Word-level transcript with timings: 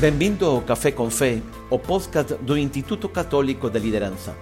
Bem-vindo 0.00 0.46
ao 0.46 0.62
Café 0.62 0.92
com 0.92 1.10
Fé, 1.10 1.42
o 1.68 1.76
podcast 1.76 2.34
do 2.34 2.56
Instituto 2.56 3.08
Católico 3.08 3.68
de 3.68 3.80
Liderança. 3.80 4.32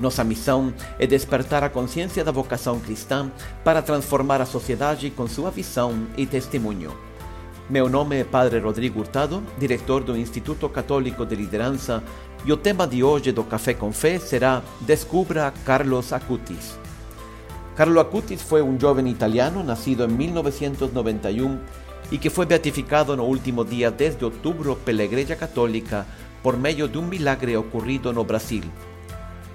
Nossa 0.00 0.24
missão 0.24 0.72
é 0.98 1.06
despertar 1.06 1.62
a 1.62 1.68
consciência 1.68 2.24
da 2.24 2.32
vocação 2.32 2.80
cristã 2.80 3.30
para 3.62 3.82
transformar 3.82 4.40
a 4.40 4.46
sociedade 4.46 5.10
com 5.10 5.28
sua 5.28 5.50
visão 5.50 6.06
e 6.16 6.24
testemunho. 6.24 6.90
Meu 7.68 7.86
nome 7.86 8.18
é 8.18 8.24
Padre 8.24 8.60
Rodrigo 8.60 9.00
Hurtado, 9.00 9.42
diretor 9.58 10.02
do 10.02 10.16
Instituto 10.16 10.70
Católico 10.70 11.26
de 11.26 11.36
Liderança, 11.36 12.02
e 12.42 12.50
o 12.50 12.56
tema 12.56 12.86
de 12.86 13.04
hoje 13.04 13.30
do 13.30 13.44
Café 13.44 13.74
com 13.74 13.92
Fé 13.92 14.18
será 14.18 14.62
Descubra 14.80 15.52
Carlos 15.66 16.14
Acutis. 16.14 16.78
Carlo 17.76 18.00
Acutis 18.00 18.40
foi 18.40 18.62
um 18.62 18.80
jovem 18.80 19.06
italiano 19.08 19.62
nascido 19.62 20.04
em 20.04 20.08
1991 20.08 21.58
e 22.10 22.18
que 22.18 22.30
foi 22.30 22.46
beatificado 22.46 23.16
no 23.16 23.24
último 23.24 23.64
dia 23.64 23.90
10 23.90 24.16
de 24.18 24.24
outubro 24.24 24.76
pela 24.76 25.02
Igreja 25.02 25.34
Católica 25.34 26.06
por 26.42 26.56
meio 26.56 26.86
de 26.86 26.98
um 26.98 27.06
milagre 27.06 27.56
ocorrido 27.56 28.12
no 28.12 28.24
Brasil. 28.24 28.62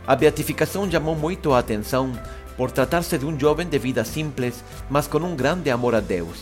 A 0.07 0.15
beatificação 0.15 0.89
chamou 0.89 1.15
muito 1.15 1.53
a 1.53 1.59
atenção 1.59 2.11
por 2.57 2.71
tratar-se 2.71 3.17
de 3.17 3.25
um 3.25 3.39
jovem 3.39 3.67
de 3.67 3.77
vida 3.77 4.03
simples, 4.03 4.63
mas 4.89 5.07
com 5.07 5.19
um 5.19 5.35
grande 5.35 5.69
amor 5.69 5.93
a 5.93 5.99
Deus. 5.99 6.39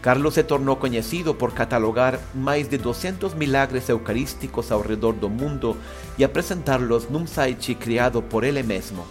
Carlos 0.00 0.34
se 0.34 0.42
tornou 0.42 0.76
conhecido 0.76 1.34
por 1.34 1.52
catalogar 1.52 2.18
mais 2.34 2.68
de 2.68 2.76
200 2.76 3.32
milagres 3.34 3.88
eucarísticos 3.88 4.70
ao 4.72 4.82
redor 4.82 5.12
do 5.12 5.30
mundo 5.30 5.76
e 6.18 6.24
apresentá-los 6.24 7.08
num 7.08 7.26
site 7.26 7.74
criado 7.74 8.20
por 8.20 8.44
ele 8.44 8.62
mesmo. 8.62 9.06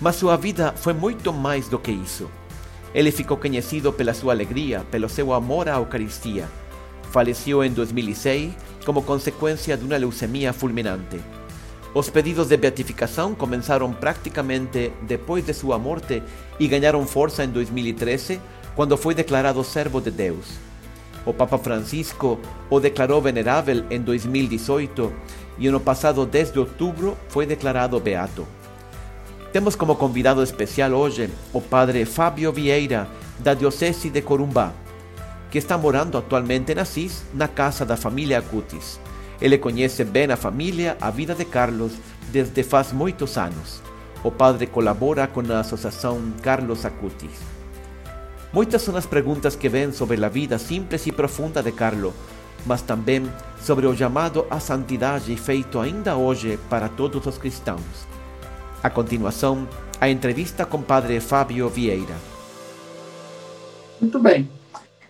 Mas 0.00 0.16
sua 0.16 0.36
vida 0.36 0.72
foi 0.76 0.92
muito 0.92 1.32
mais 1.32 1.68
do 1.68 1.78
que 1.78 1.92
isso. 1.92 2.28
Ele 2.94 3.12
ficou 3.12 3.36
conhecido 3.36 3.92
pela 3.92 4.12
sua 4.12 4.32
alegria, 4.32 4.84
pelo 4.90 5.08
seu 5.08 5.32
amor 5.32 5.68
à 5.68 5.76
Eucaristia. 5.76 6.48
Faleceu 7.10 7.62
em 7.62 7.70
2006 7.70 8.52
como 8.84 9.02
consequência 9.02 9.76
de 9.76 9.84
uma 9.84 9.96
leucemia 9.96 10.52
fulminante. 10.52 11.20
Os 11.92 12.08
pedidos 12.08 12.48
de 12.48 12.56
beatificação 12.56 13.34
começaram 13.34 13.92
praticamente 13.92 14.92
depois 15.02 15.44
de 15.44 15.52
sua 15.52 15.78
morte 15.78 16.22
e 16.58 16.68
ganharam 16.68 17.04
força 17.06 17.44
em 17.44 17.48
2013, 17.48 18.40
quando 18.76 18.96
foi 18.96 19.14
declarado 19.14 19.62
servo 19.64 20.00
de 20.00 20.10
Deus. 20.10 20.46
O 21.26 21.34
Papa 21.34 21.58
Francisco 21.58 22.38
o 22.70 22.80
declarou 22.80 23.20
venerável 23.20 23.84
em 23.90 24.00
2018 24.00 25.12
e 25.58 25.68
no 25.68 25.80
passado 25.80 26.24
10 26.24 26.52
de 26.52 26.58
outubro 26.58 27.16
foi 27.28 27.44
declarado 27.44 27.98
beato. 28.00 28.46
Temos 29.52 29.74
como 29.74 29.96
convidado 29.96 30.44
especial 30.44 30.92
hoje 30.92 31.28
o 31.52 31.60
padre 31.60 32.04
Fábio 32.04 32.52
Vieira, 32.52 33.08
da 33.40 33.52
Diocese 33.52 34.08
de 34.08 34.22
Corumbá, 34.22 34.72
que 35.50 35.58
está 35.58 35.76
morando 35.76 36.16
atualmente 36.16 36.72
em 36.72 36.78
Assis, 36.78 37.24
na 37.34 37.48
casa 37.48 37.84
da 37.84 37.96
família 37.96 38.38
Acutis. 38.38 39.00
Ele 39.40 39.58
conhece 39.58 40.04
bem 40.04 40.30
a 40.30 40.36
família, 40.36 40.96
a 41.00 41.10
vida 41.10 41.34
de 41.34 41.44
Carlos, 41.44 41.94
desde 42.30 42.62
faz 42.62 42.92
muitos 42.92 43.36
anos. 43.36 43.82
O 44.22 44.30
padre 44.30 44.68
colabora 44.68 45.26
com 45.26 45.40
a 45.40 45.58
Associação 45.58 46.20
Carlos 46.42 46.84
Acutis. 46.84 47.40
Muitas 48.52 48.82
são 48.82 48.94
as 48.94 49.06
perguntas 49.06 49.56
que 49.56 49.68
vêm 49.68 49.90
sobre 49.90 50.24
a 50.24 50.28
vida 50.28 50.58
simples 50.58 51.04
e 51.08 51.12
profunda 51.12 51.60
de 51.60 51.72
Carlos, 51.72 52.14
mas 52.64 52.82
também 52.82 53.28
sobre 53.60 53.86
o 53.86 53.96
chamado 53.96 54.46
à 54.48 54.60
santidade 54.60 55.34
feito 55.36 55.80
ainda 55.80 56.14
hoje 56.14 56.56
para 56.68 56.88
todos 56.88 57.26
os 57.26 57.36
cristãos. 57.36 58.19
A 58.82 58.88
continuação, 58.88 59.68
a 60.00 60.08
entrevista 60.08 60.64
com 60.64 60.80
Padre 60.80 61.20
Fábio 61.20 61.68
Vieira. 61.68 62.16
Muito 64.00 64.18
bem. 64.18 64.50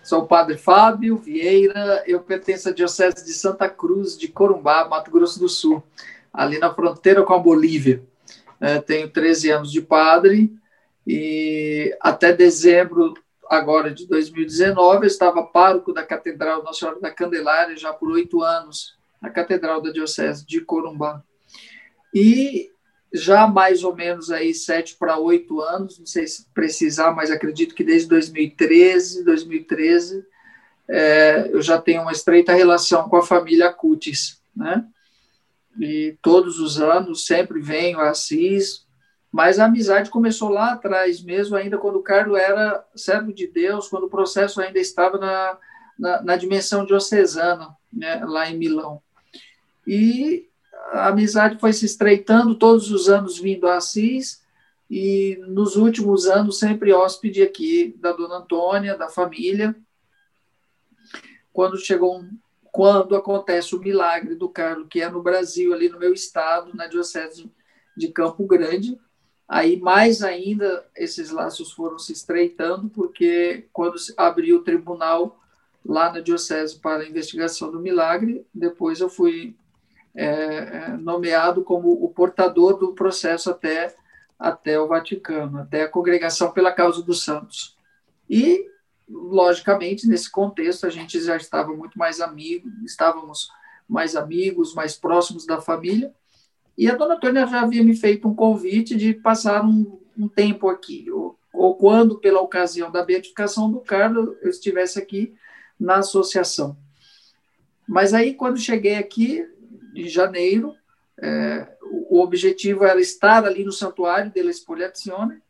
Sou 0.03 0.22
o 0.22 0.26
Padre 0.26 0.58
Fábio 0.58 1.16
Vieira, 1.19 2.03
eu 2.04 2.19
pertenço 2.19 2.69
à 2.69 2.72
Diocese 2.72 3.25
de 3.25 3.32
Santa 3.32 3.69
Cruz 3.69 4.19
de 4.19 4.26
Corumbá, 4.26 4.88
Mato 4.88 5.12
Grosso 5.12 5.38
do 5.38 5.48
Sul, 5.48 5.80
ali 6.32 6.59
na 6.59 6.75
fronteira 6.75 7.22
com 7.22 7.32
a 7.32 7.38
Bolívia. 7.38 8.03
É, 8.60 8.80
tenho 8.80 9.09
13 9.09 9.50
anos 9.53 9.70
de 9.70 9.80
padre 9.80 10.53
e 11.06 11.97
até 12.00 12.32
dezembro 12.32 13.14
agora 13.48 13.94
de 13.94 14.04
2019 14.09 15.04
eu 15.04 15.06
estava 15.06 15.44
pároco 15.44 15.92
da 15.92 16.04
Catedral 16.04 16.64
Nossa 16.64 16.80
Senhora 16.80 17.00
da 17.00 17.10
Candelária 17.12 17.76
já 17.76 17.92
por 17.92 18.10
oito 18.10 18.42
anos, 18.42 18.98
na 19.22 19.30
Catedral 19.30 19.80
da 19.80 19.92
Diocese 19.92 20.44
de 20.44 20.60
Corumbá. 20.60 21.22
E 22.12 22.69
já 23.12 23.47
mais 23.47 23.82
ou 23.82 23.94
menos 23.94 24.31
aí 24.31 24.54
sete 24.54 24.97
para 24.97 25.19
oito 25.19 25.60
anos, 25.60 25.98
não 25.98 26.06
sei 26.06 26.26
se 26.26 26.47
precisar, 26.54 27.12
mas 27.12 27.31
acredito 27.31 27.75
que 27.75 27.82
desde 27.82 28.09
2013, 28.09 29.25
2013, 29.25 30.25
é, 30.88 31.48
eu 31.53 31.60
já 31.60 31.81
tenho 31.81 32.03
uma 32.03 32.12
estreita 32.12 32.53
relação 32.53 33.09
com 33.09 33.16
a 33.16 33.22
família 33.22 33.72
Cutis, 33.72 34.41
né? 34.54 34.84
E 35.78 36.16
todos 36.21 36.59
os 36.59 36.81
anos 36.81 37.26
sempre 37.26 37.60
venho 37.60 38.00
a 38.00 38.10
Assis, 38.10 38.87
mas 39.31 39.59
a 39.59 39.66
amizade 39.66 40.10
começou 40.10 40.48
lá 40.48 40.72
atrás 40.72 41.22
mesmo, 41.22 41.56
ainda 41.56 41.78
quando 41.78 41.97
o 41.97 42.03
Carlos 42.03 42.38
era 42.38 42.84
servo 42.94 43.32
de 43.32 43.47
Deus, 43.47 43.88
quando 43.88 44.04
o 44.04 44.10
processo 44.10 44.60
ainda 44.60 44.81
estava 44.81 45.19
na, 45.19 45.59
na, 45.98 46.22
na 46.22 46.37
dimensão 46.37 46.84
diocesana, 46.84 47.77
né, 47.92 48.25
lá 48.25 48.50
em 48.50 48.59
Milão. 48.59 49.00
E 49.87 50.49
a 50.90 51.08
amizade 51.08 51.58
foi 51.58 51.72
se 51.72 51.86
estreitando, 51.86 52.54
todos 52.54 52.90
os 52.90 53.08
anos 53.08 53.38
vindo 53.38 53.68
a 53.68 53.76
Assis, 53.76 54.42
e 54.90 55.38
nos 55.46 55.76
últimos 55.76 56.26
anos 56.26 56.58
sempre 56.58 56.92
hóspede 56.92 57.42
aqui 57.42 57.94
da 57.98 58.12
Dona 58.12 58.38
Antônia, 58.38 58.98
da 58.98 59.08
família. 59.08 59.74
Quando 61.52 61.78
chegou 61.78 62.24
quando 62.72 63.16
acontece 63.16 63.74
o 63.74 63.80
milagre 63.80 64.34
do 64.34 64.48
Carlos, 64.48 64.86
que 64.88 65.00
é 65.00 65.08
no 65.08 65.22
Brasil, 65.22 65.72
ali 65.72 65.88
no 65.88 65.98
meu 65.98 66.12
estado, 66.12 66.74
na 66.74 66.86
Diocese 66.86 67.50
de 67.96 68.08
Campo 68.08 68.46
Grande, 68.46 68.98
aí 69.48 69.76
mais 69.78 70.22
ainda 70.22 70.86
esses 70.96 71.30
laços 71.30 71.72
foram 71.72 71.98
se 71.98 72.12
estreitando, 72.12 72.88
porque 72.88 73.66
quando 73.72 73.96
abriu 74.16 74.58
o 74.58 74.62
tribunal 74.62 75.40
lá 75.84 76.12
na 76.12 76.20
Diocese 76.20 76.78
para 76.78 77.02
a 77.02 77.08
investigação 77.08 77.70
do 77.70 77.80
milagre, 77.80 78.46
depois 78.54 79.00
eu 79.00 79.08
fui 79.08 79.56
é, 80.15 80.25
é, 80.25 80.88
nomeado 80.97 81.62
como 81.62 81.93
o 81.93 82.09
portador 82.09 82.76
do 82.76 82.93
processo 82.94 83.50
até, 83.50 83.94
até 84.38 84.81
o 84.81 84.88
Vaticano, 84.88 85.59
até 85.59 85.82
a 85.82 85.88
Congregação 85.88 86.50
pela 86.53 86.72
Causa 86.72 87.03
dos 87.03 87.22
Santos. 87.22 87.76
E, 88.28 88.66
logicamente, 89.09 90.09
nesse 90.09 90.31
contexto, 90.31 90.87
a 90.87 90.91
gente 90.91 91.21
já 91.21 91.37
estava 91.37 91.72
muito 91.75 91.98
mais 91.98 92.21
amigos, 92.21 92.72
estávamos 92.84 93.50
mais 93.88 94.15
amigos, 94.15 94.75
mais 94.75 94.97
próximos 94.97 95.47
da 95.47 95.60
família, 95.60 96.12
e 96.78 96.88
a 96.88 96.94
dona 96.94 97.15
Antônia 97.15 97.47
já 97.47 97.60
havia 97.60 97.84
me 97.84 97.94
feito 97.94 98.27
um 98.27 98.34
convite 98.34 98.97
de 98.97 99.12
passar 99.12 99.65
um, 99.65 100.00
um 100.16 100.28
tempo 100.28 100.69
aqui, 100.69 101.10
ou, 101.10 101.38
ou 101.53 101.75
quando, 101.75 102.19
pela 102.19 102.41
ocasião 102.41 102.91
da 102.91 103.04
beatificação 103.04 103.71
do 103.71 103.81
Carlos, 103.81 104.37
eu 104.41 104.48
estivesse 104.48 104.98
aqui 104.98 105.34
na 105.78 105.97
associação. 105.97 106.77
Mas 107.87 108.15
aí, 108.15 108.34
quando 108.34 108.59
cheguei 108.59 108.94
aqui, 108.94 109.44
de 110.02 110.08
janeiro. 110.08 110.74
É, 111.22 111.76
o 111.82 112.20
objetivo 112.20 112.84
era 112.84 113.00
estar 113.00 113.44
ali 113.44 113.64
no 113.64 113.72
santuário 113.72 114.32
della 114.32 114.50
Espoliazione, 114.50 115.42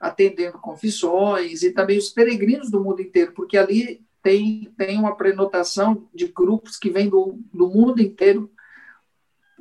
atendendo 0.00 0.58
confissões 0.58 1.62
e 1.62 1.72
também 1.72 1.98
os 1.98 2.08
peregrinos 2.08 2.70
do 2.70 2.82
mundo 2.82 3.02
inteiro, 3.02 3.32
porque 3.32 3.58
ali 3.58 4.02
tem, 4.22 4.72
tem 4.76 4.98
uma 4.98 5.14
prenotação 5.14 6.08
de 6.14 6.26
grupos 6.26 6.76
que 6.76 6.90
vêm 6.90 7.08
do, 7.08 7.38
do 7.52 7.68
mundo 7.68 8.00
inteiro 8.00 8.50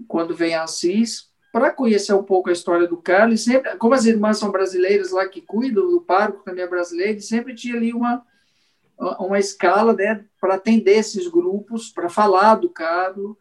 quando 0.07 0.35
vem 0.35 0.56
a 0.56 0.63
Assis, 0.63 1.30
para 1.51 1.71
conhecer 1.71 2.13
um 2.13 2.24
pouco 2.24 2.50
a 2.50 2.53
história 2.53 2.88
do 2.88 2.97
Carlos. 2.97 3.44
Sempre, 3.44 3.75
como 3.77 3.94
as 3.94 4.06
irmãs 4.06 4.38
são 4.38 4.51
brasileiras 4.51 5.12
lá 5.12 5.27
que 5.27 5.42
cuidam, 5.42 5.83
o 5.94 6.01
pároco 6.01 6.44
também 6.44 6.63
é 6.63 6.68
brasileiro, 6.68 7.19
sempre 7.21 7.53
tinha 7.53 7.75
ali 7.75 7.94
uma, 7.94 8.25
uma 9.19 9.39
escala 9.39 9.94
né, 9.94 10.24
para 10.39 10.56
atender 10.56 10.97
esses 10.97 11.27
grupos, 11.27 11.89
para 11.89 12.07
falar 12.07 12.56
do 12.56 12.69
Carlos 12.69 13.35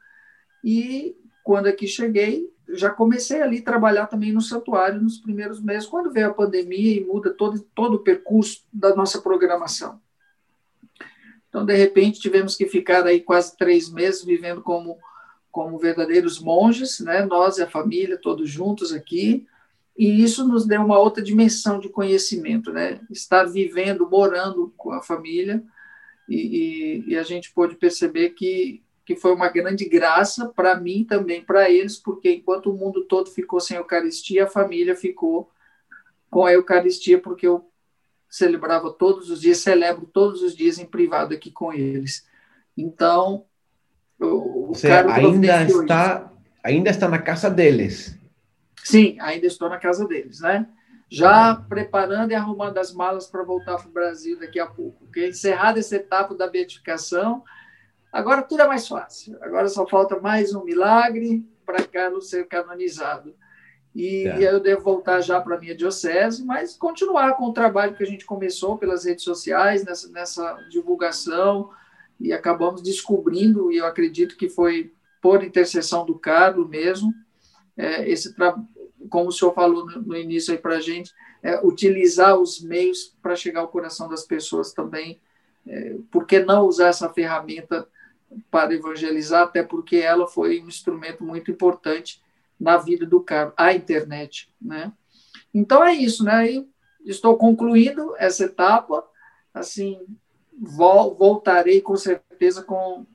e 0.63 1.17
quando 1.45 1.67
aqui 1.67 1.87
cheguei, 1.87 2.53
já 2.69 2.91
comecei 2.91 3.41
ali 3.41 3.59
a 3.59 3.65
trabalhar 3.65 4.07
também 4.07 4.33
no 4.33 4.41
santuário 4.41 5.01
nos 5.01 5.19
primeiros 5.19 5.63
meses, 5.63 5.89
quando 5.89 6.13
veio 6.13 6.29
a 6.29 6.35
pandemia 6.35 6.97
e 6.97 7.05
muda 7.05 7.31
todo, 7.31 7.61
todo 7.75 7.95
o 7.95 8.01
percurso 8.01 8.63
da 8.73 8.95
nossa 8.95 9.23
programação. 9.23 10.01
Então, 11.49 11.65
de 11.65 11.75
repente, 11.75 12.21
tivemos 12.21 12.55
que 12.55 12.67
ficar 12.67 13.07
aí 13.07 13.21
quase 13.21 13.57
três 13.57 13.91
meses 13.91 14.23
vivendo 14.23 14.61
como, 14.61 14.99
como 15.51 15.79
verdadeiros 15.79 16.39
monges, 16.39 17.01
né? 17.01 17.25
nós 17.25 17.57
e 17.57 17.63
a 17.63 17.71
família, 17.71 18.21
todos 18.21 18.51
juntos 18.51 18.93
aqui, 18.93 19.47
e 19.97 20.23
isso 20.23 20.47
nos 20.47 20.67
deu 20.67 20.83
uma 20.83 20.99
outra 20.99 21.23
dimensão 21.23 21.81
de 21.81 21.89
conhecimento, 21.89 22.71
né? 22.71 23.01
estar 23.11 23.45
vivendo, 23.45 24.09
morando 24.09 24.73
com 24.77 24.93
a 24.93 25.03
família, 25.03 25.63
e, 26.29 26.37
e, 27.07 27.13
e 27.13 27.17
a 27.17 27.23
gente 27.23 27.51
pôde 27.53 27.75
perceber 27.75 28.31
que 28.31 28.83
que 29.09 29.17
foi 29.17 29.33
uma 29.33 29.49
grande 29.49 29.89
graça 29.89 30.51
para 30.55 30.79
mim 30.79 31.03
também, 31.03 31.43
para 31.43 31.71
eles, 31.71 31.97
porque 31.97 32.31
enquanto 32.31 32.71
o 32.71 32.75
mundo 32.77 33.07
todo 33.07 33.31
ficou 33.31 33.59
sem 33.59 33.79
Eucaristia, 33.79 34.45
a 34.45 34.47
família 34.47 34.95
ficou 34.95 35.51
com 36.31 36.45
a 36.45 36.53
Eucaristia, 36.53 37.19
porque 37.19 37.47
eu 37.47 37.67
celebrava 38.29 38.93
todos 38.93 39.31
os 39.31 39.41
dias, 39.41 39.61
celebro 39.61 40.05
todos 40.05 40.43
os 40.43 40.55
dias 40.55 40.79
em 40.79 40.85
privado 40.85 41.33
aqui 41.33 41.51
com 41.51 41.73
eles. 41.73 42.29
Então, 42.77 43.47
O, 44.21 44.73
o 44.73 44.75
seja, 44.75 45.11
ainda 45.11 45.63
está, 45.63 46.31
isso. 46.31 46.39
ainda 46.63 46.91
está 46.91 47.09
na 47.09 47.19
casa 47.19 47.49
deles. 47.49 48.15
Sim, 48.85 49.17
ainda 49.21 49.47
estou 49.47 49.71
na 49.71 49.79
casa 49.79 50.07
deles, 50.07 50.41
né? 50.41 50.69
Já 51.09 51.55
preparando 51.55 52.33
e 52.33 52.35
arrumando 52.35 52.77
as 52.77 52.93
malas 52.93 53.27
para 53.27 53.43
voltar 53.43 53.79
para 53.79 53.89
o 53.89 53.93
Brasil 53.93 54.39
daqui 54.39 54.61
a 54.61 54.67
pouco. 54.67 55.07
Porque 55.07 55.29
encerrada 55.29 55.79
essa 55.79 55.97
etapa 55.97 56.35
da 56.35 56.47
beatificação, 56.47 57.43
agora 58.19 58.43
tudo 58.43 58.63
é 58.63 58.67
mais 58.67 58.87
fácil. 58.87 59.37
Agora 59.41 59.69
só 59.69 59.87
falta 59.87 60.19
mais 60.19 60.55
um 60.55 60.65
milagre 60.65 61.45
para 61.65 61.87
Carlos 61.87 62.29
ser 62.29 62.47
canonizado. 62.47 63.35
E, 63.95 64.27
é. 64.27 64.53
eu 64.53 64.61
devo 64.61 64.83
voltar 64.83 65.21
já 65.21 65.41
para 65.41 65.57
a 65.57 65.61
minha 65.61 65.75
diocese, 65.75 66.45
mas 66.45 66.77
continuar 66.77 67.37
com 67.37 67.45
o 67.45 67.53
trabalho 67.53 67.95
que 67.95 68.03
a 68.03 68.07
gente 68.07 68.25
começou 68.25 68.77
pelas 68.77 69.05
redes 69.05 69.25
sociais, 69.25 69.85
nessa, 69.85 70.09
nessa 70.11 70.55
divulgação, 70.71 71.71
e 72.21 72.33
acabamos 72.33 72.83
descobrindo, 72.83 73.73
e 73.73 73.77
eu 73.79 73.87
acredito 73.87 74.37
que 74.37 74.49
foi 74.49 74.93
por 75.21 75.43
intercessão 75.43 76.05
do 76.05 76.19
Carlos 76.19 76.69
mesmo, 76.69 77.13
é, 77.77 78.09
esse 78.09 78.35
como 79.09 79.29
o 79.29 79.33
senhor 79.33 79.55
falou 79.55 79.87
no, 79.87 80.03
no 80.03 80.17
início 80.17 80.53
aí 80.53 80.59
para 80.59 80.77
a 80.77 80.81
gente, 80.81 81.13
é, 81.43 81.65
utilizar 81.65 82.37
os 82.37 82.61
meios 82.61 83.17
para 83.23 83.37
chegar 83.37 83.61
ao 83.61 83.69
coração 83.69 84.09
das 84.09 84.25
pessoas 84.25 84.73
também. 84.73 85.21
É, 85.67 85.97
por 86.11 86.27
que 86.27 86.41
não 86.41 86.67
usar 86.67 86.89
essa 86.89 87.09
ferramenta 87.09 87.87
para 88.51 88.75
evangelizar? 88.75 89.43
Até 89.43 89.63
porque 89.63 89.97
ela 89.97 90.27
foi 90.27 90.61
um 90.63 90.69
instrumento 90.69 91.25
muito 91.25 91.51
importante 91.51 92.23
na 92.59 92.77
vida 92.77 93.07
do 93.07 93.21
Carlos, 93.21 93.55
a 93.57 93.73
internet, 93.73 94.51
né? 94.61 94.93
Então 95.55 95.83
é 95.83 95.95
isso, 95.95 96.25
né? 96.25 96.51
E 96.51 96.67
estou 97.05 97.37
concluindo 97.37 98.15
essa 98.19 98.45
etapa, 98.45 99.05
assim, 99.55 100.07
vol 100.59 101.15
voltarei 101.15 101.81
com 101.81 101.97
certeza 101.97 102.63
com 102.63 103.07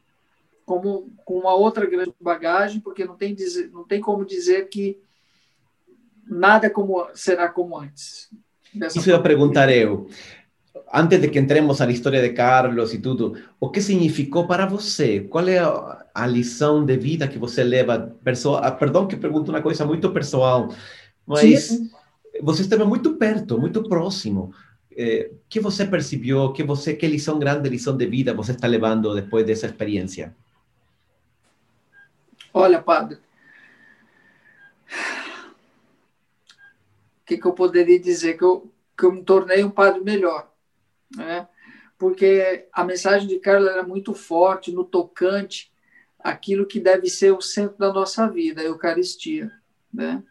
como 0.65 1.11
com 1.25 1.39
uma 1.39 1.53
outra 1.53 1.85
grande 1.85 2.13
bagagem, 2.19 2.79
porque 2.79 3.03
não 3.03 3.15
tem 3.15 3.35
dizer, 3.35 3.69
não 3.71 3.83
tem 3.83 3.99
como 3.99 4.25
dizer 4.25 4.69
que 4.69 4.97
nada 6.25 6.69
como 6.69 7.05
será 7.13 7.49
como 7.49 7.77
antes. 7.77 8.29
Isso 8.73 9.09
eu 9.09 9.21
perguntar 9.21 9.69
eu. 9.69 10.07
Antes 10.95 11.19
de 11.19 11.27
que 11.29 11.39
entremos 11.39 11.79
na 11.79 11.89
história 11.89 12.21
de 12.21 12.29
Carlos 12.29 12.93
e 12.93 12.99
tudo, 12.99 13.35
o 13.59 13.71
que 13.71 13.81
significou 13.81 14.45
para 14.45 14.67
você? 14.67 15.21
Qual 15.21 15.47
é 15.47 15.57
a, 15.57 16.05
a 16.13 16.27
lição 16.27 16.85
de 16.85 16.95
vida 16.97 17.27
que 17.27 17.39
você 17.39 17.63
leva? 17.63 18.15
Pessoa, 18.23 18.59
ah, 18.59 18.71
perdão 18.71 19.07
que 19.07 19.17
pergunto 19.17 19.49
uma 19.49 19.61
coisa 19.61 19.83
muito 19.87 20.11
pessoal, 20.11 20.71
mas 21.25 21.63
Sim. 21.63 21.89
você 22.43 22.61
esteve 22.61 22.83
muito 22.83 23.15
perto, 23.15 23.59
muito 23.59 23.81
próximo. 23.89 24.53
Eh, 24.95 25.31
que 25.49 25.59
você 25.59 25.83
percebeu? 25.83 26.53
Que 26.53 26.63
você, 26.63 26.93
que 26.93 27.07
lição 27.07 27.39
grande, 27.39 27.69
lição 27.69 27.97
de 27.97 28.05
vida 28.05 28.31
você 28.31 28.51
está 28.51 28.67
levando 28.67 29.15
depois 29.15 29.43
dessa 29.47 29.65
experiência? 29.65 30.35
Olha, 32.53 32.79
padre, 32.79 33.17
o 37.23 37.25
que, 37.25 37.35
que 37.35 37.47
eu 37.47 37.53
poderia 37.53 37.99
dizer? 37.99 38.37
Que 38.37 38.43
eu, 38.43 38.71
que 38.95 39.05
eu 39.07 39.11
me 39.11 39.23
tornei 39.23 39.63
um 39.63 39.71
padre 39.71 40.01
melhor, 40.01 40.52
né? 41.15 41.47
Porque 41.97 42.67
a 42.71 42.83
mensagem 42.83 43.27
de 43.27 43.39
Carlos 43.39 43.69
era 43.69 43.83
muito 43.83 44.13
forte 44.13 44.71
no 44.71 44.83
tocante 44.83 45.71
aquilo 46.19 46.65
que 46.65 46.79
deve 46.79 47.09
ser 47.09 47.31
o 47.31 47.41
centro 47.41 47.77
da 47.77 47.91
nossa 47.91 48.27
vida, 48.27 48.61
a 48.61 48.65
Eucaristia, 48.65 49.51
né? 49.93 50.23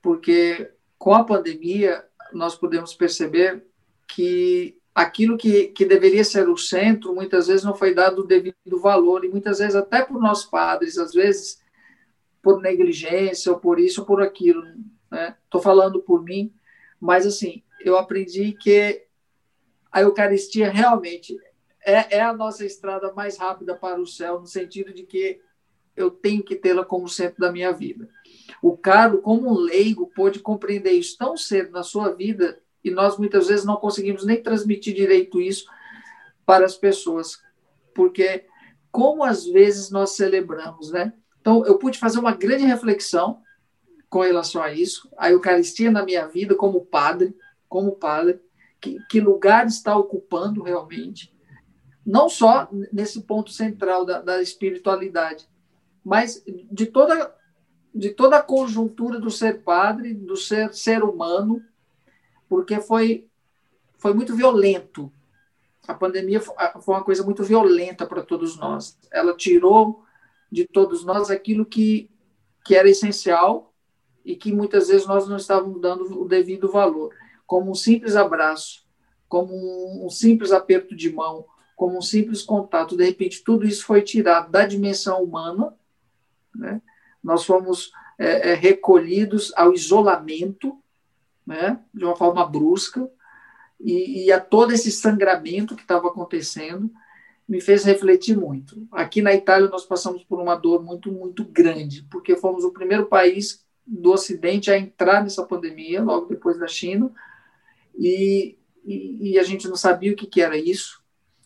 Porque 0.00 0.70
com 0.98 1.14
a 1.14 1.24
pandemia 1.24 2.04
nós 2.32 2.56
podemos 2.56 2.94
perceber 2.94 3.64
que 4.08 4.78
aquilo 4.94 5.36
que, 5.36 5.68
que 5.68 5.84
deveria 5.84 6.24
ser 6.24 6.48
o 6.48 6.56
centro 6.56 7.14
muitas 7.14 7.48
vezes 7.48 7.64
não 7.64 7.74
foi 7.74 7.94
dado 7.94 8.22
o 8.22 8.26
devido 8.26 8.80
valor 8.80 9.24
e 9.24 9.28
muitas 9.28 9.58
vezes 9.58 9.74
até 9.74 10.02
por 10.02 10.20
nós 10.20 10.44
padres, 10.44 10.96
às 10.96 11.12
vezes 11.12 11.60
por 12.42 12.62
negligência 12.62 13.52
ou 13.52 13.58
por 13.58 13.78
isso 13.78 14.00
ou 14.00 14.06
por 14.06 14.22
aquilo, 14.22 14.62
Estou 14.62 15.60
né? 15.60 15.62
falando 15.62 16.00
por 16.00 16.22
mim, 16.22 16.52
mas 17.00 17.26
assim, 17.26 17.62
eu 17.80 17.98
aprendi 17.98 18.52
que 18.52 19.05
a 19.96 20.02
Eucaristia 20.02 20.70
realmente 20.70 21.34
é, 21.82 22.18
é 22.18 22.20
a 22.20 22.34
nossa 22.34 22.66
estrada 22.66 23.14
mais 23.14 23.38
rápida 23.38 23.74
para 23.74 23.98
o 23.98 24.06
céu, 24.06 24.38
no 24.38 24.46
sentido 24.46 24.92
de 24.92 25.04
que 25.04 25.40
eu 25.96 26.10
tenho 26.10 26.44
que 26.44 26.54
tê-la 26.54 26.84
como 26.84 27.08
centro 27.08 27.40
da 27.40 27.50
minha 27.50 27.72
vida. 27.72 28.06
O 28.60 28.76
Carlos, 28.76 29.22
como 29.22 29.48
um 29.48 29.58
leigo, 29.58 30.12
pôde 30.14 30.40
compreender 30.40 30.90
isso 30.90 31.16
tão 31.16 31.34
cedo 31.34 31.70
na 31.70 31.82
sua 31.82 32.10
vida 32.10 32.60
e 32.84 32.90
nós 32.90 33.16
muitas 33.16 33.48
vezes 33.48 33.64
não 33.64 33.76
conseguimos 33.76 34.22
nem 34.26 34.42
transmitir 34.42 34.94
direito 34.94 35.40
isso 35.40 35.64
para 36.44 36.66
as 36.66 36.76
pessoas, 36.76 37.40
porque 37.94 38.44
como 38.92 39.24
às 39.24 39.46
vezes 39.46 39.90
nós 39.90 40.10
celebramos, 40.10 40.90
né? 40.92 41.14
Então 41.40 41.64
eu 41.64 41.78
pude 41.78 41.98
fazer 41.98 42.18
uma 42.18 42.36
grande 42.36 42.66
reflexão 42.66 43.40
com 44.10 44.20
relação 44.20 44.62
a 44.62 44.70
isso, 44.70 45.08
a 45.16 45.30
Eucaristia 45.30 45.90
na 45.90 46.04
minha 46.04 46.26
vida 46.26 46.54
como 46.54 46.84
padre, 46.84 47.34
como 47.66 47.92
padre, 47.92 48.38
que, 49.08 49.20
lugar 49.20 49.66
está 49.66 49.96
ocupando 49.96 50.62
realmente, 50.62 51.34
não 52.04 52.28
só 52.28 52.68
nesse 52.92 53.22
ponto 53.22 53.50
central 53.50 54.04
da, 54.04 54.20
da 54.20 54.42
espiritualidade, 54.42 55.48
mas 56.04 56.42
de 56.70 56.86
toda 56.86 57.34
de 57.94 58.10
toda 58.10 58.36
a 58.36 58.42
conjuntura 58.42 59.18
do 59.18 59.30
ser 59.30 59.62
padre, 59.62 60.12
do 60.12 60.36
ser 60.36 60.72
ser 60.74 61.02
humano, 61.02 61.64
porque 62.48 62.80
foi 62.80 63.26
foi 63.98 64.12
muito 64.12 64.36
violento. 64.36 65.10
A 65.88 65.94
pandemia 65.94 66.40
foi 66.40 66.94
uma 66.94 67.02
coisa 67.02 67.22
muito 67.24 67.42
violenta 67.42 68.06
para 68.06 68.22
todos 68.22 68.58
nós. 68.58 68.98
Ela 69.10 69.34
tirou 69.34 70.04
de 70.52 70.66
todos 70.66 71.04
nós 71.04 71.30
aquilo 71.30 71.64
que 71.64 72.10
que 72.64 72.74
era 72.74 72.90
essencial 72.90 73.72
e 74.24 74.34
que 74.34 74.52
muitas 74.52 74.88
vezes 74.88 75.06
nós 75.06 75.28
não 75.28 75.36
estávamos 75.36 75.80
dando 75.80 76.20
o 76.20 76.26
devido 76.26 76.68
valor, 76.68 77.14
como 77.46 77.70
um 77.70 77.74
simples 77.74 78.16
abraço, 78.16 78.84
como 79.28 80.04
um 80.04 80.10
simples 80.10 80.52
aperto 80.52 80.94
de 80.94 81.12
mão, 81.12 81.46
como 81.74 81.98
um 81.98 82.02
simples 82.02 82.42
contato. 82.42 82.96
De 82.96 83.04
repente, 83.04 83.44
tudo 83.44 83.66
isso 83.66 83.84
foi 83.84 84.02
tirado 84.02 84.50
da 84.50 84.66
dimensão 84.66 85.22
humana, 85.22 85.74
né? 86.54 86.80
nós 87.22 87.44
fomos 87.44 87.92
é, 88.18 88.52
é, 88.52 88.54
recolhidos 88.54 89.52
ao 89.56 89.72
isolamento, 89.72 90.78
né? 91.46 91.80
de 91.92 92.04
uma 92.04 92.16
forma 92.16 92.44
brusca, 92.46 93.08
e, 93.78 94.24
e 94.24 94.32
a 94.32 94.40
todo 94.40 94.72
esse 94.72 94.90
sangramento 94.90 95.76
que 95.76 95.82
estava 95.82 96.08
acontecendo 96.08 96.90
me 97.48 97.60
fez 97.60 97.84
refletir 97.84 98.36
muito. 98.36 98.88
Aqui 98.90 99.22
na 99.22 99.34
Itália 99.34 99.68
nós 99.68 99.84
passamos 99.84 100.24
por 100.24 100.40
uma 100.40 100.56
dor 100.56 100.82
muito 100.82 101.12
muito 101.12 101.44
grande, 101.44 102.02
porque 102.10 102.36
fomos 102.36 102.64
o 102.64 102.72
primeiro 102.72 103.06
país 103.06 103.64
do 103.86 104.10
Ocidente 104.12 104.70
a 104.70 104.78
entrar 104.78 105.22
nessa 105.22 105.44
pandemia, 105.44 106.02
logo 106.02 106.26
depois 106.26 106.58
da 106.58 106.66
China, 106.66 107.12
e, 107.98 108.56
e, 108.84 109.32
e 109.32 109.38
a 109.38 109.42
gente 109.42 109.68
não 109.68 109.76
sabia 109.76 110.12
o 110.12 110.16
que, 110.16 110.26
que 110.26 110.40
era 110.40 110.56
isso. 110.56 111.00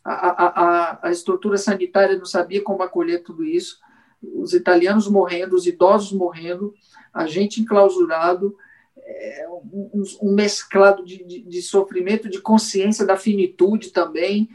A, 0.04 0.12
a, 0.12 1.08
a, 1.08 1.10
estrutura 1.10 1.58
sanitária 1.58 2.16
não 2.16 2.24
sabia 2.24 2.62
como 2.62 2.82
acolher 2.82 3.22
tudo 3.22 3.44
isso. 3.44 3.78
Os 4.22 4.52
italianos 4.52 5.08
morrendo, 5.08 5.54
os 5.54 5.66
idosos 5.66 6.12
morrendo, 6.12 6.74
a 7.12 7.26
gente 7.26 7.60
enclausurado, 7.60 8.56
é, 8.96 9.46
um, 9.72 10.02
um, 10.22 10.32
mesclado 10.32 11.04
de, 11.04 11.24
de, 11.24 11.42
de, 11.42 11.62
sofrimento, 11.62 12.28
de 12.28 12.40
consciência 12.40 13.04
da 13.04 13.16
finitude 13.16 13.90
também. 13.90 14.48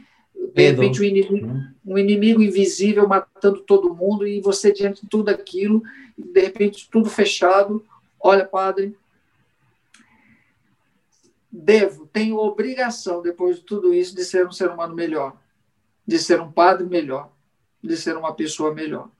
De 0.54 0.70
repente, 0.70 1.00
um 1.00 1.04
inimigo, 1.04 1.46
uhum. 1.46 1.64
um 1.86 1.98
inimigo 1.98 2.42
invisível 2.42 3.06
matando 3.08 3.60
todo 3.60 3.94
mundo, 3.94 4.26
e 4.26 4.40
você, 4.40 4.72
diante 4.72 5.02
de 5.02 5.08
tudo 5.08 5.28
aquilo, 5.28 5.82
de 6.16 6.40
repente 6.40 6.88
tudo 6.90 7.08
fechado. 7.08 7.84
Olha, 8.18 8.44
padre, 8.44 8.96
devo, 11.56 12.06
tenho 12.06 12.36
obrigação, 12.36 13.22
depois 13.22 13.56
de 13.56 13.62
tudo 13.62 13.94
isso, 13.94 14.14
de 14.14 14.24
ser 14.24 14.46
um 14.46 14.52
ser 14.52 14.70
humano 14.70 14.94
melhor, 14.94 15.36
de 16.06 16.18
ser 16.18 16.40
um 16.40 16.52
padre 16.52 16.86
melhor, 16.86 17.32
de 17.82 17.96
ser 17.96 18.16
uma 18.16 18.34
pessoa 18.34 18.74
melhor. 18.74 19.10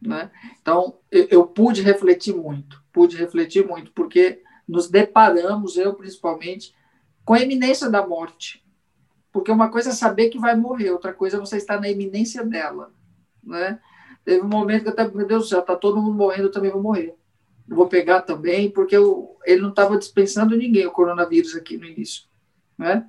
Né? 0.00 0.30
Então, 0.60 0.98
eu, 1.10 1.26
eu 1.30 1.46
pude 1.46 1.82
refletir 1.82 2.34
muito, 2.34 2.82
pude 2.92 3.16
refletir 3.16 3.66
muito, 3.66 3.92
porque 3.92 4.42
nos 4.66 4.88
deparamos, 4.88 5.76
eu 5.76 5.94
principalmente, 5.94 6.74
com 7.24 7.34
a 7.34 7.40
iminência 7.40 7.90
da 7.90 8.06
morte. 8.06 8.64
Porque 9.30 9.50
uma 9.50 9.68
coisa 9.68 9.90
é 9.90 9.92
saber 9.92 10.30
que 10.30 10.38
vai 10.38 10.56
morrer, 10.56 10.90
outra 10.90 11.12
coisa 11.12 11.36
é 11.36 11.40
você 11.40 11.56
estar 11.56 11.80
na 11.80 11.88
iminência 11.88 12.44
dela. 12.44 12.92
Né? 13.42 13.78
Teve 14.24 14.42
um 14.42 14.48
momento 14.48 14.84
que 14.84 14.88
até, 14.88 15.06
meu 15.08 15.26
Deus 15.26 15.44
do 15.44 15.48
céu, 15.48 15.62
tá 15.62 15.76
todo 15.76 16.00
mundo 16.00 16.14
morrendo, 16.14 16.44
eu 16.44 16.52
também 16.52 16.70
vou 16.70 16.82
morrer. 16.82 17.14
Vou 17.66 17.88
pegar 17.88 18.22
também, 18.22 18.70
porque 18.70 18.96
eu, 18.96 19.36
ele 19.44 19.62
não 19.62 19.70
estava 19.70 19.98
dispensando 19.98 20.56
ninguém, 20.56 20.86
o 20.86 20.92
coronavírus 20.92 21.56
aqui 21.56 21.78
no 21.78 21.86
início. 21.86 22.24
Né? 22.76 23.06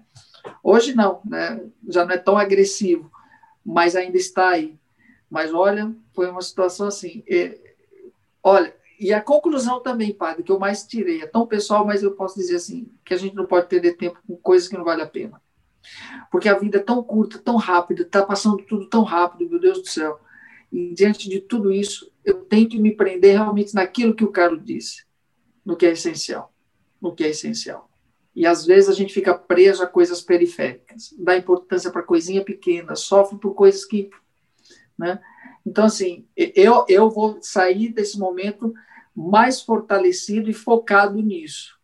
Hoje 0.64 0.96
não, 0.96 1.22
né? 1.26 1.62
já 1.88 2.06
não 2.06 2.14
é 2.14 2.18
tão 2.18 2.38
agressivo, 2.38 3.12
mas 3.66 3.96
ainda 3.96 4.18
está 4.18 4.50
aí. 4.50 4.78
Mas 5.30 5.54
olha, 5.54 5.94
foi 6.14 6.30
uma 6.30 6.42
situação 6.42 6.88
assim. 6.88 7.24
E, 7.28 7.60
olha, 8.42 8.74
e 9.00 9.12
a 9.12 9.22
conclusão 9.22 9.82
também, 9.82 10.14
padre, 10.14 10.44
que 10.44 10.52
eu 10.52 10.60
mais 10.60 10.86
tirei, 10.86 11.22
é 11.22 11.28
tão 11.28 11.46
pessoal, 11.46 11.86
mas 11.86 12.02
eu 12.02 12.12
posso 12.12 12.36
dizer 12.36 12.56
assim, 12.56 12.90
que 13.04 13.14
a 13.14 13.18
gente 13.18 13.36
não 13.36 13.46
pode 13.46 13.68
perder 13.68 13.98
tempo 13.98 14.20
com 14.26 14.38
coisas 14.38 14.68
que 14.68 14.78
não 14.78 14.86
vale 14.86 15.02
a 15.02 15.08
pena. 15.08 15.42
Porque 16.32 16.50
a 16.50 16.58
vida 16.58 16.78
é 16.78 16.82
tão 16.82 17.04
curta, 17.04 17.38
tão 17.38 17.58
rápida, 17.58 18.04
está 18.04 18.26
passando 18.26 18.64
tudo 18.64 18.88
tão 18.88 19.04
rápido, 19.04 19.50
meu 19.50 19.60
Deus 19.60 19.82
do 19.82 19.88
céu. 19.88 20.20
E 20.72 20.94
diante 20.94 21.30
de 21.30 21.40
tudo 21.40 21.72
isso, 21.72 22.12
eu 22.26 22.44
tenho 22.44 22.68
que 22.68 22.80
me 22.80 22.96
prender 22.96 23.34
realmente 23.34 23.74
naquilo 23.76 24.16
que 24.16 24.24
o 24.24 24.32
Carlos 24.32 24.64
disse, 24.66 25.06
no 25.64 25.78
que 25.78 25.86
é 25.86 25.92
essencial, 25.92 26.54
no 27.00 27.14
que 27.14 27.24
é 27.24 27.30
essencial. 27.30 27.90
E 28.36 28.46
às 28.46 28.66
vezes 28.66 28.90
a 28.90 28.94
gente 28.94 29.14
fica 29.14 29.38
preso 29.38 29.84
a 29.84 29.88
coisas 29.88 30.22
periféricas, 30.22 31.16
dá 31.18 31.38
importância 31.38 31.92
para 31.92 32.04
coisinha 32.04 32.44
pequena, 32.44 32.96
sofre 32.96 33.38
por 33.38 33.54
coisas 33.54 33.86
que, 33.86 34.10
né? 34.98 35.22
Então 35.66 35.86
assim, 35.86 36.28
eu 36.36 36.86
eu 36.90 37.10
vou 37.10 37.40
sair 37.42 37.94
desse 37.94 38.20
momento 38.20 38.74
mais 39.16 39.62
fortalecido 39.62 40.50
e 40.50 40.54
focado 40.54 41.22
nisso, 41.22 41.80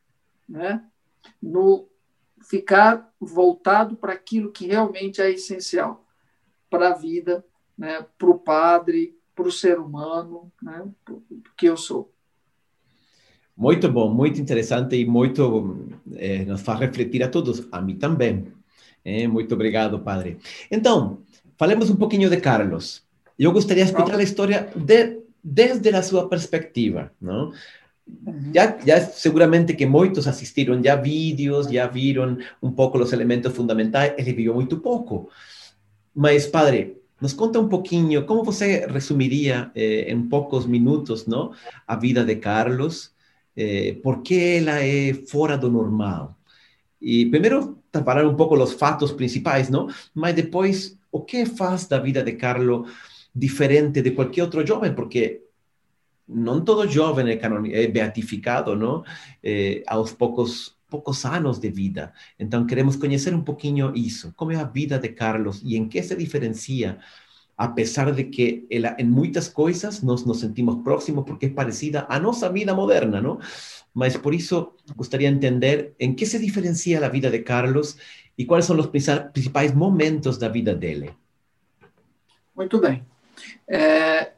né? 0.49 0.83
No 1.41 1.87
ficar 2.41 3.13
voltado 3.19 3.95
para 3.95 4.11
aquilo 4.11 4.51
que 4.51 4.65
realmente 4.65 5.21
é 5.21 5.31
essencial 5.31 6.05
para 6.69 6.89
a 6.89 6.93
vida, 6.93 7.45
né? 7.77 8.05
Para 8.17 8.29
o 8.29 8.39
padre, 8.39 9.17
para 9.41 9.49
o 9.49 9.51
ser 9.51 9.79
humano, 9.79 10.51
né? 10.61 10.83
Que 11.57 11.65
eu 11.65 11.75
sou. 11.75 12.13
Muito 13.57 13.91
bom, 13.91 14.13
muito 14.13 14.39
interessante 14.39 14.95
e 14.95 15.05
muito 15.05 15.89
eh, 16.15 16.45
nos 16.45 16.61
faz 16.61 16.79
refletir 16.79 17.23
a 17.23 17.27
todos, 17.27 17.67
a 17.71 17.81
mim 17.81 17.95
também. 17.95 18.47
Eh, 19.03 19.27
muito 19.27 19.53
obrigado, 19.55 19.99
padre. 19.99 20.37
Então, 20.69 21.19
falemos 21.57 21.89
um 21.89 21.95
pouquinho 21.95 22.29
de 22.29 22.37
Carlos. 22.37 23.03
Eu 23.37 23.51
gostaria 23.51 23.83
de 23.83 23.89
escutar 23.89 24.19
a 24.19 24.23
história 24.23 24.69
de, 24.75 25.19
desde 25.43 25.89
a 25.89 26.03
sua 26.03 26.29
perspectiva, 26.29 27.11
não? 27.19 27.51
Já, 28.53 28.77
já 28.85 28.99
seguramente 29.01 29.73
que 29.73 29.85
muitos 29.85 30.27
assistiram 30.27 30.81
já 30.83 30.95
vídeos, 30.95 31.67
já 31.67 31.87
viram 31.87 32.37
um 32.61 32.71
pouco 32.71 32.97
os 32.99 33.13
elementos 33.13 33.53
fundamentais, 33.53 34.13
ele 34.17 34.33
viu 34.33 34.53
muito 34.53 34.77
pouco. 34.77 35.29
Mas, 36.13 36.45
padre, 36.45 37.00
nos 37.21 37.33
conta 37.33 37.59
um 37.59 37.69
pouquinho 37.69 38.25
como 38.25 38.43
você 38.43 38.85
resumiria 38.87 39.71
eh, 39.75 40.11
em 40.11 40.27
poucos 40.27 40.65
minutos 40.65 41.27
não, 41.27 41.53
a 41.87 41.95
vida 41.95 42.25
de 42.25 42.35
Carlos, 42.37 43.13
eh, 43.55 43.97
por 44.01 44.23
que 44.23 44.57
ela 44.57 44.83
é 44.83 45.13
fora 45.13 45.57
do 45.57 45.69
normal. 45.69 46.35
E 46.99 47.25
primeiro, 47.27 47.77
falar 48.03 48.25
um 48.25 48.35
pouco 48.35 48.55
os 48.55 48.73
fatos 48.73 49.11
principais, 49.11 49.69
não? 49.69 49.87
Mas 50.13 50.35
depois, 50.35 50.97
o 51.11 51.21
que 51.21 51.45
faz 51.45 51.87
da 51.87 51.99
vida 51.99 52.23
de 52.23 52.33
Carlos 52.33 52.89
diferente 53.33 54.01
de 54.01 54.11
qualquer 54.11 54.43
outro 54.43 54.65
jovem? 54.65 54.93
Porque 54.93 55.41
não 56.27 56.61
todo 56.63 56.87
jovem 56.87 57.27
é, 57.29 57.83
é 57.83 57.87
beatificado, 57.87 58.75
não? 58.75 59.03
Eh, 59.43 59.83
aos 59.87 60.11
poucos 60.13 60.75
poucos 60.91 61.25
anos 61.25 61.57
de 61.57 61.69
vida. 61.71 62.11
Então, 62.37 62.67
queremos 62.67 62.95
conhecer 62.97 63.33
um 63.33 63.41
pouquinho 63.41 63.93
isso. 63.95 64.33
Como 64.35 64.51
é 64.51 64.57
a 64.57 64.65
vida 64.65 64.99
de 64.99 65.09
Carlos 65.09 65.61
e 65.63 65.77
em 65.77 65.87
que 65.87 66.03
se 66.03 66.15
diferencia 66.15 66.99
a 67.57 67.67
pesar 67.67 68.11
de 68.11 68.25
que 68.25 68.65
ela, 68.69 68.95
em 68.99 69.05
muitas 69.05 69.47
coisas 69.47 70.01
nós 70.01 70.25
nos 70.25 70.39
sentimos 70.39 70.83
próximos 70.83 71.23
porque 71.23 71.45
é 71.45 71.49
parecida 71.49 72.05
à 72.09 72.19
nossa 72.19 72.49
vida 72.49 72.73
moderna, 72.73 73.21
não? 73.21 73.39
Mas 73.93 74.17
por 74.17 74.33
isso 74.33 74.73
gostaria 74.95 75.29
de 75.29 75.35
entender 75.35 75.93
em 75.99 76.13
que 76.13 76.25
se 76.25 76.39
diferencia 76.39 77.05
a 77.05 77.09
vida 77.09 77.29
de 77.29 77.39
Carlos 77.39 77.97
e 78.37 78.45
quais 78.45 78.65
são 78.65 78.77
os 78.79 78.87
principais 78.87 79.73
momentos 79.73 80.37
da 80.37 80.49
vida 80.49 80.73
dele. 80.73 81.11
Muito 82.55 82.79
bem. 82.79 83.05
É, 83.67 84.31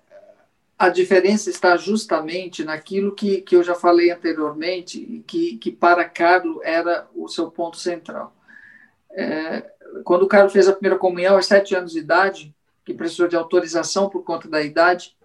a 0.83 0.89
diferença 0.89 1.49
está 1.49 1.77
justamente 1.77 2.61
naquilo 2.61 3.15
que, 3.15 3.39
que 3.39 3.55
eu 3.55 3.63
já 3.63 3.73
falei 3.73 4.11
anteriormente, 4.11 5.23
que, 5.25 5.55
que 5.55 5.71
para 5.71 6.03
Carlos 6.03 6.59
era 6.61 7.07
o 7.15 7.29
seu 7.29 7.49
ponto 7.49 7.77
central. 7.77 8.35
É, 9.11 9.71
quando 10.03 10.23
o 10.23 10.27
Carlos 10.27 10.51
fez 10.51 10.67
a 10.67 10.73
primeira 10.73 10.99
comunhão 10.99 11.35
aos 11.35 11.45
sete 11.45 11.73
anos 11.73 11.93
de 11.93 11.99
idade, 11.99 12.53
que 12.83 12.93
precisou 12.93 13.29
de 13.29 13.35
autorização 13.37 14.09
por 14.09 14.25
conta 14.25 14.49
da 14.49 14.61
idade. 14.61 15.15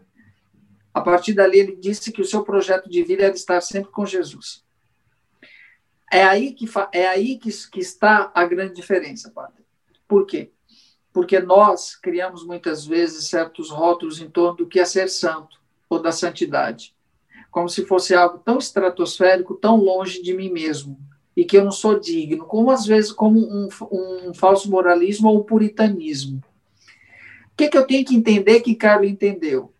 A 0.94 1.00
partir 1.00 1.32
dali, 1.32 1.58
ele 1.58 1.74
disse 1.74 2.12
que 2.12 2.22
o 2.22 2.24
seu 2.24 2.44
projeto 2.44 2.88
de 2.88 3.02
vida 3.02 3.24
era 3.24 3.34
estar 3.34 3.60
sempre 3.60 3.90
com 3.90 4.06
Jesus. 4.06 4.64
É 6.12 6.22
aí 6.22 6.52
que, 6.52 6.66
é 6.92 7.08
aí 7.08 7.36
que, 7.36 7.50
que 7.68 7.80
está 7.80 8.30
a 8.32 8.44
grande 8.44 8.74
diferença, 8.74 9.28
padre. 9.32 9.64
Por 10.06 10.24
quê? 10.24 10.52
Porque 11.18 11.40
nós 11.40 11.96
criamos 11.96 12.44
muitas 12.46 12.86
vezes 12.86 13.28
certos 13.28 13.70
rótulos 13.70 14.20
em 14.20 14.30
torno 14.30 14.58
do 14.58 14.66
que 14.66 14.78
é 14.78 14.84
ser 14.84 15.08
santo 15.08 15.58
ou 15.90 16.00
da 16.00 16.12
santidade, 16.12 16.94
como 17.50 17.68
se 17.68 17.84
fosse 17.84 18.14
algo 18.14 18.38
tão 18.38 18.58
estratosférico, 18.58 19.54
tão 19.54 19.76
longe 19.76 20.22
de 20.22 20.32
mim 20.32 20.48
mesmo, 20.50 20.96
e 21.36 21.44
que 21.44 21.56
eu 21.56 21.64
não 21.64 21.72
sou 21.72 21.98
digno, 21.98 22.44
como 22.44 22.70
às 22.70 22.86
vezes 22.86 23.10
como 23.10 23.40
um, 23.40 23.68
um 23.90 24.34
falso 24.34 24.70
moralismo 24.70 25.28
ou 25.28 25.40
um 25.40 25.42
puritanismo 25.42 26.40
que, 27.58 27.68
que 27.68 27.76
eu 27.76 27.84
tenho 27.84 28.04
que 28.04 28.14
entender 28.14 28.60
que 28.60 28.76
Carlos 28.76 29.10
entendeu? 29.10 29.74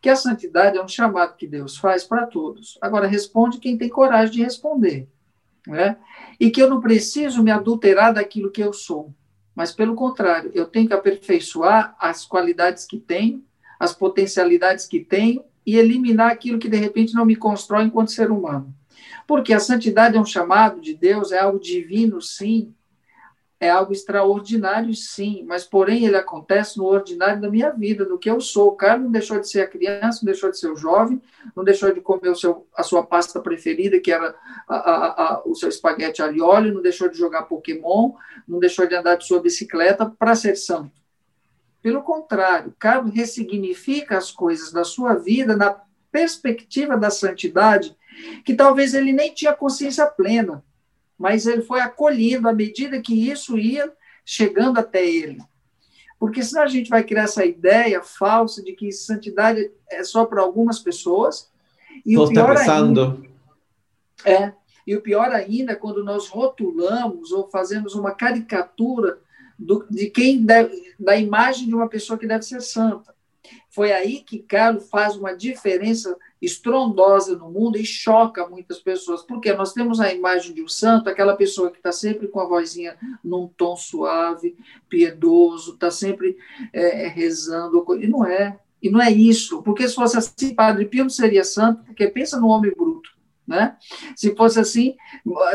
Que 0.00 0.08
a 0.08 0.16
santidade 0.16 0.78
é 0.78 0.82
um 0.82 0.88
chamado 0.88 1.36
que 1.36 1.46
Deus 1.46 1.76
faz 1.76 2.04
para 2.04 2.26
todos. 2.26 2.78
Agora, 2.80 3.06
responde 3.06 3.58
quem 3.58 3.76
tem 3.76 3.90
coragem 3.90 4.36
de 4.36 4.42
responder. 4.42 5.06
Né? 5.66 5.98
E 6.40 6.50
que 6.50 6.60
eu 6.60 6.70
não 6.70 6.80
preciso 6.80 7.42
me 7.42 7.50
adulterar 7.50 8.14
daquilo 8.14 8.50
que 8.50 8.62
eu 8.62 8.72
sou. 8.72 9.14
Mas, 9.54 9.72
pelo 9.72 9.94
contrário, 9.94 10.50
eu 10.54 10.66
tenho 10.66 10.88
que 10.88 10.94
aperfeiçoar 10.94 11.94
as 11.98 12.24
qualidades 12.24 12.84
que 12.86 12.98
tenho, 12.98 13.44
as 13.78 13.92
potencialidades 13.92 14.86
que 14.86 15.00
tenho 15.00 15.44
e 15.66 15.76
eliminar 15.76 16.30
aquilo 16.30 16.58
que, 16.58 16.68
de 16.68 16.76
repente, 16.76 17.14
não 17.14 17.24
me 17.24 17.36
constrói 17.36 17.84
enquanto 17.84 18.12
ser 18.12 18.30
humano. 18.30 18.74
Porque 19.26 19.52
a 19.52 19.60
santidade 19.60 20.16
é 20.16 20.20
um 20.20 20.24
chamado 20.24 20.80
de 20.80 20.94
Deus, 20.94 21.32
é 21.32 21.38
algo 21.38 21.60
divino, 21.60 22.20
sim, 22.20 22.74
é 23.62 23.70
algo 23.70 23.92
extraordinário, 23.92 24.92
sim, 24.92 25.44
mas 25.46 25.64
porém 25.64 26.04
ele 26.04 26.16
acontece 26.16 26.76
no 26.76 26.84
ordinário 26.84 27.40
da 27.40 27.48
minha 27.48 27.70
vida, 27.70 28.04
do 28.04 28.18
que 28.18 28.28
eu 28.28 28.40
sou. 28.40 28.70
O 28.70 28.76
cara 28.76 28.98
não 28.98 29.08
deixou 29.08 29.38
de 29.38 29.48
ser 29.48 29.60
a 29.60 29.68
criança, 29.68 30.18
não 30.20 30.32
deixou 30.32 30.50
de 30.50 30.58
ser 30.58 30.68
o 30.68 30.76
jovem, 30.76 31.22
não 31.54 31.62
deixou 31.62 31.94
de 31.94 32.00
comer 32.00 32.34
seu, 32.34 32.66
a 32.74 32.82
sua 32.82 33.06
pasta 33.06 33.38
preferida, 33.38 34.00
que 34.00 34.10
era 34.10 34.34
a, 34.66 34.74
a, 34.74 35.06
a, 35.34 35.42
o 35.46 35.54
seu 35.54 35.68
espaguete 35.68 36.20
alho 36.20 36.74
não 36.74 36.82
deixou 36.82 37.08
de 37.08 37.16
jogar 37.16 37.42
Pokémon, 37.42 38.14
não 38.52 38.60
deixou 38.60 38.86
de 38.86 38.94
andar 38.94 39.16
de 39.16 39.26
sua 39.26 39.40
bicicleta 39.40 40.06
para 40.06 40.34
ser 40.34 40.56
santo. 40.56 40.92
Pelo 41.82 42.02
contrário, 42.02 42.74
Carlos 42.78 43.12
ressignifica 43.12 44.16
as 44.16 44.30
coisas 44.30 44.70
da 44.70 44.84
sua 44.84 45.14
vida 45.14 45.56
na 45.56 45.80
perspectiva 46.12 46.96
da 46.96 47.10
santidade, 47.10 47.96
que 48.44 48.54
talvez 48.54 48.94
ele 48.94 49.12
nem 49.12 49.34
tinha 49.34 49.52
consciência 49.52 50.06
plena 50.06 50.62
mas 51.22 51.46
ele 51.46 51.62
foi 51.62 51.80
acolhendo 51.80 52.48
à 52.48 52.52
medida 52.52 53.00
que 53.00 53.30
isso 53.30 53.56
ia 53.56 53.92
chegando 54.24 54.78
até 54.78 55.06
ele. 55.06 55.38
Porque 56.18 56.42
senão 56.42 56.64
a 56.64 56.66
gente 56.66 56.90
vai 56.90 57.04
criar 57.04 57.22
essa 57.22 57.44
ideia 57.44 58.02
falsa 58.02 58.60
de 58.60 58.72
que 58.72 58.90
santidade 58.90 59.70
é 59.88 60.02
só 60.02 60.24
para 60.24 60.42
algumas 60.42 60.80
pessoas. 60.80 61.48
E 62.04 62.18
o 62.18 62.28
pior 62.28 62.56
ainda, 62.56 63.16
é, 64.24 64.52
e 64.86 64.96
o 64.96 65.00
pior 65.00 65.30
ainda 65.30 65.72
é 65.72 65.76
quando 65.76 66.04
nós 66.04 66.28
rotulamos 66.28 67.32
ou 67.32 67.48
fazemos 67.48 67.94
uma 67.94 68.12
caricatura 68.12 69.18
do, 69.58 69.86
de 69.90 70.10
quem 70.10 70.44
deve, 70.44 70.94
da 70.98 71.16
imagem 71.16 71.68
de 71.68 71.74
uma 71.74 71.88
pessoa 71.88 72.18
que 72.18 72.26
deve 72.26 72.44
ser 72.44 72.60
santa. 72.60 73.14
Foi 73.70 73.92
aí 73.92 74.20
que 74.20 74.38
Carlos 74.38 74.88
faz 74.90 75.16
uma 75.16 75.34
diferença 75.34 76.16
estrondosa 76.40 77.36
no 77.36 77.50
mundo 77.50 77.78
e 77.78 77.84
choca 77.84 78.46
muitas 78.46 78.80
pessoas, 78.80 79.22
porque 79.22 79.52
nós 79.52 79.72
temos 79.72 80.00
a 80.00 80.12
imagem 80.12 80.52
de 80.52 80.62
um 80.62 80.68
santo, 80.68 81.08
aquela 81.08 81.36
pessoa 81.36 81.70
que 81.70 81.78
está 81.78 81.92
sempre 81.92 82.28
com 82.28 82.40
a 82.40 82.46
vozinha 82.46 82.96
num 83.22 83.46
tom 83.46 83.76
suave, 83.76 84.56
piedoso, 84.88 85.74
está 85.74 85.90
sempre 85.90 86.36
é, 86.72 87.06
rezando, 87.06 87.84
e 88.00 88.06
não 88.06 88.24
é. 88.24 88.58
E 88.82 88.90
não 88.90 89.00
é 89.00 89.10
isso, 89.12 89.62
porque 89.62 89.88
se 89.88 89.94
fosse 89.94 90.18
assim, 90.18 90.54
Padre 90.54 90.86
Pio 90.86 91.04
não 91.04 91.10
seria 91.10 91.44
santo, 91.44 91.84
porque 91.84 92.08
pensa 92.08 92.40
no 92.40 92.48
homem 92.48 92.72
bruto. 92.76 93.11
Né? 93.46 93.76
Se 94.16 94.34
fosse 94.36 94.60
assim, 94.60 94.96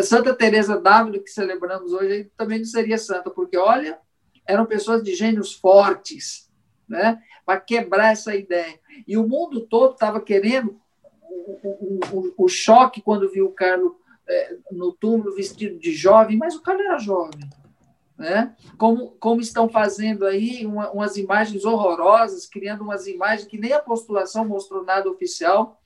Santa 0.01 0.33
Teresa 0.33 0.79
d'Ávila, 0.79 1.19
que 1.19 1.29
celebramos 1.29 1.93
hoje, 1.93 2.29
também 2.37 2.59
não 2.59 2.65
seria 2.65 2.97
santa, 2.97 3.29
porque 3.29 3.57
olha, 3.57 3.97
eram 4.45 4.65
pessoas 4.65 5.03
de 5.03 5.15
gênios 5.15 5.53
fortes, 5.53 6.49
né? 6.87 7.21
para 7.45 7.59
quebrar 7.61 8.11
essa 8.11 8.35
ideia. 8.35 8.77
E 9.07 9.17
o 9.17 9.27
mundo 9.27 9.61
todo 9.61 9.93
estava 9.93 10.19
querendo 10.19 10.79
o, 11.21 11.59
o, 11.63 11.99
o, 12.11 12.33
o, 12.45 12.47
choque 12.49 13.01
quando 13.01 13.31
viu 13.31 13.45
o 13.45 13.53
Carlos 13.53 13.93
é, 14.27 14.57
no 14.71 14.91
túmulo 14.91 15.33
vestido 15.33 15.79
de 15.79 15.93
jovem, 15.93 16.37
mas 16.37 16.55
o 16.55 16.61
Carlos 16.61 16.85
era 16.85 16.99
jovem. 16.99 17.49
Né? 18.17 18.55
Como, 18.77 19.11
como 19.11 19.39
estão 19.39 19.69
fazendo 19.69 20.25
aí 20.25 20.65
uma, 20.65 20.89
umas 20.91 21.17
imagens 21.17 21.63
horrorosas, 21.63 22.47
criando 22.47 22.81
umas 22.81 23.07
imagens 23.07 23.47
que 23.47 23.57
nem 23.57 23.73
a 23.73 23.79
postulação 23.79 24.45
mostrou 24.45 24.83
nada 24.83 25.09
oficial. 25.09 25.81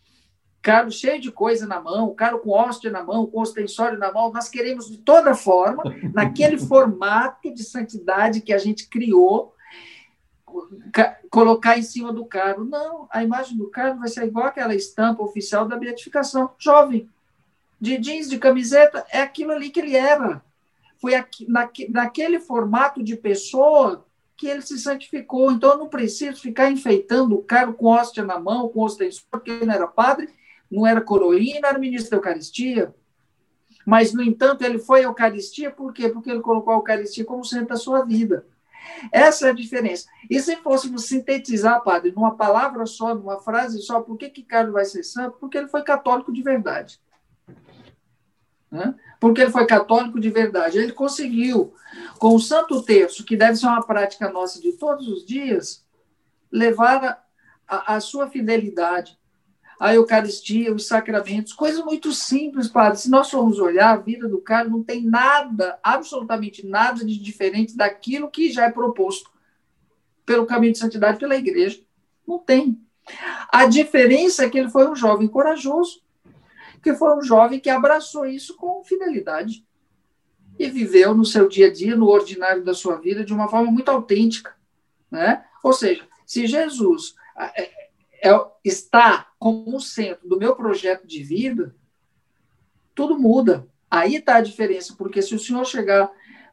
Carlos 0.62 0.96
cheio 0.96 1.20
de 1.20 1.32
coisa 1.32 1.66
na 1.66 1.82
mão, 1.82 2.14
Carlos 2.14 2.42
com 2.44 2.52
hóstia 2.52 2.92
na 2.92 3.04
mão, 3.04 3.26
com 3.26 3.42
ostensório 3.42 3.98
na 3.98 4.12
mão. 4.12 4.32
Nós 4.32 4.48
queremos, 4.48 4.90
de 4.90 4.98
toda 4.98 5.34
forma, 5.34 5.84
naquele 6.14 6.58
formato 6.58 7.54
de 7.54 7.64
santidade 7.64 8.42
que 8.42 8.54
a 8.54 8.58
gente 8.58 8.88
criou, 8.88 9.56
colocar 11.30 11.80
em 11.80 11.82
cima 11.82 12.14
do 12.14 12.26
carro. 12.26 12.64
Não, 12.66 13.08
a 13.10 13.24
imagem 13.24 13.58
do 13.58 13.70
carro 13.70 14.00
vai 14.00 14.10
ser 14.10 14.26
igual 14.26 14.48
aquela 14.48 14.76
estampa 14.76 15.24
oficial 15.24 15.68
da 15.68 15.78
beatificação. 15.78 16.52
Jovem, 16.60 17.10
de 17.80 17.98
jeans, 17.98 18.30
de 18.30 18.38
camiseta, 18.38 19.06
é 19.10 19.22
aquilo 19.22 19.52
ali 19.52 19.70
que 19.70 19.80
ele 19.80 19.96
era. 19.96 20.44
Foi 21.00 21.16
aqui, 21.16 21.48
naquele 21.90 22.40
formato 22.40 23.02
de 23.02 23.16
pessoa 23.16 24.06
que 24.38 24.46
ele 24.46 24.62
se 24.62 24.78
santificou. 24.78 25.52
Então, 25.52 25.72
eu 25.72 25.78
não 25.78 25.90
preciso 25.90 26.40
ficar 26.42 26.70
enfeitando 26.70 27.36
o 27.36 27.44
cara 27.44 27.72
com 27.74 27.88
hóstia 27.88 28.24
na 28.24 28.40
mão, 28.40 28.70
com 28.70 28.82
ostensor, 28.82 29.24
porque 29.32 29.50
ele 29.50 29.66
não 29.66 29.74
era 29.74 29.88
padre, 29.88 30.30
não 30.72 30.88
era 30.88 31.02
coroinha, 31.02 31.60
não 31.60 31.70
era 31.70 31.78
ministro 31.78 32.12
da 32.12 32.18
Eucaristia. 32.18 32.96
Mas, 33.86 34.14
no 34.14 34.22
entanto, 34.22 34.64
ele 34.64 34.80
foi 34.80 35.02
à 35.02 35.04
Eucaristia, 35.04 35.72
por 35.72 35.92
quê? 35.94 36.08
Porque 36.10 36.30
ele 36.30 36.42
colocou 36.42 36.74
a 36.74 36.78
Eucaristia 36.78 37.26
como 37.26 37.44
centro 37.44 37.70
da 37.70 37.76
sua 37.76 38.06
vida. 38.06 38.46
Essa 39.12 39.48
é 39.48 39.50
a 39.52 39.54
diferença. 39.54 40.08
E 40.30 40.40
se 40.40 40.56
fôssemos 40.58 41.06
sintetizar, 41.06 41.84
padre, 41.84 42.12
numa 42.12 42.36
palavra 42.36 42.86
só, 42.86 43.14
numa 43.14 43.40
frase 43.40 43.82
só, 43.82 44.02
por 44.02 44.18
que, 44.18 44.30
que 44.30 44.44
Carlos 44.44 44.74
vai 44.74 44.86
ser 44.86 45.04
santo? 45.04 45.38
Porque 45.40 45.58
ele 45.58 45.68
foi 45.68 45.84
católico 45.84 46.32
de 46.32 46.42
verdade. 46.42 47.00
Né? 48.72 48.96
Porque 49.20 49.42
ele 49.42 49.52
foi 49.52 49.66
católico 49.66 50.20
de 50.20 50.30
verdade. 50.30 50.78
Ele 50.78 50.94
conseguiu, 50.94 51.74
com 52.18 52.36
o 52.36 52.40
Santo 52.40 52.82
Terço, 52.84 53.26
que 53.26 53.36
deve 53.36 53.56
ser 53.56 53.68
uma 53.68 53.86
prática 53.86 54.30
nossa 54.30 54.60
de 54.62 54.74
todos 54.74 55.08
os 55.08 55.26
dias, 55.26 55.86
levar 56.52 57.04
a, 57.04 57.24
a, 57.68 57.96
a 57.96 58.00
sua 58.00 58.30
fidelidade, 58.30 59.20
a 59.82 59.96
Eucaristia, 59.96 60.72
os 60.72 60.86
sacramentos, 60.86 61.54
coisas 61.54 61.84
muito 61.84 62.14
simples, 62.14 62.68
padre. 62.68 63.00
Se 63.00 63.10
nós 63.10 63.32
formos 63.32 63.58
olhar, 63.58 63.90
a 63.90 63.98
vida 63.98 64.30
do 64.30 64.40
cara 64.40 64.70
não 64.70 64.84
tem 64.84 65.04
nada, 65.04 65.80
absolutamente 65.82 66.64
nada 66.68 67.04
de 67.04 67.18
diferente 67.18 67.76
daquilo 67.76 68.30
que 68.30 68.52
já 68.52 68.66
é 68.66 68.72
proposto 68.72 69.32
pelo 70.24 70.46
caminho 70.46 70.74
de 70.74 70.78
santidade 70.78 71.18
pela 71.18 71.36
igreja. 71.36 71.82
Não 72.28 72.38
tem. 72.38 72.80
A 73.52 73.66
diferença 73.66 74.46
é 74.46 74.50
que 74.52 74.60
ele 74.60 74.70
foi 74.70 74.88
um 74.88 74.96
jovem 74.96 75.28
corajoso, 75.28 76.04
que 76.84 76.94
foi 76.94 77.18
um 77.18 77.24
jovem 77.24 77.60
que 77.60 77.70
abraçou 77.72 78.28
isso 78.28 78.56
com 78.58 78.84
fidelidade 78.84 79.66
e 80.60 80.70
viveu 80.70 81.16
no 81.16 81.26
seu 81.26 81.50
dia 81.50 81.70
a 81.70 81.74
dia, 81.74 81.96
no 81.96 82.08
ordinário 82.08 82.64
da 82.64 82.76
sua 82.76 82.98
vida, 82.98 83.26
de 83.26 83.34
uma 83.34 83.48
forma 83.48 83.72
muito 83.72 83.90
autêntica. 83.90 84.56
Né? 85.10 85.44
Ou 85.64 85.74
seja, 85.74 86.08
se 86.24 86.46
Jesus 86.46 87.16
é, 87.36 87.64
é, 88.30 88.32
está 88.64 89.31
como 89.42 89.82
centro 89.82 90.30
do 90.30 90.38
meu 90.38 90.56
projeto 90.56 91.08
de 91.08 91.24
vida, 91.24 91.76
tudo 92.94 93.18
muda. 93.18 93.68
Aí 93.90 94.18
está 94.18 94.36
a 94.36 94.42
diferença, 94.42 94.94
porque 94.96 95.20
se 95.20 95.34
o 95.34 95.40
senhor 95.40 95.66
chegar 95.66 96.12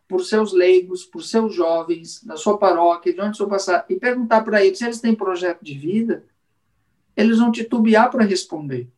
por 0.09 0.25
seus 0.25 0.54
leigos, 0.54 1.04
por 1.04 1.23
seus 1.23 1.54
jovens, 1.54 2.25
na 2.25 2.38
sua 2.38 2.57
paróquia, 2.57 3.12
de 3.12 3.21
onde 3.21 3.33
o 3.33 3.35
senhor 3.35 3.50
passar, 3.50 3.85
e 3.90 3.97
perguntar 3.97 4.40
para 4.40 4.64
eles 4.64 4.78
se 4.78 4.87
eles 4.87 5.02
têm 5.02 5.14
projeto 5.14 5.62
de 5.62 5.75
vida, 5.75 6.25
eles 7.14 7.37
vão 7.37 7.52
titubear 7.52 8.11
para 8.11 8.25
responder. 8.25 8.88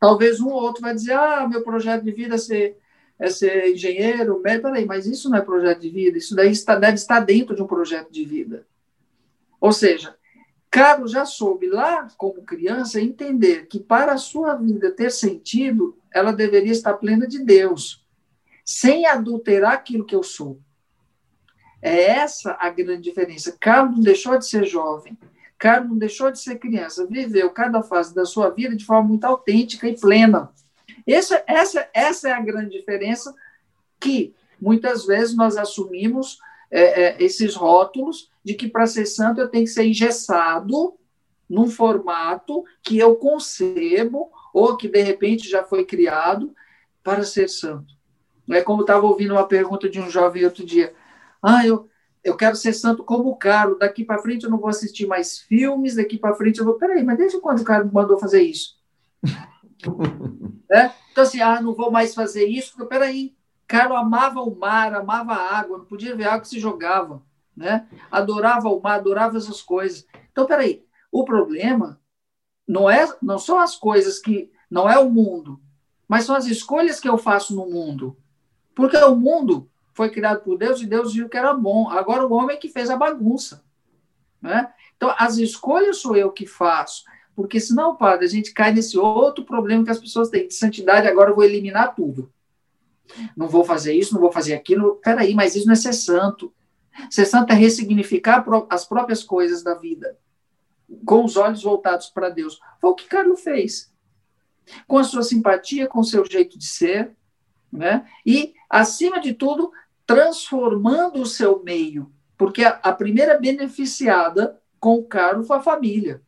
Talvez 0.00 0.40
um 0.40 0.48
ou 0.48 0.60
outro 0.60 0.82
vai 0.82 0.92
dizer, 0.92 1.12
ah, 1.12 1.46
meu 1.46 1.62
projeto 1.62 2.02
de 2.02 2.10
vida 2.10 2.34
é 2.34 2.38
ser, 2.38 2.78
é 3.16 3.30
ser 3.30 3.70
engenheiro, 3.70 4.40
médico. 4.42 4.70
Peraí, 4.70 4.84
mas 4.86 5.06
isso 5.06 5.30
não 5.30 5.38
é 5.38 5.40
projeto 5.40 5.78
de 5.78 5.88
vida, 5.88 6.18
isso 6.18 6.34
daí 6.34 6.50
está, 6.50 6.74
deve 6.74 6.94
estar 6.94 7.20
dentro 7.20 7.54
de 7.54 7.62
um 7.62 7.66
projeto 7.68 8.10
de 8.10 8.24
vida. 8.24 8.66
Ou 9.60 9.72
seja, 9.72 10.16
Carlos 10.74 11.12
já 11.12 11.24
soube 11.24 11.68
lá, 11.68 12.08
como 12.16 12.42
criança, 12.42 13.00
entender 13.00 13.68
que 13.68 13.78
para 13.78 14.14
a 14.14 14.18
sua 14.18 14.56
vida 14.56 14.90
ter 14.90 15.12
sentido, 15.12 15.96
ela 16.12 16.32
deveria 16.32 16.72
estar 16.72 16.94
plena 16.94 17.28
de 17.28 17.38
Deus, 17.44 18.04
sem 18.64 19.06
adulterar 19.06 19.74
aquilo 19.74 20.04
que 20.04 20.16
eu 20.16 20.24
sou. 20.24 20.58
É 21.80 22.10
essa 22.10 22.56
a 22.58 22.70
grande 22.70 23.02
diferença. 23.02 23.56
Carlos 23.60 24.02
deixou 24.02 24.36
de 24.36 24.48
ser 24.48 24.66
jovem, 24.66 25.16
Carlos 25.56 25.90
não 25.90 25.96
deixou 25.96 26.32
de 26.32 26.40
ser 26.40 26.58
criança, 26.58 27.06
viveu 27.06 27.50
cada 27.50 27.80
fase 27.80 28.12
da 28.12 28.24
sua 28.24 28.50
vida 28.50 28.74
de 28.74 28.84
forma 28.84 29.10
muito 29.10 29.22
autêntica 29.22 29.86
e 29.86 29.96
plena. 29.96 30.50
Essa, 31.06 31.40
essa, 31.46 31.88
essa 31.94 32.30
é 32.30 32.32
a 32.32 32.40
grande 32.40 32.76
diferença 32.76 33.32
que 34.00 34.34
muitas 34.60 35.06
vezes 35.06 35.36
nós 35.36 35.56
assumimos 35.56 36.40
é, 36.68 37.02
é, 37.04 37.22
esses 37.22 37.54
rótulos 37.54 38.33
de 38.44 38.54
que 38.54 38.68
para 38.68 38.86
ser 38.86 39.06
santo 39.06 39.40
eu 39.40 39.48
tenho 39.48 39.64
que 39.64 39.70
ser 39.70 39.86
engessado 39.86 40.94
num 41.48 41.68
formato 41.68 42.64
que 42.82 42.98
eu 42.98 43.16
concebo 43.16 44.30
ou 44.52 44.76
que 44.76 44.88
de 44.88 45.02
repente 45.02 45.48
já 45.48 45.64
foi 45.64 45.84
criado 45.84 46.54
para 47.02 47.24
ser 47.24 47.48
santo. 47.48 47.94
É 48.50 48.60
como 48.60 48.82
estava 48.82 49.06
ouvindo 49.06 49.32
uma 49.32 49.46
pergunta 49.46 49.88
de 49.88 50.00
um 50.00 50.10
jovem 50.10 50.44
outro 50.44 50.64
dia. 50.64 50.92
Ah, 51.42 51.66
eu, 51.66 51.88
eu 52.22 52.36
quero 52.36 52.56
ser 52.56 52.72
santo 52.72 53.02
como 53.02 53.30
o 53.30 53.36
Carlos, 53.36 53.78
daqui 53.78 54.04
para 54.04 54.20
frente 54.20 54.44
eu 54.44 54.50
não 54.50 54.58
vou 54.58 54.68
assistir 54.68 55.06
mais 55.06 55.38
filmes, 55.38 55.96
daqui 55.96 56.18
para 56.18 56.34
frente 56.34 56.58
eu 56.58 56.64
vou. 56.64 56.74
Peraí, 56.74 57.02
mas 57.02 57.16
desde 57.16 57.40
quando 57.40 57.60
o 57.60 57.64
Carlos 57.64 57.92
mandou 57.92 58.18
fazer 58.18 58.42
isso? 58.42 58.76
é? 60.70 60.90
Então, 61.12 61.24
assim, 61.24 61.40
ah, 61.40 61.60
não 61.60 61.74
vou 61.74 61.90
mais 61.90 62.14
fazer 62.14 62.46
isso, 62.46 62.72
porque, 62.72 62.88
peraí, 62.88 63.34
Carlos 63.66 63.98
amava 63.98 64.40
o 64.40 64.54
mar, 64.58 64.94
amava 64.94 65.32
a 65.32 65.58
água, 65.58 65.78
não 65.78 65.84
podia 65.84 66.14
ver 66.14 66.24
água 66.24 66.40
que 66.40 66.48
se 66.48 66.58
jogava, 66.58 67.22
né? 67.56 67.86
Adorava 68.10 68.68
o 68.68 68.80
mar, 68.80 68.96
adorava 68.96 69.36
essas 69.36 69.62
coisas. 69.62 70.06
Então, 70.32 70.46
peraí, 70.46 70.84
o 71.10 71.24
problema 71.24 72.00
não 72.66 72.88
é, 72.88 73.06
não 73.22 73.38
são 73.38 73.58
as 73.58 73.76
coisas 73.76 74.18
que, 74.18 74.50
não 74.70 74.88
é 74.88 74.98
o 74.98 75.10
mundo, 75.10 75.60
mas 76.08 76.24
são 76.24 76.34
as 76.34 76.46
escolhas 76.46 77.00
que 77.00 77.08
eu 77.08 77.16
faço 77.16 77.54
no 77.54 77.66
mundo. 77.66 78.16
Porque 78.74 78.96
o 78.96 79.14
mundo 79.14 79.70
foi 79.92 80.10
criado 80.10 80.42
por 80.42 80.58
Deus 80.58 80.82
e 80.82 80.86
Deus 80.86 81.14
viu 81.14 81.28
que 81.28 81.36
era 81.36 81.54
bom. 81.54 81.88
Agora 81.88 82.26
o 82.26 82.32
homem 82.32 82.56
é 82.56 82.58
que 82.58 82.68
fez 82.68 82.90
a 82.90 82.96
bagunça. 82.96 83.64
Né? 84.42 84.70
Então, 84.96 85.14
as 85.16 85.38
escolhas 85.38 85.98
sou 85.98 86.16
eu 86.16 86.32
que 86.32 86.46
faço. 86.46 87.04
Porque 87.34 87.58
senão, 87.60 87.96
padre, 87.96 88.26
a 88.26 88.28
gente 88.28 88.52
cai 88.52 88.72
nesse 88.72 88.98
outro 88.98 89.44
problema 89.44 89.84
que 89.84 89.90
as 89.90 89.98
pessoas 89.98 90.28
têm. 90.28 90.46
De 90.46 90.54
santidade, 90.54 91.06
agora 91.06 91.30
eu 91.30 91.34
vou 91.34 91.44
eliminar 91.44 91.94
tudo. 91.94 92.32
Não 93.36 93.48
vou 93.48 93.64
fazer 93.64 93.94
isso, 93.94 94.14
não 94.14 94.20
vou 94.20 94.32
fazer 94.32 94.54
aquilo. 94.54 94.96
Peraí, 94.96 95.34
mas 95.34 95.54
isso 95.54 95.66
não 95.66 95.72
é 95.72 95.76
ser 95.76 95.92
santo. 95.92 96.52
Ser 97.10 97.26
santo 97.26 97.52
é 97.52 97.54
ressignificar 97.54 98.44
as 98.70 98.84
próprias 98.84 99.22
coisas 99.22 99.62
da 99.62 99.74
vida, 99.74 100.18
com 101.04 101.24
os 101.24 101.36
olhos 101.36 101.62
voltados 101.62 102.08
para 102.08 102.28
Deus. 102.28 102.60
Foi 102.80 102.90
o 102.90 102.94
que 102.94 103.06
Carlos 103.06 103.40
fez. 103.40 103.92
Com 104.86 104.98
a 104.98 105.04
sua 105.04 105.22
simpatia, 105.22 105.86
com 105.86 106.00
o 106.00 106.04
seu 106.04 106.24
jeito 106.24 106.58
de 106.58 106.66
ser, 106.66 107.14
né? 107.72 108.08
e, 108.24 108.54
acima 108.70 109.20
de 109.20 109.34
tudo, 109.34 109.72
transformando 110.06 111.20
o 111.20 111.26
seu 111.26 111.62
meio, 111.62 112.12
porque 112.36 112.64
a, 112.64 112.80
a 112.82 112.92
primeira 112.92 113.38
beneficiada 113.38 114.60
com 114.78 114.98
o 114.98 115.04
Carlos 115.04 115.46
foi 115.46 115.56
a 115.56 115.62
família. 115.62 116.22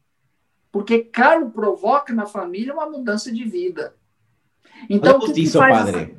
Porque 0.72 0.98
Carlos 0.98 1.52
provoca 1.52 2.12
na 2.12 2.26
família 2.26 2.74
uma 2.74 2.88
mudança 2.88 3.32
de 3.32 3.44
vida. 3.44 3.94
Então, 4.90 5.18
o 5.18 5.20
que, 5.20 5.32
que 5.32 5.50
faz 5.50 5.90
padre. 5.90 6.16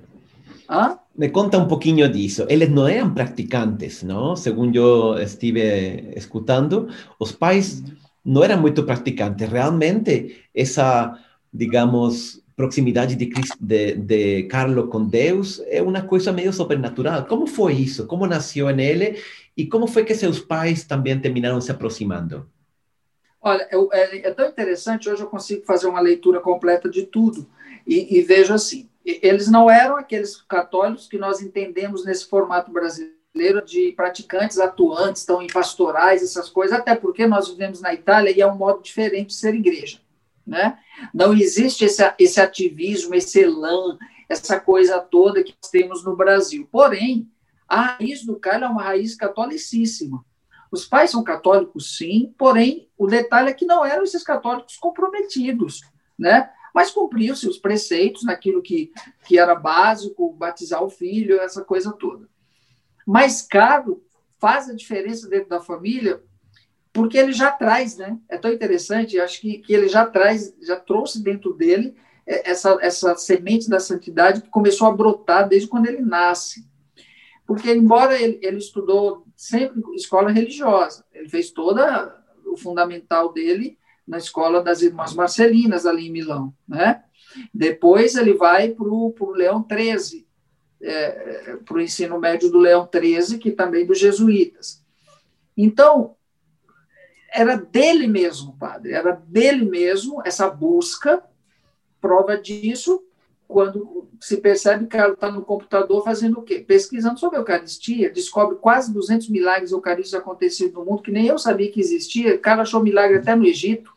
¿Ah? 0.68 1.00
Me 1.18 1.30
conta 1.30 1.58
um 1.58 1.68
pouquinho 1.68 2.08
disso. 2.08 2.46
Eles 2.48 2.70
não 2.70 2.88
eram 2.88 3.12
praticantes, 3.14 4.04
não? 4.04 4.36
Segundo 4.36 4.76
eu 4.76 5.18
estive 5.18 6.14
escutando, 6.16 6.90
os 7.20 7.32
pais 7.32 7.84
não 8.24 8.44
eram 8.44 8.62
muito 8.62 8.84
praticantes. 8.84 9.50
Realmente, 9.50 10.46
essa, 10.54 11.18
digamos, 11.52 12.44
proximidade 12.56 13.16
de, 13.16 13.32
de, 13.60 13.96
de 13.96 14.44
Carlos 14.44 14.90
com 14.92 15.06
Deus 15.06 15.60
é 15.68 15.82
uma 15.82 16.02
coisa 16.02 16.32
meio 16.32 16.54
sobrenatural. 16.54 17.26
Como 17.26 17.48
foi 17.48 17.74
isso? 17.74 18.06
Como 18.06 18.28
nasceu 18.28 18.70
nele? 18.70 19.20
E 19.56 19.66
como 19.66 19.88
foi 19.88 20.04
que 20.04 20.14
seus 20.14 20.40
pais 20.40 20.84
também 20.84 21.20
terminaram 21.20 21.60
se 21.60 21.72
aproximando? 21.72 22.48
Olha, 23.42 23.68
eu, 23.72 23.90
é, 23.92 24.18
é, 24.28 24.32
tão 24.32 24.52
hoje 24.52 25.22
eu 25.22 25.28
consigo 25.28 25.66
fazer 25.66 25.88
uma 25.88 26.00
leitura 26.00 26.40
completa 26.40 26.90
de 26.90 27.04
tudo. 27.06 27.48
E, 27.86 28.18
e 28.18 28.22
vejo 28.22 28.54
assim, 28.54 28.90
eles 29.08 29.48
não 29.48 29.70
eram 29.70 29.96
aqueles 29.96 30.42
católicos 30.42 31.08
que 31.08 31.18
nós 31.18 31.42
entendemos 31.42 32.04
nesse 32.04 32.28
formato 32.28 32.72
brasileiro 32.72 33.64
de 33.66 33.94
praticantes 33.94 34.60
atuantes, 34.60 35.22
estão 35.22 35.42
em 35.42 35.48
pastorais, 35.48 36.22
essas 36.22 36.50
coisas, 36.50 36.78
até 36.78 36.96
porque 36.96 37.26
nós 37.26 37.48
vivemos 37.48 37.80
na 37.80 37.94
Itália 37.94 38.36
e 38.36 38.42
é 38.42 38.48
um 38.48 38.58
modo 38.58 38.82
diferente 38.82 39.28
de 39.28 39.36
ser 39.36 39.56
igreja. 39.56 40.00
Né? 40.46 40.78
Não 41.14 41.34
existe 41.34 41.86
esse, 41.86 42.04
esse 42.20 42.42
ativismo, 42.42 43.16
esse 43.16 43.42
elan, 43.42 43.98
essa 44.28 44.60
coisa 44.60 45.00
toda 45.00 45.44
que 45.44 45.56
temos 45.72 46.04
no 46.04 46.16
Brasil. 46.16 46.68
Porém, 46.72 47.30
a 47.68 47.82
raiz 47.82 48.26
do 48.26 48.38
Carlos 48.38 48.70
é 48.70 48.72
uma 48.72 48.84
raiz 48.84 49.16
catolicíssima. 49.16 50.26
Os 50.72 50.86
pais 50.86 51.12
são 51.12 51.24
católicos, 51.24 51.98
sim, 51.98 52.34
porém, 52.38 52.90
o 52.98 53.08
detalhe 53.08 53.50
é 53.50 53.54
que 53.54 53.66
não 53.66 53.86
eram 53.86 54.04
esses 54.04 54.24
católicos 54.24 54.76
comprometidos, 54.78 55.82
né? 56.18 56.50
Mas 56.78 56.92
cumpriam-se 56.92 57.50
os 57.50 57.58
preceitos 57.58 58.24
naquilo 58.24 58.62
que, 58.62 58.92
que 59.26 59.40
era 59.40 59.56
básico, 59.56 60.32
batizar 60.32 60.84
o 60.84 60.92
filho, 60.92 61.42
essa 61.42 61.64
coisa 61.64 61.92
toda. 61.92 62.30
Mas 63.04 63.42
Carlos 63.42 63.98
faz 64.38 64.70
a 64.70 64.76
diferença 64.76 65.28
dentro 65.28 65.50
da 65.50 65.60
família 65.60 66.22
porque 66.94 67.18
ele 67.18 67.34
já 67.34 67.52
traz, 67.52 67.98
né? 67.98 68.20
É 68.30 68.38
tão 68.38 68.54
interessante, 68.54 69.20
acho 69.20 69.42
que, 69.42 69.58
que 69.58 69.74
ele 69.74 69.88
já 69.88 70.06
traz, 70.06 70.56
já 70.62 70.76
trouxe 70.76 71.24
dentro 71.24 71.52
dele 71.52 71.96
é, 72.28 72.52
essa, 72.52 72.78
essa 72.80 73.16
semente 73.16 73.68
da 73.68 73.80
santidade 73.80 74.44
que 74.44 74.50
começou 74.50 74.86
a 74.88 74.96
brotar 74.96 75.50
desde 75.50 75.68
quando 75.68 75.88
ele 75.88 76.04
nasce. 76.04 76.64
Porque, 77.48 77.74
embora 77.74 78.22
ele, 78.22 78.38
ele 78.44 78.58
estudou 78.58 79.26
sempre 79.36 79.82
escola 79.96 80.30
religiosa, 80.30 81.04
ele 81.12 81.28
fez 81.28 81.50
toda 81.50 82.24
o 82.46 82.56
fundamental 82.56 83.34
dele 83.34 83.77
na 84.08 84.18
escola 84.18 84.64
das 84.64 84.82
Irmãs 84.82 85.14
Marcelinas, 85.14 85.86
ali 85.86 86.08
em 86.08 86.12
Milão, 86.12 86.54
né? 86.68 87.04
Depois 87.54 88.16
ele 88.16 88.34
vai 88.34 88.70
para 88.70 88.88
o 88.88 89.32
Leão 89.36 89.66
XIII, 89.70 90.26
é, 90.82 91.58
para 91.66 91.78
o 91.78 91.82
ensino 91.82 92.20
médio 92.20 92.50
do 92.50 92.58
Leão 92.58 92.90
XIII, 92.92 93.38
que 93.38 93.52
também 93.52 93.86
dos 93.86 94.00
jesuítas. 94.00 94.84
Então, 95.56 96.16
era 97.32 97.56
dele 97.56 98.08
mesmo, 98.08 98.56
padre, 98.58 98.94
era 98.94 99.12
dele 99.12 99.66
mesmo 99.66 100.22
essa 100.26 100.50
busca. 100.50 101.22
Prova 102.00 102.38
disso 102.38 103.04
quando 103.48 104.10
se 104.20 104.38
percebe 104.38 104.88
que 104.88 104.98
ela 104.98 105.14
está 105.14 105.32
no 105.32 105.42
computador 105.42 106.04
fazendo 106.04 106.40
o 106.40 106.44
quê? 106.44 106.60
Pesquisando 106.60 107.20
sobre 107.20 107.38
a 107.38 107.40
Eucaristia, 107.40 108.12
descobre 108.12 108.58
quase 108.58 108.94
200 108.94 109.30
milagres 109.30 109.72
eucarísticos 109.72 110.20
acontecidos 110.20 110.74
no 110.74 110.86
mundo 110.86 111.02
que 111.02 111.12
nem 111.12 111.28
eu 111.28 111.38
sabia 111.38 111.72
que 111.72 111.80
existia. 111.80 112.36
O 112.36 112.40
cara 112.40 112.64
achou 112.64 112.84
milagre 112.84 113.18
até 113.18 113.36
no 113.36 113.46
Egito. 113.46 113.97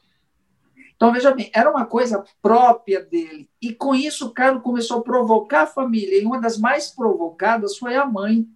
Então, 1.01 1.15
veja 1.15 1.35
bem, 1.35 1.51
era 1.55 1.71
uma 1.71 1.87
coisa 1.87 2.23
própria 2.43 3.03
dele. 3.03 3.49
E 3.59 3.73
com 3.73 3.95
isso, 3.95 4.27
o 4.27 4.35
Carlos 4.35 4.63
começou 4.63 4.99
a 4.99 5.03
provocar 5.03 5.63
a 5.63 5.67
família. 5.67 6.21
E 6.21 6.27
uma 6.27 6.39
das 6.39 6.59
mais 6.59 6.91
provocadas 6.91 7.79
foi 7.79 7.97
a 7.97 8.05
mãe. 8.05 8.47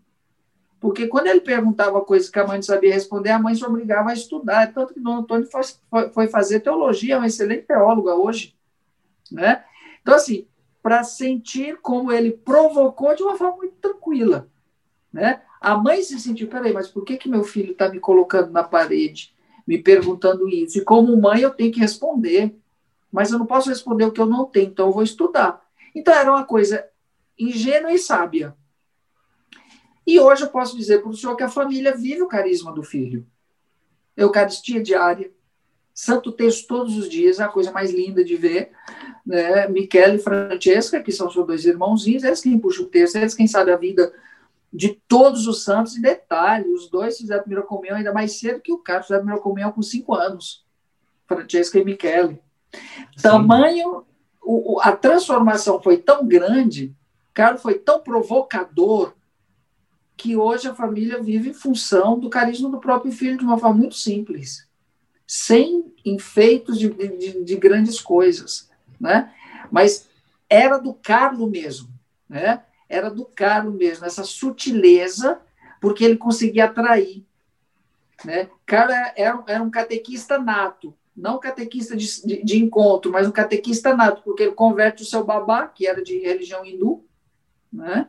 Porque 0.79 1.07
quando 1.07 1.29
ele 1.29 1.41
perguntava 1.41 2.03
coisas 2.03 2.29
que 2.29 2.39
a 2.39 2.47
mãe 2.47 2.57
não 2.57 2.63
sabia 2.63 2.93
responder, 2.93 3.31
a 3.31 3.39
mãe 3.39 3.55
se 3.55 3.65
obrigava 3.65 4.11
a 4.11 4.13
estudar. 4.13 4.71
Tanto 4.75 4.93
que 4.93 5.01
Dom 5.01 5.21
Antônio 5.21 5.49
foi, 6.13 6.29
fazer 6.29 6.61
teologia, 6.61 7.15
é 7.15 7.19
um 7.19 7.25
excelente 7.25 7.63
teólogo 7.63 8.11
hoje. 8.11 8.55
Né? 9.33 9.65
Então, 10.03 10.15
assim, 10.15 10.47
para 10.83 11.03
sentir 11.03 11.79
como 11.81 12.13
ele 12.13 12.31
provocou 12.31 13.17
de 13.17 13.23
uma 13.23 13.39
forma 13.39 13.57
muito 13.57 13.77
tranquila. 13.77 14.47
Né? 15.11 15.41
A 15.63 15.79
mãe 15.79 16.03
se 16.03 16.21
sentiu, 16.21 16.47
peraí, 16.49 16.75
mas 16.75 16.89
por 16.89 17.07
que, 17.07 17.17
que 17.17 17.27
meu 17.27 17.43
filho 17.43 17.73
está 17.73 17.89
me 17.89 17.99
colocando 17.99 18.51
na 18.51 18.63
parede? 18.63 19.34
Me 19.67 19.79
perguntando 19.79 20.49
isso. 20.49 20.79
E 20.79 20.85
como 20.85 21.17
mãe, 21.21 21.41
eu 21.41 21.51
tenho 21.51 21.73
que 21.73 21.81
responder. 21.81 22.55
Mas 23.11 23.31
eu 23.31 23.39
não 23.39 23.47
posso 23.47 23.69
responder 23.69 24.05
o 24.05 24.13
que 24.13 24.21
eu 24.21 24.27
não 24.27 24.45
tenho, 24.45 24.71
então 24.71 24.89
eu 24.89 24.93
vou 24.93 25.03
estudar. 25.03 25.65
Então 25.95 26.13
era 26.13 26.31
uma 26.31 26.45
coisa 26.45 26.85
ingênua 27.39 27.93
e 27.93 27.99
sábia. 27.99 28.55
E 30.07 30.19
hoje 30.19 30.43
eu 30.43 30.49
posso 30.49 30.77
dizer 30.77 31.01
para 31.01 31.11
o 31.11 31.15
senhor 31.15 31.37
que 31.37 31.43
a 31.43 31.49
família 31.49 31.97
vive 31.97 32.23
o 32.23 32.29
carisma 32.29 32.73
do 32.73 32.83
filho. 32.83 33.27
Eucaristia 34.17 34.83
diária, 34.83 35.33
santo 35.95 36.33
texto 36.33 36.67
todos 36.67 36.97
os 36.97 37.09
dias, 37.09 37.39
é 37.39 37.45
a 37.45 37.49
coisa 37.49 37.71
mais 37.73 37.93
linda 37.93 38.25
de 38.25 38.37
ver. 38.37 38.73
Né? 39.25 39.67
Michele 39.69 40.17
e 40.17 40.19
Francesca, 40.19 41.01
que 41.03 41.13
são 41.13 41.31
seus 41.31 41.47
dois 41.47 41.65
irmãozinhos, 41.65 42.25
eles 42.25 42.41
quem 42.41 42.59
puxam 42.59 42.85
o 42.85 42.89
texto, 42.89 43.17
eles 43.17 43.35
quem 43.35 43.47
sabem 43.47 43.73
a 43.73 43.79
vida 43.79 44.13
de 44.75 45.01
todos 45.07 45.47
os 45.47 45.63
santos, 45.63 45.97
e 45.97 46.03
detalhe, 46.03 46.69
os 46.69 46.91
dois 46.91 47.17
fizeram 47.17 47.41
a 47.41 47.45
primeira 47.45 47.65
comunhão 47.65 47.97
ainda 47.97 48.13
mais 48.13 48.41
cedo 48.41 48.61
que 48.61 48.73
o 48.73 48.79
Carlos 48.79 49.07
fizeram 49.07 49.21
a 49.21 49.25
primeira 49.25 49.43
comunhão 49.43 49.71
com 49.71 49.81
cinco 49.81 50.15
anos, 50.15 50.65
Francesca 51.29 51.79
e 51.79 51.85
Michele. 51.85 52.41
Tamanho, 53.23 54.05
o, 54.43 54.81
a 54.83 54.91
transformação 54.91 55.81
foi 55.81 55.99
tão 55.99 56.27
grande, 56.27 56.93
Carlos 57.33 57.63
foi 57.63 57.75
tão 57.75 58.01
provocador, 58.01 59.15
que 60.17 60.37
hoje 60.37 60.69
a 60.69 60.75
família 60.75 61.23
vive 61.23 61.51
em 61.51 61.55
função 61.55 62.19
do 62.19 62.29
carisma 62.29 62.69
do 62.69 62.81
próprio 62.81 63.13
filho 63.13 63.39
de 63.39 63.45
uma 63.45 63.59
forma 63.59 63.77
muito 63.77 63.95
simples, 63.95 64.69
sem 65.27 65.93
enfeitos 66.05 66.79
de, 66.79 66.89
de, 66.89 67.45
de 67.45 67.57
grandes 67.57 68.01
coisas, 68.01 68.71
né? 69.01 69.33
Mas 69.71 70.09
era 70.49 70.79
do 70.79 70.95
Carlos 70.95 71.49
mesmo, 71.51 71.89
né? 72.29 72.63
Era 72.95 73.11
do 73.11 73.25
Carlos 73.25 73.75
mesmo, 73.75 74.07
essa 74.07 74.23
sutileza, 74.23 75.41
porque 75.81 76.05
ele 76.05 76.17
conseguia 76.17 76.67
atrair. 76.67 77.25
Né? 78.25 78.49
Carlos 78.65 78.95
era, 79.17 79.43
era 79.47 79.63
um 79.63 79.71
catequista 79.71 80.39
nato, 80.39 80.95
não 81.17 81.39
catequista 81.39 81.97
de, 81.97 82.27
de, 82.27 82.45
de, 82.45 82.63
encontro, 82.63 83.11
mas 83.11 83.27
um 83.27 83.33
catequista 83.33 83.95
nato, 83.97 84.23
porque 84.23 84.45
ele 84.45 84.53
converte 84.53 85.03
o 85.03 85.07
seu 85.07 85.25
babá, 85.25 85.67
que 85.67 85.87
era 85.87 86.03
de 86.03 86.19
religião 86.19 86.65
hindu, 86.65 87.05
né? 87.73 88.09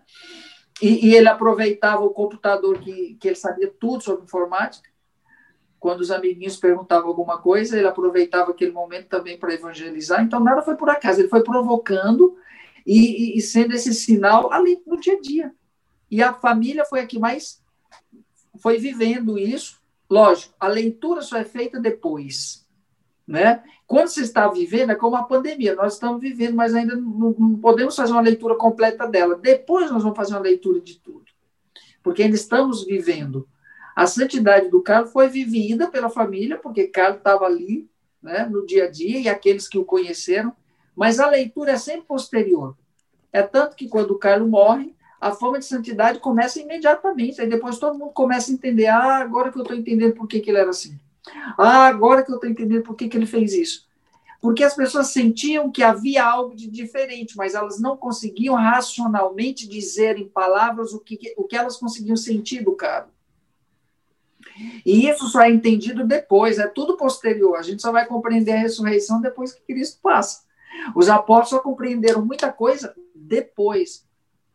e, 0.81 1.07
e 1.07 1.15
ele 1.15 1.27
aproveitava 1.27 2.03
o 2.03 2.11
computador, 2.11 2.79
que, 2.79 3.17
que 3.19 3.27
ele 3.27 3.35
sabia 3.35 3.73
tudo 3.79 4.03
sobre 4.03 4.23
informática, 4.23 4.89
quando 5.79 6.01
os 6.01 6.11
amiguinhos 6.11 6.57
perguntavam 6.57 7.09
alguma 7.09 7.39
coisa, 7.39 7.77
ele 7.77 7.87
aproveitava 7.87 8.51
aquele 8.51 8.71
momento 8.71 9.07
também 9.07 9.37
para 9.37 9.53
evangelizar. 9.53 10.23
Então, 10.23 10.39
nada 10.39 10.63
foi 10.63 10.75
por 10.75 10.89
acaso, 10.89 11.21
ele 11.21 11.27
foi 11.27 11.43
provocando 11.43 12.35
e, 12.85 13.37
e, 13.37 13.41
sendo 13.41 13.73
esse 13.73 13.93
sinal 13.93 14.51
ali 14.53 14.81
no 14.85 14.99
dia 14.99 15.13
a 15.13 15.21
dia. 15.21 15.55
E 16.09 16.21
a 16.21 16.33
família 16.33 16.85
foi 16.85 16.99
a 16.99 17.07
que 17.07 17.17
mais 17.17 17.63
foi 18.59 18.77
vivendo 18.77 19.39
isso. 19.39 19.81
Lógico, 20.09 20.53
a 20.59 20.67
leitura 20.67 21.21
só 21.21 21.37
é 21.37 21.43
feita 21.43 21.79
depois. 21.79 22.65
Né? 23.27 23.63
Quando 23.87 24.09
você 24.09 24.21
está 24.21 24.47
vivendo, 24.47 24.91
é 24.91 24.95
como 24.95 25.15
a 25.15 25.23
pandemia, 25.23 25.73
nós 25.73 25.93
estamos 25.93 26.21
vivendo, 26.21 26.55
mas 26.55 26.75
ainda 26.75 26.95
não, 26.95 27.35
não 27.37 27.57
podemos 27.57 27.95
fazer 27.95 28.11
uma 28.11 28.21
leitura 28.21 28.55
completa 28.55 29.07
dela. 29.07 29.35
Depois 29.35 29.89
nós 29.89 30.03
vamos 30.03 30.15
fazer 30.15 30.33
uma 30.33 30.41
leitura 30.41 30.79
de 30.79 30.99
tudo, 30.99 31.25
porque 32.03 32.21
ainda 32.21 32.35
estamos 32.35 32.85
vivendo. 32.85 33.47
A 33.95 34.05
santidade 34.05 34.69
do 34.69 34.81
Carlos 34.81 35.11
foi 35.11 35.27
vivida 35.27 35.89
pela 35.89 36.09
família, 36.09 36.57
porque 36.57 36.87
Carlos 36.87 37.17
estava 37.17 37.45
ali 37.45 37.89
né, 38.21 38.45
no 38.45 38.65
dia 38.65 38.85
a 38.85 38.91
dia, 38.91 39.19
e 39.19 39.27
aqueles 39.27 39.67
que 39.67 39.77
o 39.77 39.85
conheceram 39.85 40.53
mas 40.95 41.19
a 41.19 41.27
leitura 41.27 41.71
é 41.71 41.77
sempre 41.77 42.07
posterior. 42.07 42.75
É 43.31 43.43
tanto 43.43 43.75
que 43.75 43.87
quando 43.87 44.11
o 44.11 44.17
Carlos 44.17 44.49
morre, 44.49 44.95
a 45.19 45.31
forma 45.31 45.59
de 45.59 45.65
santidade 45.65 46.19
começa 46.19 46.59
imediatamente. 46.59 47.41
Aí 47.41 47.47
depois 47.47 47.79
todo 47.79 47.97
mundo 47.97 48.11
começa 48.11 48.51
a 48.51 48.53
entender. 48.53 48.87
Ah, 48.87 49.17
agora 49.17 49.51
que 49.51 49.57
eu 49.57 49.63
estou 49.63 49.75
entendendo 49.75 50.13
por 50.13 50.27
que, 50.27 50.39
que 50.39 50.49
ele 50.49 50.59
era 50.59 50.69
assim. 50.69 50.97
Ah, 51.57 51.87
agora 51.87 52.23
que 52.23 52.31
eu 52.31 52.35
estou 52.35 52.49
entendendo 52.49 52.83
por 52.83 52.95
que, 52.95 53.09
que 53.09 53.17
ele 53.17 53.25
fez 53.25 53.53
isso. 53.53 53.85
Porque 54.39 54.63
as 54.63 54.75
pessoas 54.75 55.07
sentiam 55.07 55.71
que 55.71 55.81
havia 55.81 56.23
algo 56.23 56.55
de 56.55 56.69
diferente, 56.69 57.35
mas 57.35 57.55
elas 57.55 57.79
não 57.79 57.97
conseguiam 57.97 58.53
racionalmente 58.53 59.67
dizer 59.67 60.19
em 60.19 60.27
palavras 60.27 60.93
o 60.93 60.99
que, 60.99 61.33
o 61.35 61.43
que 61.45 61.55
elas 61.55 61.77
conseguiam 61.77 62.15
sentir 62.15 62.63
do 62.63 62.73
Carlos. 62.73 63.11
E 64.85 65.09
isso 65.09 65.27
só 65.27 65.41
é 65.41 65.49
entendido 65.49 66.05
depois, 66.05 66.59
é 66.59 66.67
tudo 66.67 66.95
posterior. 66.95 67.57
A 67.57 67.61
gente 67.61 67.81
só 67.81 67.91
vai 67.91 68.05
compreender 68.05 68.53
a 68.53 68.59
ressurreição 68.59 69.19
depois 69.19 69.51
que 69.51 69.61
Cristo 69.61 69.99
passa. 70.01 70.43
Os 70.95 71.09
apóstolos 71.09 71.63
compreenderam 71.63 72.25
muita 72.25 72.51
coisa 72.51 72.95
depois. 73.13 74.05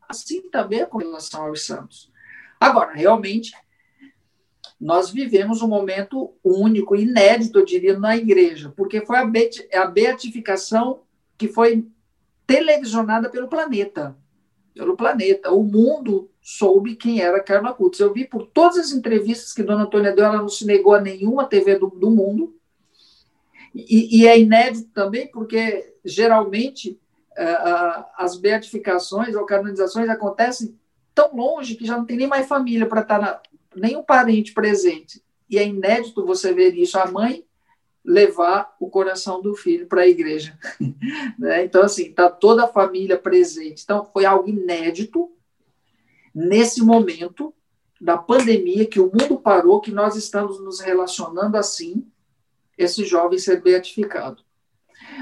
Assim 0.08 0.48
também 0.50 0.84
com 0.86 0.98
relação 0.98 1.46
aos 1.46 1.64
santos. 1.64 2.10
Agora, 2.58 2.92
realmente, 2.92 3.52
nós 4.80 5.10
vivemos 5.10 5.62
um 5.62 5.68
momento 5.68 6.32
único, 6.42 6.96
inédito, 6.96 7.58
eu 7.58 7.64
diria, 7.64 7.98
na 7.98 8.16
igreja, 8.16 8.72
porque 8.76 9.04
foi 9.04 9.16
a 9.18 9.86
beatificação 9.86 11.02
que 11.36 11.48
foi 11.48 11.86
televisionada 12.46 13.30
pelo 13.30 13.48
planeta. 13.48 14.16
Pelo 14.74 14.96
planeta. 14.96 15.50
O 15.52 15.62
mundo 15.62 16.30
soube 16.40 16.96
quem 16.96 17.20
era 17.20 17.42
Carla 17.42 17.72
Kutz. 17.72 18.00
Eu 18.00 18.12
vi 18.12 18.26
por 18.26 18.46
todas 18.46 18.78
as 18.78 18.92
entrevistas 18.92 19.52
que 19.52 19.62
Dona 19.62 19.84
Antônia 19.84 20.12
deu, 20.12 20.24
ela 20.24 20.38
não 20.38 20.48
se 20.48 20.66
negou 20.66 20.94
a 20.94 21.00
nenhuma 21.00 21.44
TV 21.44 21.78
do, 21.78 21.88
do 21.88 22.10
mundo. 22.10 22.54
E, 23.74 24.20
e, 24.20 24.26
é 24.26 24.38
inédito 24.38 24.88
também 24.92 25.28
porque, 25.28 25.89
geralmente, 26.04 26.98
é, 27.36 27.56
as 28.16 28.36
beatificações 28.36 29.34
ou 29.34 29.46
canonizações 29.46 30.08
acontecem 30.08 30.78
tão 31.14 31.34
longe 31.34 31.74
que 31.74 31.86
já 31.86 31.96
não 31.96 32.04
tem 32.04 32.16
nem 32.16 32.26
mais 32.26 32.46
família 32.46 32.86
para 32.86 33.02
estar, 33.02 33.18
tá 33.18 33.24
na, 33.24 33.40
nenhum 33.74 34.02
parente 34.02 34.52
presente. 34.52 35.22
E 35.48 35.58
é 35.58 35.66
inédito 35.66 36.24
você 36.24 36.52
ver 36.52 36.74
isso, 36.74 36.98
a 36.98 37.10
mãe 37.10 37.44
levar 38.04 38.74
o 38.80 38.88
coração 38.88 39.42
do 39.42 39.54
filho 39.54 39.86
para 39.86 40.02
a 40.02 40.08
igreja. 40.08 40.58
né? 41.38 41.64
Então, 41.64 41.82
assim, 41.82 42.08
está 42.08 42.30
toda 42.30 42.64
a 42.64 42.68
família 42.68 43.18
presente. 43.18 43.82
Então, 43.82 44.04
foi 44.04 44.24
algo 44.24 44.48
inédito 44.48 45.30
nesse 46.34 46.82
momento 46.82 47.52
da 48.00 48.16
pandemia, 48.16 48.86
que 48.86 48.98
o 48.98 49.10
mundo 49.12 49.38
parou, 49.38 49.80
que 49.80 49.90
nós 49.90 50.16
estamos 50.16 50.58
nos 50.58 50.80
relacionando 50.80 51.56
assim, 51.56 52.06
esse 52.78 53.04
jovem 53.04 53.38
ser 53.38 53.60
beatificado. 53.60 54.42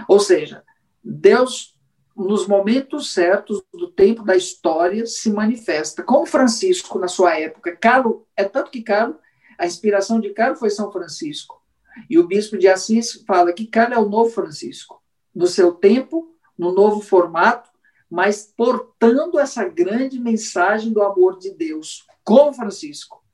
Ou 0.06 0.20
seja, 0.20 0.62
Deus, 1.02 1.76
nos 2.16 2.46
momentos 2.46 3.12
certos 3.12 3.62
do 3.72 3.90
tempo 3.90 4.24
da 4.24 4.36
história, 4.36 5.06
se 5.06 5.30
manifesta. 5.30 6.02
Como 6.02 6.26
Francisco, 6.26 6.98
na 6.98 7.08
sua 7.08 7.38
época, 7.38 7.76
Carlos, 7.76 8.22
é 8.36 8.44
tanto 8.44 8.70
que 8.70 8.82
Carlos, 8.82 9.16
a 9.58 9.66
inspiração 9.66 10.20
de 10.20 10.30
Carlos 10.30 10.58
foi 10.58 10.70
São 10.70 10.92
Francisco. 10.92 11.62
E 12.08 12.18
o 12.18 12.26
bispo 12.26 12.58
de 12.58 12.68
Assis 12.68 13.24
fala 13.26 13.52
que 13.52 13.66
Carlos 13.66 13.96
é 13.96 14.00
o 14.00 14.08
novo 14.08 14.30
Francisco, 14.30 15.02
no 15.34 15.46
seu 15.46 15.72
tempo, 15.72 16.36
no 16.56 16.72
novo 16.72 17.00
formato, 17.00 17.70
mas 18.10 18.52
portando 18.56 19.38
essa 19.38 19.68
grande 19.68 20.18
mensagem 20.18 20.92
do 20.92 21.02
amor 21.02 21.38
de 21.38 21.50
Deus, 21.50 22.06
como 22.24 22.52
Francisco. 22.52 23.24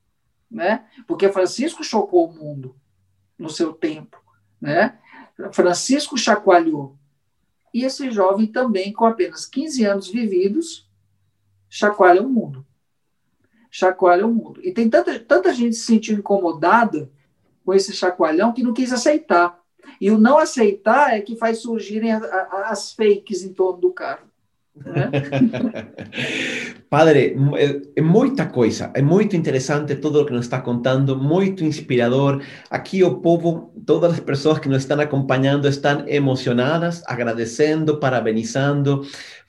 Né? 0.50 0.86
Porque 1.06 1.32
Francisco 1.32 1.82
chocou 1.82 2.28
o 2.28 2.32
mundo 2.32 2.76
no 3.38 3.50
seu 3.50 3.72
tempo. 3.72 4.22
Né? 4.60 4.98
Francisco 5.52 6.16
chacoalhou. 6.16 6.96
E 7.72 7.84
esse 7.84 8.10
jovem 8.10 8.46
também, 8.46 8.92
com 8.92 9.04
apenas 9.04 9.46
15 9.46 9.84
anos 9.84 10.08
vividos, 10.08 10.88
chacoalha 11.68 12.22
o 12.22 12.28
mundo. 12.28 12.64
Chacoalha 13.70 14.26
o 14.26 14.32
mundo. 14.32 14.60
E 14.62 14.72
tem 14.72 14.88
tanta, 14.88 15.18
tanta 15.18 15.52
gente 15.52 15.74
se 15.74 15.86
sentindo 15.86 16.20
incomodada 16.20 17.10
com 17.64 17.74
esse 17.74 17.92
chacoalhão 17.92 18.52
que 18.52 18.62
não 18.62 18.72
quis 18.72 18.92
aceitar. 18.92 19.60
E 20.00 20.10
o 20.10 20.18
não 20.18 20.38
aceitar 20.38 21.14
é 21.14 21.20
que 21.20 21.36
faz 21.36 21.58
surgirem 21.58 22.12
as, 22.12 22.92
fakes 22.92 23.42
em 23.42 23.52
torno 23.52 23.80
do 23.80 23.92
carro. 23.92 24.28
Padre, 26.90 27.36
é, 27.56 27.80
é 27.96 28.02
muita 28.02 28.46
coisa, 28.46 28.90
é 28.94 29.00
muito 29.00 29.36
interessante 29.36 29.94
tudo 29.96 30.20
o 30.20 30.26
que 30.26 30.32
nos 30.32 30.46
está 30.46 30.60
contando, 30.60 31.16
muito 31.16 31.64
inspirador. 31.64 32.42
Aqui 32.68 33.04
o 33.04 33.20
povo, 33.20 33.72
todas 33.86 34.14
as 34.14 34.20
pessoas 34.20 34.58
que 34.58 34.68
nos 34.68 34.82
estão 34.82 34.98
acompanhando 35.00 35.68
estão 35.68 36.04
emocionadas, 36.08 37.04
agradecendo, 37.06 37.98
parabenizando, 37.98 39.02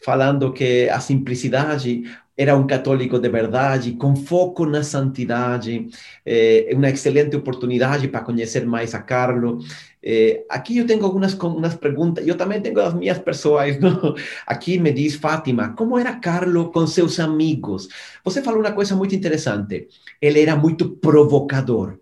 falando 0.03 0.53
que 0.53 0.87
a 0.89 0.99
simplicidade 0.99 2.03
era 2.37 2.55
um 2.55 2.67
católico 2.67 3.17
de 3.17 3.29
verdade, 3.29 3.93
com 3.93 4.15
foco 4.15 4.65
na 4.65 4.83
santidade, 4.83 5.87
é 6.25 6.69
uma 6.73 6.89
excelente 6.89 7.35
oportunidade 7.35 8.09
para 8.09 8.21
conhecer 8.21 8.65
mais 8.65 8.93
a 8.93 9.01
Carlos. 9.01 9.65
Eh, 10.07 10.45
eu 10.69 10.85
tenho 10.85 11.03
algumas 11.03 11.33
umas 11.33 11.73
perguntas, 11.73 12.27
eu 12.27 12.37
também 12.37 12.61
tenho 12.61 12.79
as 12.79 12.93
minhas 12.93 13.17
pessoais. 13.17 13.79
Aqui 14.45 14.77
me 14.77 14.91
diz 14.93 15.15
Fátima, 15.15 15.69
como 15.69 15.97
era 15.97 16.13
Carlos 16.19 16.69
com 16.71 16.85
seus 16.85 17.19
amigos? 17.19 17.87
Você 18.23 18.43
falou 18.43 18.59
uma 18.59 18.71
coisa 18.71 18.95
muito 18.95 19.15
interessante. 19.15 19.87
Ele 20.21 20.41
era 20.41 20.55
muito 20.55 20.91
provocador. 20.97 21.97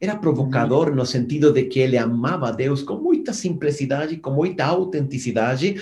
Era 0.00 0.16
provocador 0.16 0.94
no 0.94 1.06
sentido 1.06 1.52
de 1.52 1.62
que 1.64 1.78
ele 1.78 1.96
amava 1.96 2.48
a 2.48 2.52
Deus 2.52 2.82
com 2.82 2.96
muita 2.96 3.32
simplicidade, 3.32 4.16
com 4.16 4.30
muita 4.32 4.64
autenticidade, 4.64 5.80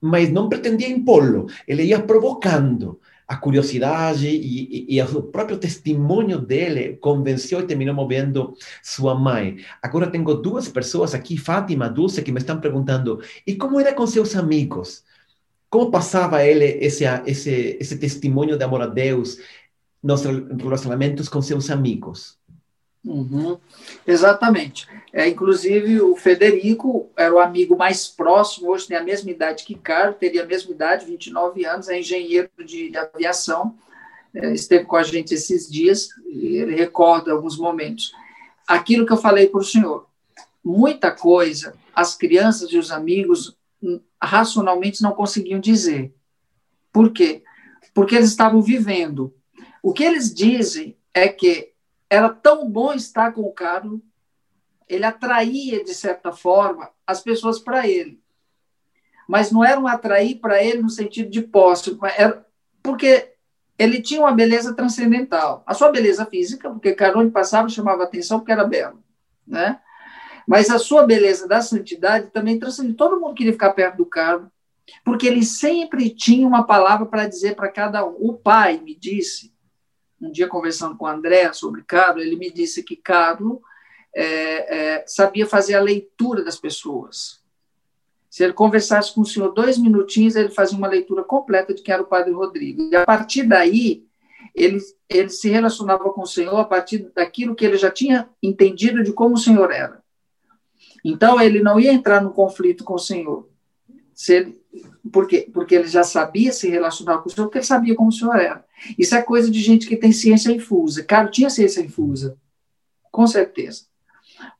mas 0.00 0.30
não 0.30 0.48
pretendia 0.48 0.88
impô-lo. 0.88 1.46
Ele 1.66 1.82
ia 1.82 2.00
provocando 2.00 3.00
a 3.32 3.36
curiosidade 3.38 4.28
e, 4.28 4.86
e, 4.90 4.98
e, 4.98 5.02
o 5.02 5.22
próprio 5.22 5.56
testemunho 5.56 6.38
dele 6.38 6.98
convenceu 7.00 7.60
e 7.60 7.66
terminou 7.66 7.94
movendo 7.94 8.54
sua 8.82 9.14
mãe. 9.14 9.56
Agora 9.80 10.10
tenho 10.10 10.34
duas 10.34 10.68
pessoas 10.68 11.14
aqui, 11.14 11.38
Fátima, 11.38 11.88
Dulce, 11.88 12.20
que 12.20 12.30
me 12.30 12.36
estão 12.36 12.60
perguntando: 12.60 13.22
e 13.46 13.56
como 13.56 13.80
era 13.80 13.94
com 13.94 14.06
seus 14.06 14.36
amigos? 14.36 15.02
Como 15.70 15.90
passava 15.90 16.44
ele 16.44 16.66
esse, 16.84 17.04
esse, 17.24 17.78
esse 17.80 17.96
testemunho 17.96 18.58
de 18.58 18.64
amor 18.64 18.82
a 18.82 18.86
Deus 18.86 19.38
nos 20.02 20.22
relacionamentos 20.24 21.26
com 21.26 21.40
seus 21.40 21.70
amigos? 21.70 22.36
Uhum. 23.02 23.56
Exatamente. 24.06 24.86
É, 25.12 25.28
inclusive, 25.28 26.00
o 26.00 26.16
Federico 26.16 27.10
era 27.16 27.34
o 27.34 27.38
amigo 27.38 27.76
mais 27.76 28.08
próximo, 28.08 28.70
hoje 28.70 28.86
tem 28.86 28.96
a 28.96 29.02
mesma 29.02 29.30
idade 29.30 29.64
que 29.64 29.74
Carlos, 29.74 30.16
teria 30.18 30.42
a 30.42 30.46
mesma 30.46 30.72
idade, 30.72 31.04
29 31.04 31.66
anos, 31.66 31.88
é 31.88 31.98
engenheiro 31.98 32.48
de, 32.64 32.90
de 32.90 32.96
aviação, 32.96 33.76
é, 34.34 34.52
esteve 34.52 34.86
com 34.86 34.96
a 34.96 35.02
gente 35.02 35.34
esses 35.34 35.70
dias, 35.70 36.08
e 36.26 36.56
ele 36.56 36.74
recorda 36.74 37.30
alguns 37.30 37.58
momentos. 37.58 38.12
Aquilo 38.66 39.04
que 39.04 39.12
eu 39.12 39.18
falei 39.18 39.48
para 39.48 39.60
o 39.60 39.64
senhor, 39.64 40.06
muita 40.64 41.10
coisa 41.10 41.74
as 41.94 42.14
crianças 42.14 42.72
e 42.72 42.78
os 42.78 42.90
amigos 42.90 43.56
hum, 43.82 44.00
racionalmente 44.20 45.02
não 45.02 45.12
conseguiam 45.12 45.60
dizer. 45.60 46.14
Por 46.92 47.12
quê? 47.12 47.42
Porque 47.94 48.14
eles 48.14 48.30
estavam 48.30 48.62
vivendo. 48.62 49.34
O 49.82 49.92
que 49.92 50.02
eles 50.02 50.32
dizem 50.32 50.96
é 51.12 51.28
que 51.28 51.72
era 52.08 52.28
tão 52.28 52.68
bom 52.68 52.92
estar 52.92 53.32
com 53.32 53.42
o 53.42 53.52
Carlos, 53.52 54.00
ele 54.94 55.04
atraía, 55.04 55.82
de 55.82 55.94
certa 55.94 56.32
forma, 56.32 56.90
as 57.06 57.22
pessoas 57.22 57.58
para 57.58 57.88
ele. 57.88 58.20
Mas 59.26 59.50
não 59.50 59.64
era 59.64 59.80
um 59.80 59.86
atrair 59.86 60.38
para 60.38 60.62
ele 60.62 60.82
no 60.82 60.90
sentido 60.90 61.30
de 61.30 61.40
posse, 61.40 61.96
era 62.16 62.46
porque 62.82 63.32
ele 63.78 64.02
tinha 64.02 64.20
uma 64.20 64.32
beleza 64.32 64.74
transcendental. 64.74 65.62
A 65.66 65.72
sua 65.72 65.90
beleza 65.90 66.26
física, 66.26 66.68
porque 66.68 66.92
Carlos 66.92 67.32
passava 67.32 67.68
chamava 67.68 68.02
atenção 68.02 68.38
porque 68.38 68.52
era 68.52 68.64
belo, 68.64 69.02
né? 69.46 69.80
Mas 70.46 70.68
a 70.68 70.78
sua 70.78 71.04
beleza 71.04 71.48
da 71.48 71.62
santidade 71.62 72.30
também 72.30 72.58
transcendia. 72.58 72.94
Todo 72.96 73.18
mundo 73.20 73.34
queria 73.34 73.52
ficar 73.52 73.72
perto 73.72 73.96
do 73.96 74.06
Carlos, 74.06 74.48
porque 75.04 75.26
ele 75.26 75.44
sempre 75.44 76.10
tinha 76.10 76.46
uma 76.46 76.64
palavra 76.64 77.06
para 77.06 77.26
dizer 77.28 77.54
para 77.54 77.70
cada 77.70 78.04
um. 78.04 78.16
O 78.18 78.34
pai 78.34 78.78
me 78.78 78.94
disse 78.94 79.52
um 80.20 80.30
dia 80.30 80.46
conversando 80.46 80.96
com 80.96 81.04
o 81.04 81.08
André 81.08 81.52
sobre 81.52 81.82
Carlos, 81.82 82.24
ele 82.24 82.36
me 82.36 82.50
disse 82.50 82.82
que 82.82 82.94
Carlos 82.94 83.58
é, 84.14 84.96
é, 84.96 85.04
sabia 85.06 85.46
fazer 85.46 85.74
a 85.74 85.80
leitura 85.80 86.44
das 86.44 86.58
pessoas. 86.58 87.40
Se 88.28 88.42
ele 88.42 88.52
conversasse 88.52 89.14
com 89.14 89.20
o 89.20 89.26
senhor 89.26 89.52
dois 89.52 89.76
minutinhos, 89.76 90.36
ele 90.36 90.48
fazia 90.48 90.78
uma 90.78 90.88
leitura 90.88 91.22
completa 91.22 91.74
de 91.74 91.82
quem 91.82 91.92
era 91.92 92.02
o 92.02 92.06
padre 92.06 92.32
Rodrigo. 92.32 92.82
E 92.90 92.96
a 92.96 93.04
partir 93.04 93.42
daí, 93.42 94.06
ele, 94.54 94.78
ele 95.08 95.28
se 95.28 95.50
relacionava 95.50 96.10
com 96.12 96.22
o 96.22 96.26
senhor 96.26 96.58
a 96.58 96.64
partir 96.64 97.10
daquilo 97.14 97.54
que 97.54 97.64
ele 97.64 97.76
já 97.76 97.90
tinha 97.90 98.28
entendido 98.42 99.02
de 99.02 99.12
como 99.12 99.34
o 99.34 99.38
senhor 99.38 99.70
era. 99.70 100.02
Então, 101.04 101.40
ele 101.40 101.62
não 101.62 101.78
ia 101.78 101.92
entrar 101.92 102.22
no 102.22 102.32
conflito 102.32 102.84
com 102.84 102.94
o 102.94 102.98
senhor. 102.98 103.48
Se 104.14 104.34
ele, 104.34 104.62
por 105.12 105.26
quê? 105.26 105.48
Porque 105.52 105.74
ele 105.74 105.88
já 105.88 106.02
sabia 106.02 106.52
se 106.52 106.68
relacionar 106.68 107.18
com 107.18 107.28
o 107.28 107.32
senhor, 107.32 107.46
porque 107.46 107.58
ele 107.58 107.66
sabia 107.66 107.94
como 107.94 108.08
o 108.08 108.12
senhor 108.12 108.36
era. 108.36 108.64
Isso 108.98 109.14
é 109.14 109.20
coisa 109.22 109.50
de 109.50 109.60
gente 109.60 109.86
que 109.86 109.96
tem 109.96 110.12
ciência 110.12 110.50
infusa. 110.50 111.04
Cara, 111.04 111.28
tinha 111.28 111.50
ciência 111.50 111.80
infusa, 111.80 112.36
com 113.10 113.26
certeza. 113.26 113.91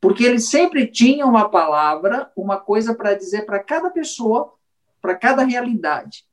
Porque 0.02 0.24
ele 0.24 0.40
sempre 0.40 0.88
tinha 0.88 1.24
uma 1.24 1.48
palavra, 1.48 2.28
uma 2.34 2.58
coisa 2.58 2.92
para 2.92 3.14
dizer 3.14 3.46
para 3.46 3.62
cada 3.62 3.88
pessoa, 3.88 4.52
para 5.00 5.14
cada 5.14 5.44
realidade. 5.44 6.24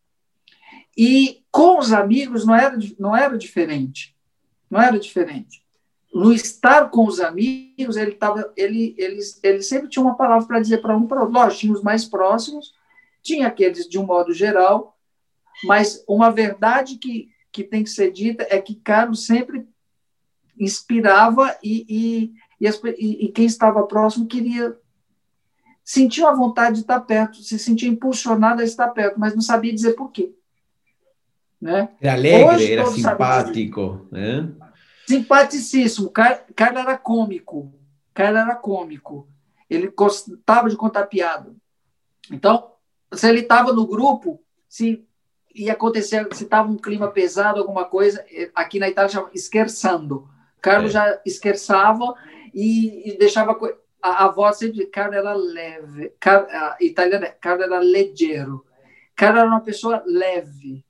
E 0.98 1.44
com 1.52 1.78
os 1.78 1.94
amigos 1.94 2.48
não 2.48 2.56
era, 2.56 2.76
não 2.98 3.16
era 3.16 3.38
diferente. 3.38 4.18
Não 4.72 4.82
era 4.82 4.98
diferente. 4.98 5.64
No 6.12 6.34
estar 6.34 6.90
com 6.90 7.06
os 7.06 7.20
amigos, 7.20 7.96
ele, 7.96 8.14
tava, 8.14 8.52
ele, 8.58 8.96
ele, 8.98 9.20
ele 9.44 9.62
sempre 9.62 9.88
tinha 9.88 10.04
uma 10.04 10.18
palavra 10.18 10.48
para 10.48 10.60
dizer 10.60 10.80
para 10.80 10.98
um 10.98 11.06
para. 11.06 11.22
Lógico, 11.22 11.60
tinha 11.60 11.74
os 11.74 11.84
mais 11.84 12.04
próximos, 12.06 12.74
tinha 13.22 13.46
aqueles 13.46 13.88
de 13.88 14.00
um 14.00 14.06
modo 14.06 14.34
geral, 14.34 14.98
mas 15.64 16.04
uma 16.08 16.32
verdade 16.32 16.98
que, 16.98 17.30
que 17.52 17.64
tem 17.64 17.84
que 17.84 17.92
ser 17.92 18.12
dita 18.12 18.48
é 18.50 18.60
que 18.60 18.74
Carlos 18.74 19.28
sempre 19.28 19.70
inspirava 20.60 21.56
e, 21.64 22.34
e, 22.60 22.68
as, 22.68 22.80
e, 22.98 23.26
e 23.26 23.32
quem 23.32 23.46
estava 23.46 23.84
próximo 23.84 24.28
queria 24.28 24.78
sentiu 25.90 26.28
a 26.28 26.36
vontade 26.36 26.76
de 26.76 26.82
estar 26.82 27.00
perto, 27.00 27.38
se 27.38 27.58
sentia 27.58 27.90
impulsionado 27.90 28.62
a 28.62 28.64
estar 28.64 28.90
perto, 28.90 29.20
mas 29.20 29.34
não 29.34 29.42
sabia 29.42 29.74
dizer 29.74 29.94
por 29.94 30.12
quê. 30.12 30.32
Né? 31.60 31.90
Era 32.00 32.14
alegre, 32.14 32.44
Hoje, 32.46 32.74
era 32.74 32.86
simpático. 32.86 34.08
Né? 34.12 34.52
Simpaticíssimo. 35.08 36.12
Carlos 36.12 36.84
era 36.84 36.96
cômico. 36.96 37.74
Carlos 38.14 38.42
era 38.42 38.56
cômico. 38.56 39.28
Ele 39.68 39.88
gostava 39.88 40.70
de 40.70 40.76
contar 40.76 41.08
piada. 41.08 41.56
Então, 42.32 42.72
se 43.12 43.28
ele 43.28 43.40
estava 43.40 43.74
no 43.74 43.88
grupo, 43.88 44.40
se 44.68 45.04
ia 45.56 45.74
acontecer, 45.74 46.28
se 46.34 46.44
estava 46.44 46.70
um 46.70 46.78
clima 46.78 47.08
pesado, 47.08 47.60
alguma 47.60 47.86
coisa, 47.86 48.24
eh, 48.32 48.52
aqui 48.54 48.78
na 48.78 48.88
Itália 48.88 49.10
chama 49.10 49.32
esquerçando. 49.34 50.30
Carlos 50.62 50.92
é. 50.92 50.94
já 50.94 51.22
esquerçava 51.26 52.14
e, 52.54 53.10
e 53.10 53.18
deixava 53.18 53.58
a, 54.02 54.26
a, 54.26 54.28
voz 54.30 54.58
sempre 54.58 54.86
Carlos 54.86 55.18
era 55.18 55.34
leve, 55.34 56.14
Car, 56.20 56.48
a 56.50 56.78
italiana 56.82 57.28
Carlos 57.28 57.66
era 57.66 57.80
leggero. 57.80 58.66
Carlos 59.16 59.42
era 59.42 59.50
uma 59.50 59.62
pessoa 59.62 60.04
leve, 60.06 60.86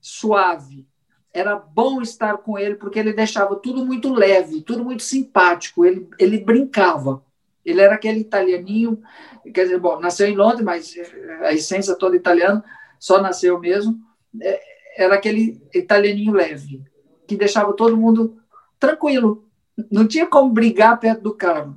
suave. 0.00 0.86
Era 1.32 1.56
bom 1.56 2.00
estar 2.00 2.38
com 2.38 2.58
ele 2.58 2.76
porque 2.76 2.98
ele 2.98 3.12
deixava 3.12 3.56
tudo 3.56 3.84
muito 3.84 4.12
leve, 4.12 4.62
tudo 4.62 4.84
muito 4.84 5.02
simpático. 5.02 5.84
Ele, 5.84 6.08
ele 6.18 6.38
brincava. 6.38 7.22
Ele 7.64 7.80
era 7.80 7.94
aquele 7.94 8.20
italianinho, 8.20 9.02
quer 9.52 9.64
dizer, 9.64 9.78
bom, 9.78 9.98
nasceu 9.98 10.28
em 10.28 10.36
Londres, 10.36 10.62
mas 10.62 10.94
a 11.40 11.52
essência 11.52 11.96
toda 11.96 12.14
italiana, 12.14 12.64
só 12.98 13.20
nasceu 13.20 13.58
mesmo. 13.58 13.98
É, 14.40 14.60
era 14.96 15.14
aquele 15.14 15.60
italianinho 15.74 16.32
leve, 16.32 16.82
que 17.26 17.36
deixava 17.36 17.72
todo 17.72 17.96
mundo 17.96 18.38
tranquilo. 18.78 19.45
Não 19.90 20.06
tinha 20.06 20.26
como 20.26 20.50
brigar 20.50 20.98
perto 20.98 21.22
do 21.22 21.34
carro, 21.34 21.76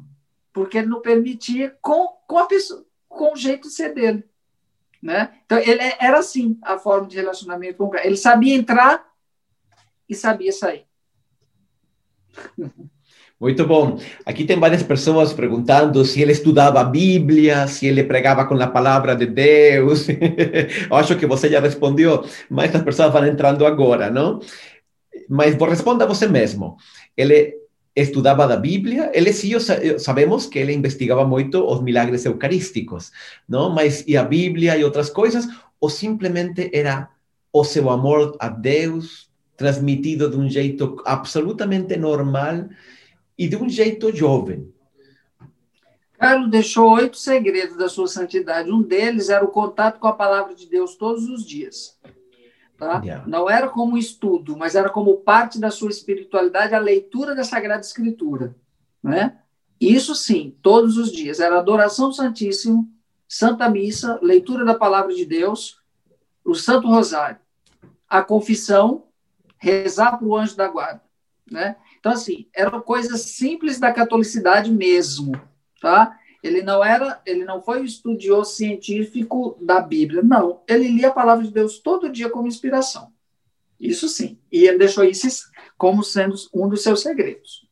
porque 0.53 0.77
ele 0.77 0.87
não 0.87 1.01
permitia 1.01 1.75
com, 1.81 2.07
com 2.27 2.37
a 2.37 2.45
pessoa, 2.45 2.85
com 3.07 3.33
o 3.33 3.37
jeito 3.37 3.67
de 3.67 3.73
ser 3.73 3.93
dele. 3.93 4.23
Né? 5.01 5.29
Então, 5.45 5.57
ele 5.57 5.81
é, 5.81 5.97
era 5.99 6.19
assim 6.19 6.57
a 6.61 6.77
forma 6.77 7.07
de 7.07 7.15
relacionamento 7.15 7.77
com 7.77 7.85
o. 7.85 7.95
Ele 7.95 8.17
sabia 8.17 8.55
entrar 8.55 9.05
e 10.07 10.15
sabia 10.15 10.51
sair. 10.51 10.85
Muito 13.39 13.65
bom. 13.65 13.97
Aqui 14.25 14.43
tem 14.43 14.59
várias 14.59 14.83
pessoas 14.83 15.31
perguntando 15.31 16.03
se 16.03 16.21
ele 16.21 16.33
estudava 16.33 16.81
a 16.81 16.83
Bíblia, 16.83 17.67
se 17.67 17.87
ele 17.87 18.03
pregava 18.03 18.45
com 18.45 18.53
a 18.55 18.67
palavra 18.67 19.15
de 19.15 19.25
Deus. 19.25 20.07
Eu 20.91 20.97
acho 20.97 21.17
que 21.17 21.25
você 21.25 21.47
já 21.47 21.61
respondeu, 21.61 22.25
mas 22.49 22.75
as 22.75 22.83
pessoas 22.83 23.13
vão 23.13 23.25
entrando 23.25 23.65
agora, 23.65 24.11
não? 24.11 24.41
Mas 25.29 25.55
responda 25.55 26.05
você 26.05 26.27
mesmo. 26.27 26.75
Ele 27.15 27.55
estudava 27.95 28.47
da 28.47 28.55
Bíblia, 28.55 29.11
ele 29.13 29.33
sim, 29.33 29.51
sabemos 29.97 30.45
que 30.45 30.59
ele 30.59 30.73
investigava 30.73 31.25
muito 31.25 31.65
os 31.65 31.81
milagres 31.81 32.25
eucarísticos, 32.25 33.11
não? 33.47 33.69
Mas 33.69 34.03
e 34.07 34.15
a 34.15 34.23
Bíblia 34.23 34.77
e 34.77 34.83
outras 34.83 35.09
coisas, 35.09 35.47
ou 35.79 35.89
simplesmente 35.89 36.69
era 36.73 37.09
o 37.51 37.63
seu 37.63 37.89
amor 37.89 38.35
a 38.39 38.47
Deus 38.47 39.29
transmitido 39.57 40.29
de 40.29 40.37
um 40.37 40.49
jeito 40.49 41.01
absolutamente 41.05 41.97
normal 41.97 42.69
e 43.37 43.47
de 43.47 43.57
um 43.57 43.67
jeito 43.67 44.15
jovem. 44.15 44.71
Carlos 46.17 46.49
deixou 46.49 46.91
oito 46.91 47.17
segredos 47.17 47.77
da 47.77 47.87
sua 47.87 48.07
santidade. 48.07 48.71
Um 48.71 48.81
deles 48.81 49.29
era 49.29 49.43
o 49.43 49.49
contato 49.49 49.99
com 49.99 50.07
a 50.07 50.13
palavra 50.13 50.53
de 50.53 50.67
Deus 50.67 50.95
todos 50.95 51.29
os 51.29 51.45
dias. 51.45 51.97
Tá? 52.79 53.01
Yeah. 53.03 53.27
Não 53.27 53.49
era 53.49 53.67
como 53.67 53.97
estudo, 53.97 54.55
mas 54.57 54.73
era 54.73 54.89
como 54.89 55.17
parte 55.17 55.59
da 55.59 55.69
sua 55.69 55.89
espiritualidade 55.89 56.73
a 56.73 56.79
leitura 56.79 57.35
da 57.35 57.43
Sagrada 57.43 57.81
Escritura. 57.81 58.55
Né? 59.03 59.37
Isso 59.79 60.15
sim, 60.15 60.55
todos 60.61 60.97
os 60.97 61.11
dias. 61.11 61.41
Era 61.41 61.59
adoração 61.59 62.11
santíssimo, 62.13 62.89
Santa 63.27 63.69
Missa, 63.69 64.17
leitura 64.21 64.63
da 64.63 64.73
palavra 64.73 65.13
de 65.13 65.25
Deus, 65.25 65.81
o 66.43 66.55
Santo 66.55 66.87
Rosário, 66.87 67.37
a 68.07 68.23
confissão, 68.23 69.07
rezar 69.57 70.17
para 70.17 70.25
o 70.25 70.35
anjo 70.35 70.55
da 70.55 70.67
guarda. 70.69 71.03
Né? 71.51 71.75
Então, 71.99 72.13
assim, 72.13 72.47
eram 72.55 72.79
coisas 72.79 73.21
simples 73.21 73.77
da 73.77 73.91
catolicidade 73.91 74.71
mesmo 74.71 75.33
tá? 75.79 76.18
Ele 76.41 76.61
não 76.61 76.83
era, 76.83 77.21
ele 77.25 77.43
não 77.43 77.61
foi 77.61 77.81
um 77.81 77.85
estudioso 77.85 78.51
científico 78.55 79.57
da 79.61 79.81
Bíblia, 79.81 80.21
não. 80.23 80.61
Ele 80.67 80.87
lia 80.87 81.09
a 81.09 81.13
palavra 81.13 81.43
de 81.43 81.51
Deus 81.51 81.79
todo 81.79 82.11
dia 82.11 82.29
como 82.29 82.47
inspiração. 82.47 83.11
Isso 83.79 84.07
sim. 84.07 84.37
E 84.51 84.65
ele 84.65 84.77
deixou 84.77 85.03
isso 85.03 85.27
como 85.77 86.03
sendo 86.03 86.35
um 86.53 86.67
dos 86.67 86.81
seus 86.81 87.01
segredos. 87.01 87.67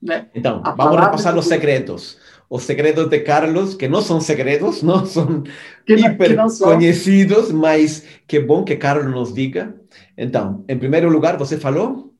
Né? 0.00 0.28
Então, 0.34 0.62
a 0.64 0.72
vamos 0.72 1.00
repassar 1.00 1.36
os 1.36 1.46
segredos. 1.46 2.18
Os 2.48 2.64
segredos 2.64 3.08
de 3.08 3.20
Carlos, 3.20 3.74
que 3.74 3.86
não 3.86 4.00
são 4.00 4.20
segredos, 4.20 4.82
não 4.82 5.06
são 5.06 5.44
que 5.86 5.96
não, 5.96 6.10
hiper 6.10 6.34
não 6.34 6.48
são. 6.48 6.68
conhecidos, 6.68 7.52
mas 7.52 8.04
que 8.26 8.40
bom 8.40 8.64
que 8.64 8.76
Carlos 8.76 9.12
nos 9.12 9.32
diga. 9.32 9.74
Então, 10.16 10.64
em 10.68 10.78
primeiro 10.78 11.08
lugar, 11.08 11.36
você 11.36 11.58
falou? 11.58 12.12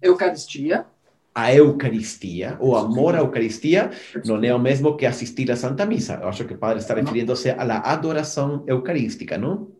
Eucaristia 0.00 0.86
a 1.34 1.52
Eucaristia, 1.52 2.56
o 2.60 2.76
amor 2.76 3.16
à 3.16 3.18
Eucaristia, 3.18 3.90
não 4.24 4.42
é 4.42 4.54
o 4.54 4.58
mesmo 4.58 4.96
que 4.96 5.04
assistir 5.04 5.50
à 5.50 5.56
Santa 5.56 5.84
Missa. 5.84 6.20
Eu 6.22 6.28
acho 6.28 6.44
que 6.44 6.54
o 6.54 6.58
padre 6.58 6.78
está 6.78 6.94
referindo-se 6.94 7.50
à 7.50 7.92
adoração 7.92 8.62
eucarística, 8.68 9.36
não? 9.36 9.72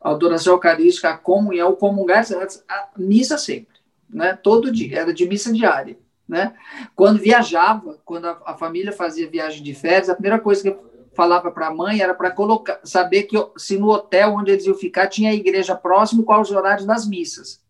A 0.00 0.10
adoração 0.10 0.52
eucarística, 0.52 1.08
a 1.08 1.16
comunhão, 1.16 1.74
comungar, 1.74 2.24
a 2.68 2.88
missa 2.98 3.38
sempre, 3.38 3.78
né? 4.08 4.38
Todo 4.40 4.70
dia, 4.70 5.00
era 5.00 5.14
de 5.14 5.26
missa 5.26 5.50
diária, 5.50 5.98
né? 6.28 6.54
Quando 6.94 7.18
viajava, 7.18 7.98
quando 8.04 8.26
a, 8.26 8.42
a 8.44 8.54
família 8.54 8.92
fazia 8.92 9.30
viagem 9.30 9.62
de 9.62 9.74
férias, 9.74 10.10
a 10.10 10.14
primeira 10.14 10.38
coisa 10.38 10.62
que 10.62 10.68
eu 10.68 10.88
falava 11.14 11.50
para 11.50 11.68
a 11.68 11.74
mãe 11.74 12.00
era 12.00 12.12
para 12.12 12.30
colocar, 12.30 12.78
saber 12.84 13.24
que 13.24 13.36
se 13.56 13.78
no 13.78 13.88
hotel 13.88 14.34
onde 14.34 14.52
eles 14.52 14.66
iam 14.66 14.74
ficar 14.74 15.06
tinha 15.06 15.30
a 15.30 15.34
igreja 15.34 15.74
próximo, 15.74 16.22
quais 16.22 16.50
os 16.50 16.54
horários 16.54 16.86
das 16.86 17.08
missas. 17.08 17.60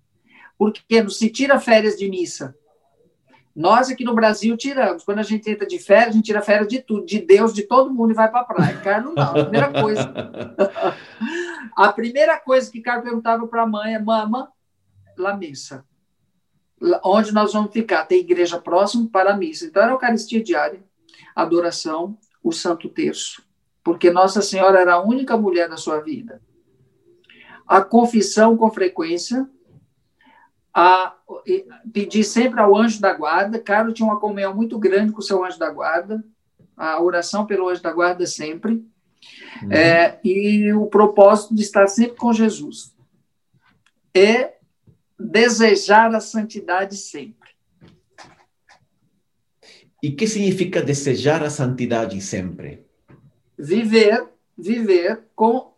Porque 0.58 1.00
não 1.00 1.08
se 1.08 1.30
tira 1.30 1.60
férias 1.60 1.96
de 1.96 2.10
missa, 2.10 2.54
nós 3.58 3.90
aqui 3.90 4.04
no 4.04 4.14
Brasil 4.14 4.56
tiramos. 4.56 5.02
Quando 5.02 5.18
a 5.18 5.24
gente 5.24 5.50
entra 5.50 5.66
de 5.66 5.80
férias, 5.80 6.10
a 6.10 6.12
gente 6.12 6.26
tira 6.26 6.40
férias 6.40 6.68
de 6.68 6.78
tudo, 6.80 7.04
de 7.04 7.18
Deus, 7.18 7.52
de 7.52 7.64
todo 7.64 7.92
mundo 7.92 8.12
e 8.12 8.14
vai 8.14 8.30
para 8.30 8.42
a 8.42 8.44
praia. 8.44 8.80
Carlos 8.80 9.16
não, 9.16 9.24
a 9.24 9.42
primeira 9.42 9.72
coisa. 9.72 10.14
a 11.76 11.92
primeira 11.92 12.38
coisa 12.38 12.70
que 12.70 12.80
Carlos 12.80 13.02
perguntava 13.02 13.48
para 13.48 13.62
a 13.62 13.66
mãe 13.66 13.96
é: 13.96 13.98
Mama, 13.98 14.52
lá 15.16 15.36
missa. 15.36 15.84
Onde 17.02 17.34
nós 17.34 17.52
vamos 17.52 17.72
ficar? 17.72 18.04
Tem 18.04 18.20
igreja 18.20 18.60
próximo 18.60 19.10
para 19.10 19.32
a 19.32 19.36
missa. 19.36 19.66
Então 19.66 19.82
era 19.82 19.90
a 19.90 19.94
Eucaristia 19.94 20.40
diária, 20.40 20.80
adoração, 21.34 22.16
o 22.40 22.52
Santo 22.52 22.88
Terço. 22.88 23.42
Porque 23.82 24.08
Nossa 24.08 24.40
Senhora 24.40 24.78
era 24.78 24.94
a 24.94 25.02
única 25.02 25.36
mulher 25.36 25.68
da 25.68 25.76
sua 25.76 25.98
vida. 25.98 26.40
A 27.66 27.82
confissão 27.82 28.56
com 28.56 28.70
frequência, 28.70 29.50
a 30.74 31.14
pedir 31.92 32.24
sempre 32.24 32.60
ao 32.60 32.76
anjo 32.76 33.00
da 33.00 33.12
guarda. 33.12 33.58
Carlos 33.58 33.94
tinha 33.94 34.06
uma 34.06 34.20
comunhão 34.20 34.54
muito 34.54 34.78
grande 34.78 35.12
com 35.12 35.20
o 35.20 35.22
seu 35.22 35.44
anjo 35.44 35.58
da 35.58 35.70
guarda, 35.70 36.24
a 36.76 37.02
oração 37.02 37.46
pelo 37.46 37.68
anjo 37.68 37.82
da 37.82 37.92
guarda 37.92 38.26
sempre, 38.26 38.84
uhum. 39.62 39.72
é, 39.72 40.20
e 40.22 40.72
o 40.72 40.86
propósito 40.86 41.54
de 41.54 41.62
estar 41.62 41.86
sempre 41.88 42.16
com 42.16 42.32
Jesus. 42.32 42.94
E 44.14 44.50
desejar 45.18 46.14
a 46.14 46.20
santidade 46.20 46.96
sempre. 46.96 47.50
E 50.00 50.12
que 50.12 50.28
significa 50.28 50.80
desejar 50.80 51.42
a 51.42 51.50
santidade 51.50 52.20
sempre? 52.20 52.86
Viver, 53.58 54.28
viver 54.56 55.24
com 55.34 55.74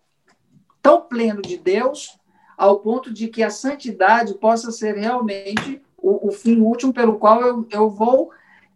tão 0.82 1.00
pleno 1.00 1.40
de 1.40 1.56
Deus 1.56 2.19
ao 2.60 2.80
ponto 2.80 3.10
de 3.10 3.26
que 3.28 3.42
a 3.42 3.48
santidade 3.48 4.34
possa 4.34 4.70
ser 4.70 4.94
realmente 4.94 5.80
o, 5.96 6.28
o 6.28 6.30
fim 6.30 6.60
último 6.60 6.92
pelo 6.92 7.18
qual 7.18 7.40
eu, 7.40 7.66
eu 7.70 7.88
vou 7.88 8.30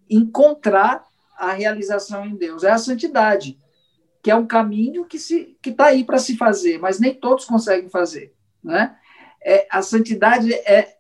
encontrar 0.09 1.05
a 1.37 1.53
realização 1.53 2.25
em 2.25 2.35
Deus. 2.35 2.65
É 2.65 2.71
a 2.71 2.79
santidade, 2.79 3.59
que 4.23 4.31
é 4.31 4.35
um 4.35 4.47
caminho 4.47 5.05
que 5.05 5.19
se 5.19 5.59
que 5.61 5.69
está 5.69 5.89
aí 5.89 6.03
para 6.03 6.17
se 6.17 6.35
fazer, 6.35 6.79
mas 6.79 6.99
nem 6.99 7.13
todos 7.13 7.45
conseguem 7.45 7.91
fazer, 7.91 8.33
né? 8.63 8.97
É, 9.45 9.67
a 9.71 9.83
santidade 9.83 10.55
é 10.55 10.97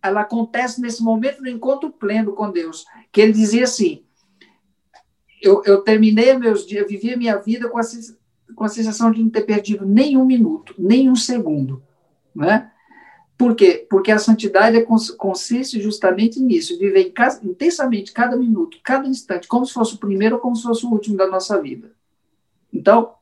ela 0.00 0.20
acontece 0.20 0.80
nesse 0.80 1.02
momento 1.02 1.42
do 1.42 1.48
encontro 1.48 1.90
pleno 1.90 2.32
com 2.32 2.48
Deus, 2.48 2.84
que 3.10 3.20
ele 3.20 3.32
dizia 3.32 3.64
assim: 3.64 4.04
eu, 5.42 5.64
eu 5.64 5.82
terminei 5.82 6.38
meus 6.38 6.64
dias, 6.64 6.86
vivi 6.86 7.12
a 7.12 7.16
minha 7.16 7.38
vida 7.38 7.68
com 7.68 7.78
a, 7.78 7.82
com 8.54 8.62
a 8.62 8.68
sensação 8.68 9.10
de 9.10 9.20
não 9.20 9.30
ter 9.30 9.42
perdido 9.42 9.84
nenhum 9.84 10.24
minuto, 10.24 10.76
nenhum 10.78 11.16
segundo. 11.16 11.82
Né? 12.34 12.70
Por 13.36 13.54
quê? 13.56 13.86
Porque 13.90 14.12
a 14.12 14.18
santidade 14.18 14.76
é, 14.76 14.86
consiste 15.16 15.80
justamente 15.80 16.40
nisso, 16.40 16.78
viver 16.78 17.12
intensamente 17.42 18.12
cada 18.12 18.36
minuto, 18.36 18.78
cada 18.82 19.06
instante, 19.08 19.48
como 19.48 19.66
se 19.66 19.72
fosse 19.72 19.94
o 19.94 19.98
primeiro 19.98 20.36
ou 20.36 20.40
como 20.40 20.54
se 20.54 20.62
fosse 20.62 20.86
o 20.86 20.90
último 20.90 21.16
da 21.16 21.26
nossa 21.26 21.60
vida. 21.60 21.92
Então, 22.72 23.14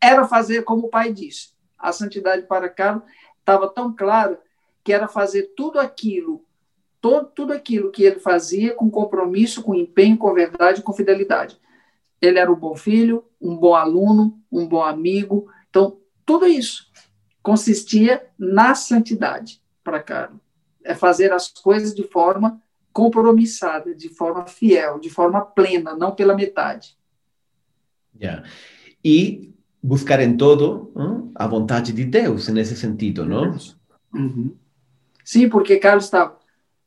era 0.00 0.26
fazer 0.26 0.62
como 0.62 0.86
o 0.86 0.90
pai 0.90 1.12
disse. 1.12 1.50
A 1.78 1.90
santidade 1.90 2.46
para 2.46 2.68
Carlos 2.68 3.04
estava 3.38 3.68
tão 3.68 3.94
claro 3.94 4.38
que 4.84 4.92
era 4.92 5.08
fazer 5.08 5.52
tudo 5.56 5.78
aquilo, 5.80 6.44
todo, 7.00 7.28
tudo 7.34 7.52
aquilo 7.52 7.90
que 7.90 8.04
ele 8.04 8.20
fazia 8.20 8.74
com 8.74 8.90
compromisso, 8.90 9.62
com 9.62 9.74
empenho, 9.74 10.18
com 10.18 10.32
verdade, 10.34 10.82
com 10.82 10.92
fidelidade. 10.92 11.58
Ele 12.20 12.38
era 12.38 12.52
um 12.52 12.56
bom 12.56 12.76
filho, 12.76 13.24
um 13.40 13.56
bom 13.56 13.74
aluno, 13.74 14.38
um 14.50 14.66
bom 14.66 14.82
amigo. 14.82 15.48
Então, 15.68 15.98
tudo 16.24 16.46
isso 16.46 16.85
consistia 17.46 18.26
na 18.36 18.74
santidade 18.74 19.62
para 19.84 20.02
Carlos. 20.02 20.40
É 20.82 20.96
fazer 20.96 21.32
as 21.32 21.46
coisas 21.46 21.94
de 21.94 22.02
forma 22.02 22.60
compromissada, 22.92 23.94
de 23.94 24.08
forma 24.08 24.48
fiel, 24.48 24.98
de 24.98 25.08
forma 25.08 25.42
plena, 25.42 25.94
não 25.94 26.12
pela 26.12 26.34
metade. 26.34 26.98
Yeah. 28.20 28.42
E 29.04 29.54
buscar 29.80 30.18
em 30.18 30.36
todo 30.36 30.92
hein, 30.96 31.30
a 31.36 31.46
vontade 31.46 31.92
de 31.92 32.04
Deus 32.04 32.48
nesse 32.48 32.76
sentido, 32.76 33.24
não? 33.24 33.56
Uhum. 34.12 34.56
Sim, 35.24 35.48
porque 35.48 35.76
Carlos 35.76 36.06
estava, 36.06 36.36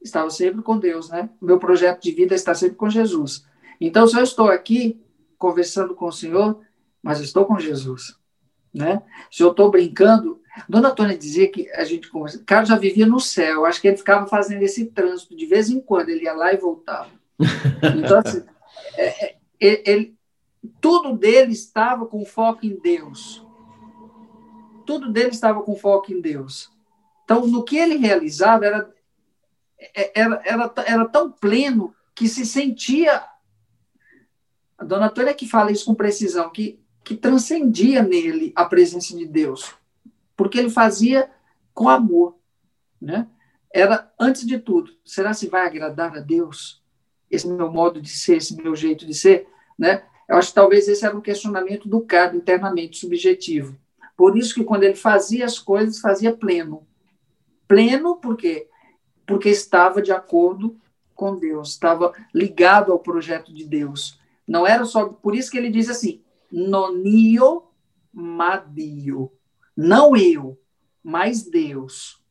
estava 0.01 0.29
sempre 0.29 0.61
com 0.61 0.77
Deus, 0.77 1.09
né? 1.09 1.29
Meu 1.41 1.57
projeto 1.57 2.01
de 2.01 2.11
vida 2.11 2.35
está 2.35 2.53
sempre 2.53 2.75
com 2.75 2.89
Jesus. 2.89 3.45
Então, 3.79 4.05
se 4.05 4.17
eu 4.17 4.23
estou 4.23 4.49
aqui 4.49 5.01
conversando 5.37 5.95
com 5.95 6.07
o 6.07 6.11
Senhor, 6.11 6.59
mas 7.01 7.21
estou 7.21 7.45
com 7.45 7.57
Jesus, 7.57 8.19
né? 8.73 9.01
Se 9.31 9.41
eu 9.41 9.51
estou 9.51 9.71
brincando, 9.71 10.38
Dona 10.67 10.91
Tônia 10.91 11.17
dizia 11.17 11.49
que 11.49 11.69
a 11.71 11.83
gente 11.83 12.09
conversa. 12.09 12.43
Carlos 12.45 12.69
já 12.69 12.77
vivia 12.77 13.05
no 13.05 13.19
céu. 13.19 13.65
Acho 13.65 13.81
que 13.81 13.87
ele 13.87 13.97
ficava 13.97 14.27
fazendo 14.27 14.61
esse 14.63 14.85
trânsito 14.85 15.35
de 15.35 15.45
vez 15.45 15.69
em 15.69 15.79
quando. 15.79 16.09
Ele 16.09 16.23
ia 16.23 16.33
lá 16.33 16.53
e 16.53 16.57
voltava. 16.57 17.09
Então, 17.97 18.19
assim, 18.19 18.43
é, 18.95 19.25
é, 19.25 19.37
ele, 19.59 20.15
tudo 20.81 21.15
dele 21.15 21.53
estava 21.53 22.05
com 22.05 22.25
foco 22.25 22.65
em 22.65 22.75
Deus. 22.79 23.45
Tudo 24.85 25.11
dele 25.11 25.29
estava 25.29 25.61
com 25.61 25.75
foco 25.75 26.11
em 26.11 26.19
Deus. 26.19 26.69
Então, 27.23 27.45
no 27.45 27.63
que 27.63 27.77
ele 27.77 27.97
realizava, 27.97 28.65
era, 28.65 28.93
é, 29.95 30.19
era, 30.19 30.41
era, 30.43 30.73
era 30.85 31.05
tão 31.07 31.31
pleno 31.31 31.93
que 32.15 32.27
se 32.27 32.45
sentia. 32.45 33.23
A 34.77 34.83
dona 34.83 35.09
Tônia 35.09 35.33
que 35.33 35.47
fala 35.47 35.71
isso 35.71 35.85
com 35.85 35.93
precisão, 35.93 36.49
que, 36.49 36.79
que 37.03 37.15
transcendia 37.15 38.01
nele 38.01 38.51
a 38.55 38.65
presença 38.65 39.15
de 39.15 39.25
Deus 39.25 39.78
porque 40.39 40.57
ele 40.57 40.69
fazia 40.69 41.29
com 41.73 41.89
amor, 41.89 42.37
né? 43.01 43.27
Era 43.73 44.09
antes 44.17 44.47
de 44.47 44.57
tudo, 44.57 44.93
será 45.03 45.33
se 45.33 45.49
vai 45.49 45.67
agradar 45.67 46.15
a 46.15 46.21
Deus 46.21 46.81
esse 47.29 47.45
meu 47.45 47.69
modo 47.69 48.01
de 48.01 48.07
ser, 48.07 48.37
esse 48.37 48.55
meu 48.55 48.73
jeito 48.73 49.05
de 49.05 49.13
ser, 49.13 49.49
né? 49.77 50.01
Eu 50.29 50.37
acho 50.37 50.47
que 50.47 50.55
talvez 50.55 50.87
esse 50.87 51.05
era 51.05 51.13
um 51.13 51.19
questionamento 51.19 51.89
do 51.89 51.99
cara 51.99 52.37
internamente 52.37 52.99
subjetivo. 52.99 53.77
Por 54.15 54.37
isso 54.37 54.55
que 54.55 54.63
quando 54.63 54.83
ele 54.83 54.95
fazia 54.95 55.43
as 55.43 55.59
coisas, 55.59 55.99
fazia 55.99 56.31
pleno. 56.31 56.87
Pleno 57.67 58.15
por 58.15 58.37
quê? 58.37 58.69
Porque 59.27 59.49
estava 59.49 60.01
de 60.01 60.13
acordo 60.13 60.79
com 61.13 61.35
Deus, 61.35 61.71
estava 61.71 62.13
ligado 62.33 62.93
ao 62.93 62.99
projeto 62.99 63.53
de 63.53 63.65
Deus. 63.65 64.17
Não 64.47 64.65
era 64.65 64.85
só 64.85 65.09
por 65.09 65.35
isso 65.35 65.51
que 65.51 65.57
ele 65.57 65.69
diz 65.69 65.89
assim: 65.89 66.23
nonio 66.49 67.63
madio 68.13 69.33
não 69.79 70.13
eu, 70.13 70.61
mas 71.01 71.43
Deus. 71.43 72.21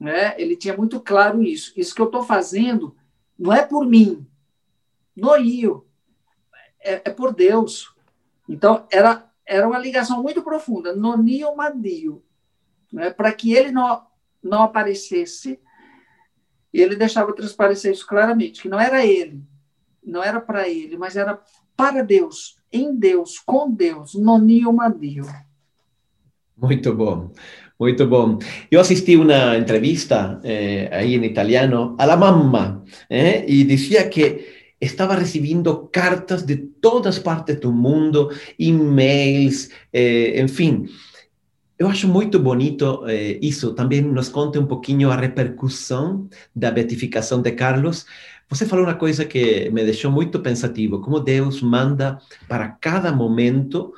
Né? 0.00 0.40
Ele 0.40 0.56
tinha 0.56 0.74
muito 0.74 0.98
claro 0.98 1.42
isso. 1.42 1.70
Isso 1.76 1.94
que 1.94 2.00
eu 2.00 2.06
estou 2.06 2.24
fazendo 2.24 2.96
não 3.38 3.52
é 3.52 3.62
por 3.62 3.84
mim, 3.84 4.26
não 5.14 5.36
eu. 5.36 5.86
é, 6.80 6.94
é 7.04 7.10
por 7.10 7.34
Deus. 7.34 7.94
Então, 8.48 8.86
era, 8.90 9.30
era 9.44 9.68
uma 9.68 9.78
ligação 9.78 10.22
muito 10.22 10.42
profunda, 10.42 10.96
nonio 10.96 11.54
madio, 11.54 12.24
né? 12.90 13.10
para 13.10 13.32
que 13.32 13.52
ele 13.52 13.70
não, 13.70 14.06
não 14.42 14.62
aparecesse, 14.62 15.60
ele 16.72 16.96
deixava 16.96 17.34
transparecer 17.34 17.92
isso 17.92 18.06
claramente, 18.06 18.62
que 18.62 18.68
não 18.68 18.80
era 18.80 19.04
ele, 19.04 19.42
não 20.02 20.22
era 20.22 20.40
para 20.40 20.68
ele, 20.68 20.96
mas 20.96 21.16
era 21.16 21.42
para 21.76 22.02
Deus, 22.02 22.56
em 22.72 22.94
Deus, 22.94 23.38
com 23.38 23.70
Deus, 23.70 24.14
nonio 24.14 24.72
madio. 24.72 25.24
Muito 26.56 26.94
bom. 26.94 27.32
Muito 27.78 28.06
bom. 28.06 28.38
Eu 28.70 28.80
assisti 28.80 29.16
uma 29.16 29.56
entrevista 29.56 30.40
eh, 30.44 30.88
aí 30.92 31.16
em 31.16 31.24
italiano 31.24 31.96
a 31.98 32.04
la 32.04 32.16
mamma 32.16 32.84
eh, 33.10 33.44
e 33.48 33.64
dizia 33.64 34.08
que 34.08 34.46
estava 34.80 35.14
recebendo 35.14 35.88
cartas 35.92 36.44
de 36.44 36.56
todas 36.56 37.18
partes 37.18 37.58
do 37.58 37.72
mundo, 37.72 38.30
e-mails, 38.58 39.70
eh, 39.92 40.40
enfim. 40.40 40.86
Eu 41.76 41.88
acho 41.88 42.06
muito 42.06 42.38
bonito 42.38 43.04
eh, 43.08 43.38
isso. 43.42 43.74
Também 43.74 44.00
nos 44.00 44.28
conta 44.28 44.60
um 44.60 44.66
pouquinho 44.66 45.10
a 45.10 45.16
repercussão 45.16 46.28
da 46.54 46.70
beatificação 46.70 47.42
de 47.42 47.50
Carlos. 47.52 48.06
Você 48.48 48.66
falou 48.66 48.84
uma 48.84 48.94
coisa 48.94 49.24
que 49.24 49.68
me 49.70 49.82
deixou 49.84 50.12
muito 50.12 50.38
pensativo, 50.38 51.00
como 51.00 51.18
Deus 51.18 51.60
manda 51.60 52.20
para 52.48 52.68
cada 52.68 53.10
momento, 53.10 53.92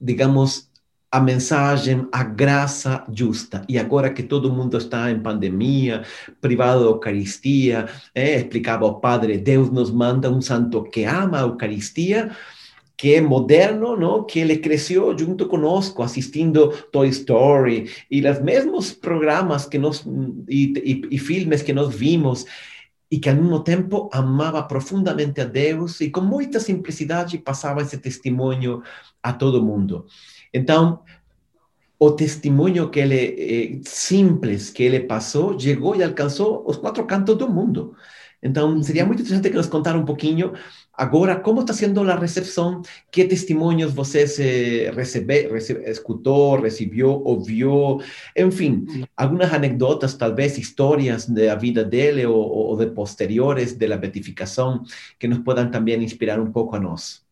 digamos, 0.00 0.70
a 1.14 1.20
mensagem, 1.20 2.08
a 2.10 2.24
graça 2.24 3.04
justa. 3.08 3.64
E 3.68 3.78
agora 3.78 4.10
que 4.10 4.20
todo 4.20 4.52
mundo 4.52 4.76
está 4.76 5.12
em 5.12 5.20
pandemia, 5.20 6.02
privado 6.40 6.80
da 6.80 6.86
Eucaristia, 6.86 7.86
é, 8.12 8.34
explicava 8.34 8.84
o 8.84 8.94
padre, 8.94 9.38
Deus 9.38 9.70
nos 9.70 9.92
manda 9.92 10.28
um 10.28 10.40
santo 10.40 10.82
que 10.82 11.04
ama 11.04 11.38
a 11.38 11.42
Eucaristia, 11.42 12.32
que 12.96 13.14
é 13.14 13.20
moderno, 13.20 13.96
não? 13.96 14.24
que 14.24 14.40
ele 14.40 14.56
cresceu 14.56 15.16
junto 15.16 15.46
conosco, 15.46 16.02
assistindo 16.02 16.70
Toy 16.90 17.06
Story 17.10 17.88
e 18.10 18.26
os 18.26 18.40
mesmos 18.40 18.90
programas 18.90 19.66
que 19.66 19.78
nós 19.78 20.04
e, 20.48 20.72
e, 20.84 21.14
e 21.14 21.18
filmes 21.20 21.62
que 21.62 21.72
nós 21.72 21.94
vimos 21.94 22.44
e 23.08 23.20
que 23.20 23.28
ao 23.28 23.36
mesmo 23.36 23.60
tempo 23.60 24.10
amava 24.12 24.60
profundamente 24.64 25.40
a 25.40 25.44
Deus 25.44 26.00
e 26.00 26.10
com 26.10 26.22
muita 26.22 26.58
simplicidade 26.58 27.38
passava 27.38 27.82
esse 27.82 27.98
testemunho 27.98 28.82
a 29.22 29.32
todo 29.32 29.62
mundo. 29.62 30.06
Então, 30.54 31.00
o 31.98 32.12
testemunho 32.12 32.90
que 32.90 33.00
ele, 33.00 33.16
eh, 33.16 33.80
simples 33.84 34.70
que 34.70 34.82
ele 34.84 35.00
passou, 35.00 35.58
chegou 35.58 35.96
e 35.96 36.02
alcançou 36.02 36.64
os 36.66 36.76
quatro 36.76 37.04
cantos 37.06 37.36
do 37.36 37.48
mundo. 37.50 37.96
Então, 38.42 38.80
seria 38.82 39.06
muito 39.06 39.22
interessante 39.22 39.50
que 39.50 39.56
nos 39.56 39.66
contar 39.68 39.96
um 39.96 40.04
pouquinho 40.04 40.52
agora 40.92 41.36
como 41.40 41.62
está 41.62 41.72
sendo 41.72 42.00
a 42.02 42.14
recepção, 42.14 42.82
que 43.10 43.24
testemunhos 43.24 43.92
você 43.92 44.24
eh, 44.38 44.90
recebe, 44.94 45.48
recebe, 45.48 45.90
escutou, 45.90 46.60
recebeu, 46.60 47.22
ouviu, 47.24 48.00
enfim, 48.36 48.86
algumas 49.16 49.52
anedotas, 49.52 50.14
talvez 50.14 50.58
histórias 50.58 51.26
da 51.26 51.54
vida 51.56 51.82
dele 51.84 52.26
ou, 52.26 52.36
ou 52.36 52.76
de 52.76 52.86
posteriores 52.86 53.74
da 53.74 53.96
beatificação 53.96 54.84
que 55.18 55.26
nos 55.26 55.38
possam 55.38 55.70
também 55.70 56.02
inspirar 56.04 56.38
um 56.38 56.52
pouco 56.52 56.76
a 56.76 56.80
nós. 56.80 57.23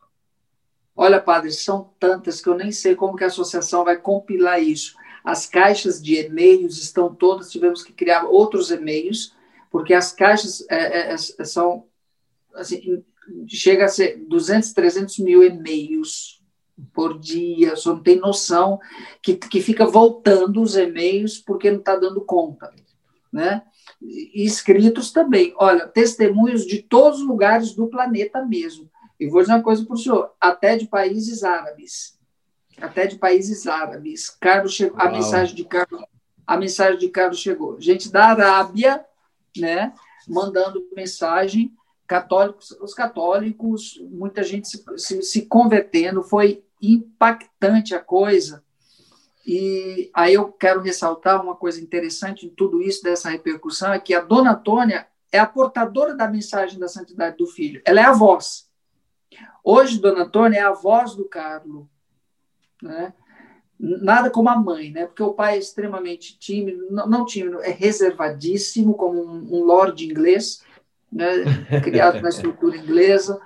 Olha, 0.95 1.20
padre, 1.20 1.51
são 1.51 1.90
tantas 1.99 2.40
que 2.40 2.49
eu 2.49 2.55
nem 2.55 2.70
sei 2.70 2.95
como 2.95 3.16
que 3.16 3.24
a 3.24 3.28
associação 3.28 3.84
vai 3.84 3.97
compilar 3.97 4.62
isso. 4.62 4.95
As 5.24 5.47
caixas 5.47 6.03
de 6.03 6.16
e-mails 6.16 6.78
estão 6.78 7.14
todas, 7.14 7.51
tivemos 7.51 7.82
que 7.82 7.93
criar 7.93 8.24
outros 8.24 8.70
e-mails, 8.70 9.34
porque 9.70 9.95
as 9.95 10.12
caixas 10.12 10.64
é, 10.68 11.12
é, 11.12 11.14
é 11.14 11.16
são, 11.16 11.86
assim, 12.55 13.03
chega 13.49 13.86
a 13.86 13.88
ser 13.88 14.18
200, 14.28 14.72
300 14.72 15.18
mil 15.20 15.43
e-mails 15.43 16.43
por 16.93 17.18
dia, 17.18 17.76
só 17.76 17.95
não 17.95 18.03
tem 18.03 18.16
noção 18.16 18.78
que, 19.22 19.34
que 19.36 19.61
fica 19.61 19.86
voltando 19.86 20.61
os 20.61 20.76
e-mails 20.76 21.38
porque 21.38 21.70
não 21.70 21.78
está 21.78 21.97
dando 21.97 22.20
conta, 22.22 22.72
né? 23.32 23.62
E 24.01 24.45
escritos 24.45 25.12
também, 25.12 25.55
olha, 25.57 25.86
testemunhos 25.86 26.66
de 26.66 26.82
todos 26.82 27.20
os 27.20 27.26
lugares 27.26 27.72
do 27.72 27.86
planeta 27.86 28.45
mesmo. 28.45 28.90
E 29.23 29.29
vou 29.29 29.41
dizer 29.41 29.55
uma 29.55 29.62
coisa 29.62 29.85
para 29.85 29.95
o 29.95 29.97
senhor, 29.97 30.33
até 30.41 30.77
de 30.77 30.87
países 30.87 31.45
árabes. 31.45 32.18
Até 32.81 33.07
de 33.07 33.16
países 33.16 33.68
árabes. 33.68 34.29
Carlos 34.29 34.75
chegou, 34.75 35.01
a 35.01 35.09
mensagem 35.09 35.55
de 35.55 35.64
Carlos, 35.64 36.03
a 36.45 36.57
mensagem 36.57 36.99
de 36.99 37.09
Carlos 37.09 37.39
chegou. 37.39 37.81
Gente 37.81 38.11
da 38.11 38.31
Arábia, 38.31 39.05
né, 39.57 39.95
mandando 40.27 40.85
mensagem, 40.97 41.73
católicos, 42.05 42.73
os 42.81 42.95
católicos, 42.95 44.01
muita 44.11 44.43
gente 44.43 44.66
se, 44.66 44.83
se, 44.97 45.23
se 45.23 45.43
convertendo, 45.43 46.25
foi 46.25 46.64
impactante 46.81 47.95
a 47.95 48.01
coisa. 48.01 48.64
E 49.47 50.11
aí 50.12 50.35
eu 50.35 50.51
quero 50.51 50.81
ressaltar 50.81 51.41
uma 51.41 51.55
coisa 51.55 51.81
interessante 51.81 52.47
em 52.47 52.51
tudo 52.51 52.83
isso, 52.83 53.05
dessa 53.05 53.31
repercussão, 53.31 53.93
é 53.93 54.01
que 54.01 54.14
a 54.14 54.20
dona 54.20 54.55
Antônia 54.55 55.07
é 55.31 55.39
a 55.39 55.47
portadora 55.47 56.16
da 56.16 56.27
mensagem 56.27 56.77
da 56.77 56.89
santidade 56.89 57.37
do 57.37 57.47
filho. 57.47 57.81
Ela 57.85 58.01
é 58.01 58.05
a 58.05 58.12
voz. 58.12 58.72
Hoje, 59.64 60.01
Dona 60.01 60.24
Antônia 60.24 60.59
é 60.59 60.62
a 60.62 60.72
voz 60.72 61.14
do 61.14 61.24
Carlo, 61.24 61.88
né? 62.82 63.14
Nada 63.78 64.30
como 64.30 64.49
a 64.49 64.57
mãe, 64.57 64.90
né? 64.90 65.07
Porque 65.07 65.22
o 65.22 65.34
pai 65.34 65.57
é 65.57 65.59
extremamente 65.59 66.38
tímido, 66.38 66.86
não, 66.90 67.07
não 67.07 67.24
tímido, 67.24 67.61
é 67.61 67.70
reservadíssimo, 67.70 68.95
como 68.95 69.20
um, 69.20 69.57
um 69.57 69.64
lord 69.64 70.05
inglês, 70.05 70.62
né? 71.11 71.28
criado 71.82 72.20
na 72.20 72.28
estrutura 72.28 72.76
inglesa. 72.76 73.40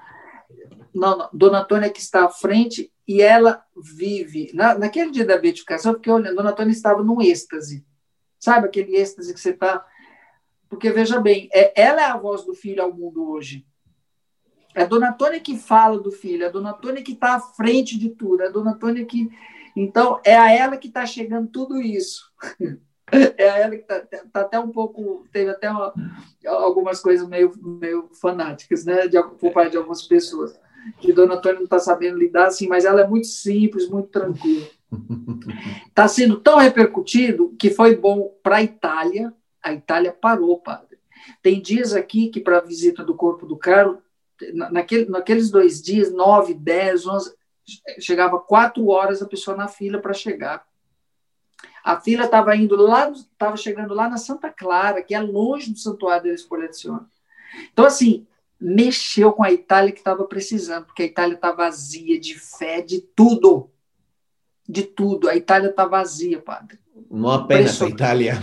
Não, 0.95 1.17
não, 1.17 1.29
Dona 1.33 1.61
Antônia 1.61 1.91
que 1.91 2.01
está 2.01 2.25
à 2.25 2.29
frente 2.29 2.93
e 3.07 3.23
ela 3.23 3.63
vive. 3.77 4.51
Na, 4.55 4.77
naquele 4.79 5.11
dia 5.11 5.25
da 5.25 5.39
beatificação, 5.39 5.95
porque 5.95 6.11
olha, 6.11 6.35
Dona 6.35 6.51
Antônia 6.51 6.73
estava 6.73 7.03
num 7.03 7.21
êxtase. 7.21 7.87
Sabe 8.39 8.67
aquele 8.67 8.97
êxtase 8.97 9.33
que 9.33 9.41
você 9.41 9.51
está. 9.51 9.85
Porque, 10.69 10.91
veja 10.91 11.21
bem, 11.21 11.49
é, 11.53 11.73
ela 11.81 12.03
é 12.03 12.07
a 12.07 12.17
voz 12.17 12.45
do 12.45 12.55
filho 12.55 12.83
ao 12.83 12.93
mundo 12.93 13.31
hoje. 13.31 13.67
É 14.77 14.83
a 14.83 14.87
dona 14.87 15.09
Antônia 15.09 15.41
que 15.41 15.57
fala 15.57 15.99
do 15.99 16.13
filho, 16.13 16.45
é 16.45 16.49
a 16.49 16.51
dona 16.51 16.73
Antônia 16.73 17.03
que 17.03 17.13
está 17.13 17.37
à 17.37 17.41
frente 17.41 17.99
de 17.99 18.11
tudo, 18.11 18.43
é 18.43 18.49
a 18.49 18.51
dona 18.51 18.73
Antônia 18.73 19.07
que. 19.07 19.31
Então, 19.75 20.21
é 20.23 20.37
a 20.37 20.53
ela 20.53 20.77
que 20.77 20.89
está 20.89 21.07
chegando 21.07 21.49
tudo 21.49 21.81
isso. 21.81 22.31
É 23.39 23.49
a 23.49 23.59
ela 23.59 23.77
que 23.77 23.83
está 23.83 24.01
tá 24.33 24.41
até 24.41 24.59
um 24.59 24.73
pouco. 24.73 25.25
Teve 25.31 25.51
até 25.51 25.71
uma, 25.71 25.95
algumas 26.45 26.99
coisas 26.99 27.29
meio, 27.29 27.53
meio 27.63 28.11
fanáticas, 28.21 28.85
né, 28.85 29.07
de, 29.07 29.17
por 29.39 29.53
parte 29.53 29.71
de 29.71 29.77
algumas 29.77 30.03
pessoas. 30.03 30.59
Que 30.99 31.13
Dona 31.13 31.35
Antônia 31.35 31.59
não 31.59 31.67
está 31.67 31.79
sabendo 31.79 32.19
lidar 32.19 32.47
assim, 32.47 32.67
mas 32.67 32.85
ela 32.85 33.03
é 33.03 33.07
muito 33.07 33.29
simples, 33.29 33.89
muito 33.89 34.09
tranquila. 34.09 34.67
Está 35.87 36.09
sendo 36.09 36.41
tão 36.41 36.59
repercutido 36.59 37.55
que 37.57 37.71
foi 37.71 37.95
bom 37.95 38.35
para 38.43 38.57
a 38.57 38.63
Itália. 38.65 39.33
A 39.63 39.73
Itália 39.73 40.13
parou, 40.13 40.59
padre. 40.59 40.99
Tem 41.41 41.63
dias 41.63 41.95
aqui 41.95 42.29
que, 42.29 42.41
para 42.41 42.59
a 42.59 42.63
visita 42.63 43.05
do 43.05 43.15
corpo 43.15 43.47
do 43.47 43.57
Carlos, 43.57 43.99
naquele, 44.53 45.07
naqueles 45.07 45.51
dois 45.51 45.83
dias, 45.83 46.13
nove, 46.13 46.55
dez, 46.55 47.07
onze, 47.07 47.35
chegava 47.99 48.39
quatro 48.39 48.89
horas 48.89 49.23
a 49.23 49.27
pessoa 49.27 49.57
na 49.57 49.69
fila 49.69 49.99
para 49.99 50.13
chegar. 50.13 50.67
A 51.85 52.01
fila 52.01 52.25
estava 52.25 52.57
indo 52.57 52.77
lá, 52.77 53.11
estava 53.11 53.57
chegando 53.57 53.95
lá 53.95 54.09
na 54.09 54.17
Santa 54.17 54.51
Clara, 54.51 55.03
que 55.03 55.15
é 55.15 55.21
longe 55.21 55.73
do 55.73 55.79
Santuário 55.79 56.25
da 56.25 56.35
Espoliazione. 56.35 57.07
Então, 57.73 57.85
assim, 57.85 58.27
mexeu 58.61 59.33
com 59.33 59.45
a 59.45 59.53
Itália 59.53 59.93
que 59.93 59.99
estava 59.99 60.25
precisando, 60.25 60.87
porque 60.87 61.05
a 61.05 61.07
Itália 61.07 61.35
está 61.35 61.53
vazia 61.53 62.19
de 62.19 62.39
fé, 62.39 62.81
de 62.81 63.01
tudo. 63.01 63.71
De 64.69 64.83
tudo. 64.83 65.29
A 65.29 65.37
Itália 65.37 65.71
está 65.71 65.87
vazia, 65.87 66.41
padre. 66.41 66.79
Uma 67.09 67.47
pena 67.47 67.71
a 67.71 67.89
Itália. 67.89 68.43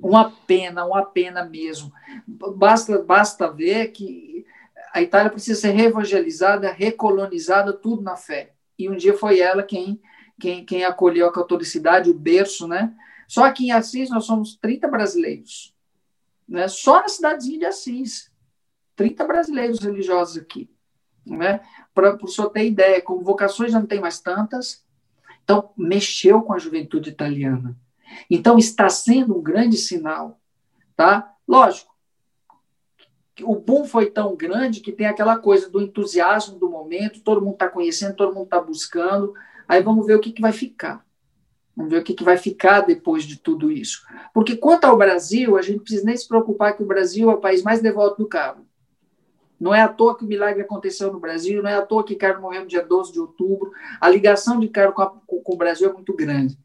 Uma 0.00 0.30
pena, 0.30 0.86
uma 0.86 1.04
pena 1.04 1.44
mesmo. 1.44 1.92
Basta, 2.26 3.02
basta 3.02 3.50
ver 3.50 3.88
que 3.88 4.46
a 4.92 5.02
Itália 5.02 5.30
precisa 5.30 5.60
ser 5.60 5.70
reevangelizada, 5.70 6.70
recolonizada, 6.70 7.72
tudo 7.72 8.02
na 8.02 8.16
fé. 8.16 8.52
E 8.78 8.88
um 8.88 8.96
dia 8.96 9.16
foi 9.16 9.40
ela 9.40 9.62
quem, 9.62 10.00
quem, 10.40 10.64
quem 10.64 10.84
acolheu 10.84 11.26
a 11.26 11.32
catolicidade, 11.32 12.10
o 12.10 12.14
berço, 12.14 12.68
né? 12.68 12.94
Só 13.26 13.44
aqui 13.44 13.66
em 13.66 13.72
Assis 13.72 14.08
nós 14.08 14.24
somos 14.24 14.56
30 14.56 14.88
brasileiros. 14.88 15.74
Né? 16.48 16.66
Só 16.66 17.00
na 17.00 17.08
cidadezinha 17.08 17.58
de 17.58 17.66
Assis. 17.66 18.32
30 18.96 19.26
brasileiros 19.26 19.80
religiosos 19.80 20.38
aqui. 20.38 20.70
Né? 21.26 21.60
Para 21.94 22.16
o 22.22 22.26
senhor 22.26 22.48
ter 22.48 22.66
ideia, 22.66 23.02
convocações 23.02 23.70
já 23.70 23.78
não 23.78 23.86
tem 23.86 24.00
mais 24.00 24.18
tantas. 24.18 24.82
Então, 25.44 25.70
mexeu 25.76 26.40
com 26.42 26.54
a 26.54 26.58
juventude 26.58 27.10
italiana. 27.10 27.76
Então, 28.30 28.58
está 28.58 28.88
sendo 28.88 29.38
um 29.38 29.42
grande 29.42 29.76
sinal. 29.76 30.40
Tá? 30.96 31.34
Lógico, 31.46 31.87
o 33.42 33.54
boom 33.54 33.84
foi 33.84 34.10
tão 34.10 34.36
grande 34.36 34.80
que 34.80 34.92
tem 34.92 35.06
aquela 35.06 35.38
coisa 35.38 35.68
do 35.68 35.80
entusiasmo 35.80 36.58
do 36.58 36.68
momento, 36.68 37.22
todo 37.22 37.40
mundo 37.40 37.54
está 37.54 37.68
conhecendo, 37.68 38.16
todo 38.16 38.34
mundo 38.34 38.44
está 38.44 38.60
buscando, 38.60 39.34
aí 39.66 39.82
vamos 39.82 40.06
ver 40.06 40.14
o 40.14 40.20
que, 40.20 40.32
que 40.32 40.42
vai 40.42 40.52
ficar. 40.52 41.04
Vamos 41.76 41.92
ver 41.92 41.98
o 42.00 42.04
que, 42.04 42.14
que 42.14 42.24
vai 42.24 42.36
ficar 42.36 42.80
depois 42.80 43.24
de 43.24 43.36
tudo 43.36 43.70
isso. 43.70 44.04
Porque 44.34 44.56
quanto 44.56 44.84
ao 44.84 44.96
Brasil, 44.96 45.56
a 45.56 45.62
gente 45.62 45.80
precisa 45.80 46.04
nem 46.04 46.16
se 46.16 46.26
preocupar 46.26 46.76
que 46.76 46.82
o 46.82 46.86
Brasil 46.86 47.30
é 47.30 47.34
o 47.34 47.40
país 47.40 47.62
mais 47.62 47.80
devoto 47.80 48.22
do 48.22 48.28
cabo. 48.28 48.66
Não 49.60 49.74
é 49.74 49.80
à 49.80 49.88
toa 49.88 50.16
que 50.16 50.24
o 50.24 50.28
milagre 50.28 50.62
aconteceu 50.62 51.12
no 51.12 51.20
Brasil, 51.20 51.62
não 51.62 51.70
é 51.70 51.74
à 51.74 51.82
toa 51.82 52.04
que 52.04 52.14
Carlos 52.14 52.42
morreu 52.42 52.62
no 52.62 52.68
dia 52.68 52.84
12 52.84 53.12
de 53.12 53.20
outubro. 53.20 53.72
A 54.00 54.08
ligação 54.08 54.58
de 54.58 54.68
Carlos 54.68 54.94
com, 55.26 55.40
com 55.40 55.54
o 55.54 55.56
Brasil 55.56 55.88
é 55.88 55.92
muito 55.92 56.14
grande. 56.14 56.58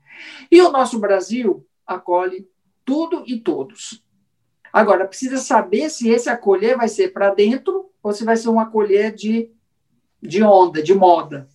E 0.51 0.61
o 0.61 0.71
nosso 0.71 0.99
Brasil 0.99 1.65
acolhe 1.85 2.47
tudo 2.85 3.23
e 3.25 3.39
todos. 3.39 4.03
Agora, 4.73 5.07
precisa 5.07 5.37
saber 5.37 5.87
se 5.91 6.09
esse 6.09 6.27
acolher 6.27 6.75
vai 6.75 6.87
ser 6.87 7.13
para 7.13 7.31
dentro 7.31 7.91
ou 8.01 8.11
se 8.11 8.25
vai 8.25 8.35
ser 8.35 8.49
um 8.49 8.59
acolher 8.59 9.13
de, 9.13 9.51
de 10.19 10.41
onda, 10.41 10.81
de 10.81 10.95
moda. 10.95 11.47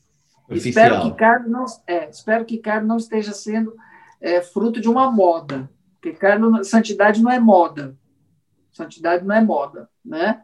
Espero 0.48 1.02
que 1.02 1.12
Carlos 1.14 1.50
não, 1.50 1.64
é, 1.84 2.08
espero 2.08 2.44
que 2.44 2.58
Carlos 2.58 2.88
não 2.88 2.96
esteja 2.96 3.32
sendo 3.32 3.74
é, 4.20 4.40
fruto 4.40 4.80
de 4.80 4.88
uma 4.88 5.10
moda, 5.10 5.68
porque 5.94 6.12
Carlos, 6.12 6.68
santidade 6.68 7.20
não 7.20 7.30
é 7.30 7.40
moda. 7.40 7.98
Santidade 8.72 9.24
não 9.24 9.34
é 9.34 9.42
moda, 9.42 9.90
né? 10.04 10.42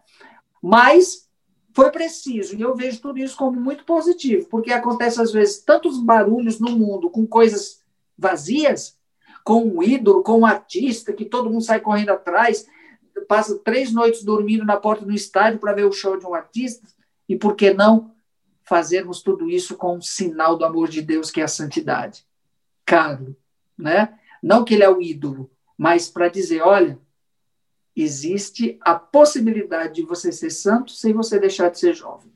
Mas 0.61 1.29
foi 1.73 1.91
preciso, 1.91 2.57
e 2.57 2.61
eu 2.61 2.75
vejo 2.75 3.01
tudo 3.01 3.19
isso 3.19 3.37
como 3.37 3.61
muito 3.61 3.85
positivo, 3.85 4.49
porque 4.49 4.73
acontece 4.73 5.21
às 5.21 5.33
vezes 5.33 5.63
tantos 5.63 6.01
barulhos 6.01 6.59
no 6.59 6.71
mundo 6.71 7.09
com 7.09 7.27
coisas 7.27 7.83
vazias, 8.19 8.99
com 9.45 9.63
um 9.63 9.83
ídolo, 9.83 10.23
com 10.23 10.41
um 10.41 10.47
artista 10.47 11.13
que 11.13 11.27
todo 11.27 11.51
mundo 11.51 11.63
sai 11.63 11.79
correndo 11.79 12.11
atrás, 12.11 12.67
passa 13.29 13.59
três 13.59 13.93
noites 13.93 14.25
dormindo 14.25 14.65
na 14.65 14.79
porta 14.79 15.05
do 15.05 15.13
estádio 15.13 15.61
para 15.61 15.75
ver 15.75 15.85
o 15.85 15.93
show 15.93 16.19
de 16.19 16.27
um 16.27 16.35
artista, 16.35 16.89
e 17.29 17.37
por 17.37 17.55
que 17.55 17.73
não 17.73 18.13
fazermos 18.63 19.23
tudo 19.23 19.49
isso 19.51 19.77
com 19.77 19.99
um 19.99 20.03
sinal 20.03 20.57
do 20.57 20.65
amor 20.65 20.89
de 20.89 21.03
Deus, 21.03 21.31
que 21.31 21.41
é 21.41 21.45
a 21.45 21.49
santidade? 21.49 22.25
Caro, 22.85 23.37
né? 23.79 24.19
Não 24.43 24.65
que 24.65 24.75
ele 24.75 24.83
é 24.83 24.89
o 24.89 25.01
ídolo, 25.01 25.51
mas 25.77 26.09
para 26.09 26.29
dizer, 26.29 26.63
olha, 26.63 26.99
existe 27.95 28.79
a 28.81 28.95
possibilidade 28.95 29.95
de 29.95 30.03
você 30.03 30.33
ser 30.33 30.51
santo 30.51 30.93
sem 30.93 31.13
você 31.13 31.39
deixar 31.39 31.71
de 31.71 31.79
ser 31.79 31.95
jovem. 31.95 32.33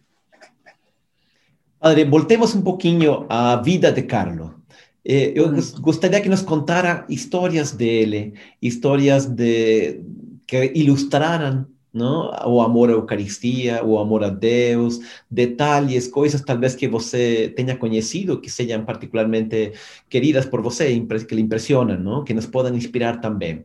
Padre, 1.80 2.04
voltemos 2.04 2.54
um 2.54 2.62
pouquinho 2.62 3.26
à 3.28 3.56
vida 3.56 3.90
de 3.90 4.02
Carlos. 4.02 4.57
Eh, 5.04 5.32
eu 5.34 5.50
gostaria 5.80 6.20
que 6.20 6.28
nos 6.28 6.42
contara 6.42 7.06
histórias 7.08 7.72
dele, 7.72 8.34
histórias 8.60 9.26
de 9.26 10.00
que 10.46 10.72
ilustraram 10.74 11.66
não? 11.92 12.30
o 12.46 12.60
amor 12.60 12.90
à 12.90 12.92
Eucaristia, 12.92 13.84
o 13.84 13.98
amor 13.98 14.24
a 14.24 14.28
Deus, 14.28 15.00
detalhes, 15.30 16.06
coisas 16.08 16.40
talvez 16.42 16.74
que 16.74 16.88
você 16.88 17.52
tenha 17.56 17.76
conhecido 17.76 18.40
que 18.40 18.50
sejam 18.50 18.84
particularmente 18.84 19.72
queridas 20.08 20.46
por 20.46 20.62
você, 20.62 20.98
que 21.26 21.34
lhe 21.34 21.42
impressionam, 21.42 21.98
não? 21.98 22.24
que 22.24 22.34
nos 22.34 22.46
podem 22.46 22.74
inspirar 22.74 23.20
também 23.20 23.64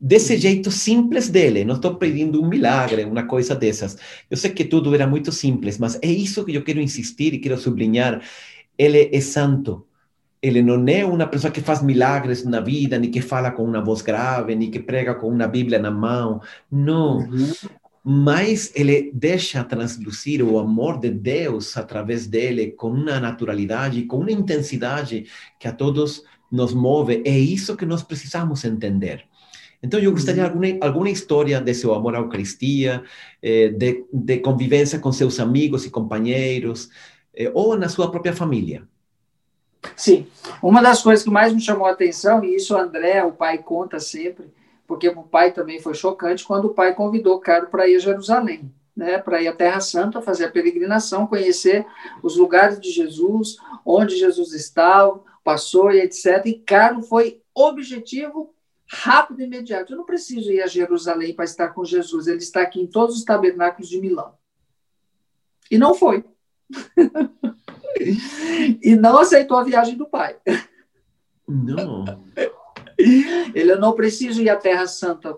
desse 0.00 0.36
jeito 0.36 0.70
simples 0.70 1.28
dele. 1.28 1.64
Não 1.64 1.76
estou 1.76 1.96
pedindo 1.96 2.42
um 2.42 2.48
milagre, 2.48 3.04
uma 3.04 3.24
coisa 3.24 3.54
dessas. 3.54 3.96
Eu 4.30 4.36
sei 4.36 4.50
que 4.50 4.64
tudo 4.64 4.94
era 4.94 5.06
muito 5.06 5.32
simples, 5.32 5.78
mas 5.78 5.98
é 6.02 6.08
isso 6.08 6.44
que 6.44 6.54
eu 6.54 6.62
quero 6.62 6.80
insistir 6.80 7.34
e 7.34 7.38
quero 7.38 7.58
sublinhar. 7.58 8.22
Ele 8.76 9.08
é 9.12 9.20
santo. 9.20 9.86
Ele 10.42 10.62
não 10.62 10.84
é 10.86 11.04
uma 11.04 11.26
pessoa 11.26 11.50
que 11.50 11.60
faz 11.60 11.82
milagres 11.82 12.44
na 12.44 12.60
vida, 12.60 12.98
nem 12.98 13.10
que 13.10 13.20
fala 13.20 13.50
com 13.50 13.64
uma 13.64 13.82
voz 13.82 14.02
grave, 14.02 14.54
nem 14.54 14.70
que 14.70 14.78
prega 14.78 15.14
com 15.14 15.28
uma 15.28 15.46
Bíblia 15.46 15.78
na 15.78 15.90
mão. 15.90 16.40
Não. 16.70 17.18
Uhum. 17.18 17.52
Mas 18.04 18.70
ele 18.74 19.10
deixa 19.12 19.64
transluzir 19.64 20.42
o 20.42 20.58
amor 20.58 21.00
de 21.00 21.10
Deus 21.10 21.76
através 21.76 22.26
dele 22.26 22.70
com 22.70 22.90
uma 22.90 23.18
naturalidade, 23.18 24.04
com 24.04 24.18
uma 24.18 24.30
intensidade 24.30 25.26
que 25.58 25.66
a 25.66 25.72
todos 25.72 26.22
nos 26.52 26.72
move. 26.72 27.22
É 27.24 27.36
isso 27.36 27.76
que 27.76 27.84
nós 27.84 28.02
precisamos 28.02 28.64
entender. 28.64 29.24
Então, 29.82 30.00
eu 30.00 30.12
gostaria 30.12 30.42
de 30.42 30.48
alguma, 30.48 30.66
alguma 30.80 31.10
história 31.10 31.60
de 31.60 31.74
seu 31.74 31.94
amor 31.94 32.14
à 32.14 32.18
Eucaristia, 32.18 33.02
eh, 33.42 33.68
de, 33.68 34.04
de 34.12 34.38
convivência 34.38 34.98
com 34.98 35.12
seus 35.12 35.38
amigos 35.38 35.84
e 35.84 35.90
companheiros, 35.90 36.88
eh, 37.34 37.50
ou 37.54 37.76
na 37.76 37.88
sua 37.88 38.10
própria 38.10 38.32
família. 38.32 38.86
Sim. 39.94 40.26
Uma 40.62 40.82
das 40.82 41.02
coisas 41.02 41.24
que 41.24 41.30
mais 41.30 41.52
me 41.52 41.60
chamou 41.60 41.86
a 41.86 41.92
atenção, 41.92 42.42
e 42.42 42.56
isso 42.56 42.74
o 42.74 42.78
André, 42.78 43.22
o 43.22 43.32
pai, 43.32 43.58
conta 43.58 44.00
sempre, 44.00 44.50
porque 44.86 45.08
o 45.08 45.22
pai 45.22 45.52
também 45.52 45.80
foi 45.80 45.94
chocante, 45.94 46.44
quando 46.44 46.66
o 46.66 46.74
pai 46.74 46.94
convidou 46.94 47.36
o 47.36 47.40
Caro 47.40 47.68
para 47.68 47.88
ir 47.88 47.96
a 47.96 48.00
Jerusalém, 48.00 48.72
né, 48.96 49.18
para 49.18 49.42
ir 49.42 49.48
à 49.48 49.52
Terra 49.54 49.80
Santa, 49.80 50.22
fazer 50.22 50.46
a 50.46 50.50
peregrinação, 50.50 51.26
conhecer 51.26 51.84
os 52.22 52.36
lugares 52.36 52.80
de 52.80 52.90
Jesus, 52.90 53.56
onde 53.84 54.16
Jesus 54.16 54.52
estava, 54.52 55.20
passou 55.44 55.90
e 55.92 56.00
etc. 56.00 56.44
E 56.46 56.54
Caro 56.54 57.02
foi 57.02 57.40
objetivo 57.54 58.54
rápido 58.88 59.40
e 59.40 59.44
imediato. 59.44 59.92
Eu 59.92 59.98
não 59.98 60.04
preciso 60.04 60.50
ir 60.50 60.62
a 60.62 60.66
Jerusalém 60.66 61.34
para 61.34 61.44
estar 61.44 61.68
com 61.68 61.84
Jesus, 61.84 62.26
ele 62.26 62.38
está 62.38 62.62
aqui 62.62 62.80
em 62.80 62.86
todos 62.86 63.16
os 63.16 63.24
tabernáculos 63.24 63.88
de 63.88 64.00
Milão. 64.00 64.34
E 65.70 65.76
não 65.76 65.94
foi. 65.94 66.24
e 68.82 68.96
não 68.96 69.18
aceitou 69.18 69.56
a 69.56 69.64
viagem 69.64 69.96
do 69.96 70.06
pai. 70.06 70.36
Não. 71.48 72.04
Ele 72.98 73.76
não 73.76 73.92
precisa 73.92 74.42
ir 74.42 74.48
à 74.48 74.56
Terra 74.56 74.86
Santa 74.86 75.36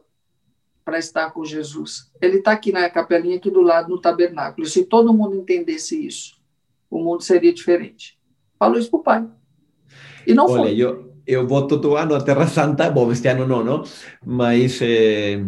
para 0.85 0.99
estar 0.99 1.31
com 1.33 1.45
Jesus. 1.45 2.11
Ele 2.21 2.39
está 2.39 2.53
aqui 2.53 2.73
na 2.73 2.89
capelinha, 2.89 3.37
aqui 3.37 3.51
do 3.51 3.61
lado, 3.61 3.91
no 3.91 4.01
tabernáculo. 4.01 4.67
Se 4.67 4.85
todo 4.85 5.13
mundo 5.13 5.37
entendesse 5.37 6.07
isso, 6.07 6.41
o 6.91 6.99
mundo 6.99 7.23
seria 7.23 7.53
diferente. 7.53 8.19
Falou 8.59 8.79
isso 8.79 8.91
para 8.91 9.01
o 9.01 9.03
pai. 9.03 9.29
E 10.27 10.33
não 10.35 10.47
Olha, 10.47 10.63
foi. 10.63 10.79
Eu, 10.79 11.15
eu 11.27 11.47
vou 11.47 11.67
todo 11.67 11.97
ano 11.97 12.15
à 12.15 12.23
Terra 12.23 12.47
Santa, 12.47 12.91
bom, 12.91 13.13
este 13.13 13.29
ano 13.29 13.47
não, 13.47 13.63
não? 13.63 13.85
mas 14.25 14.81
é, 14.81 15.45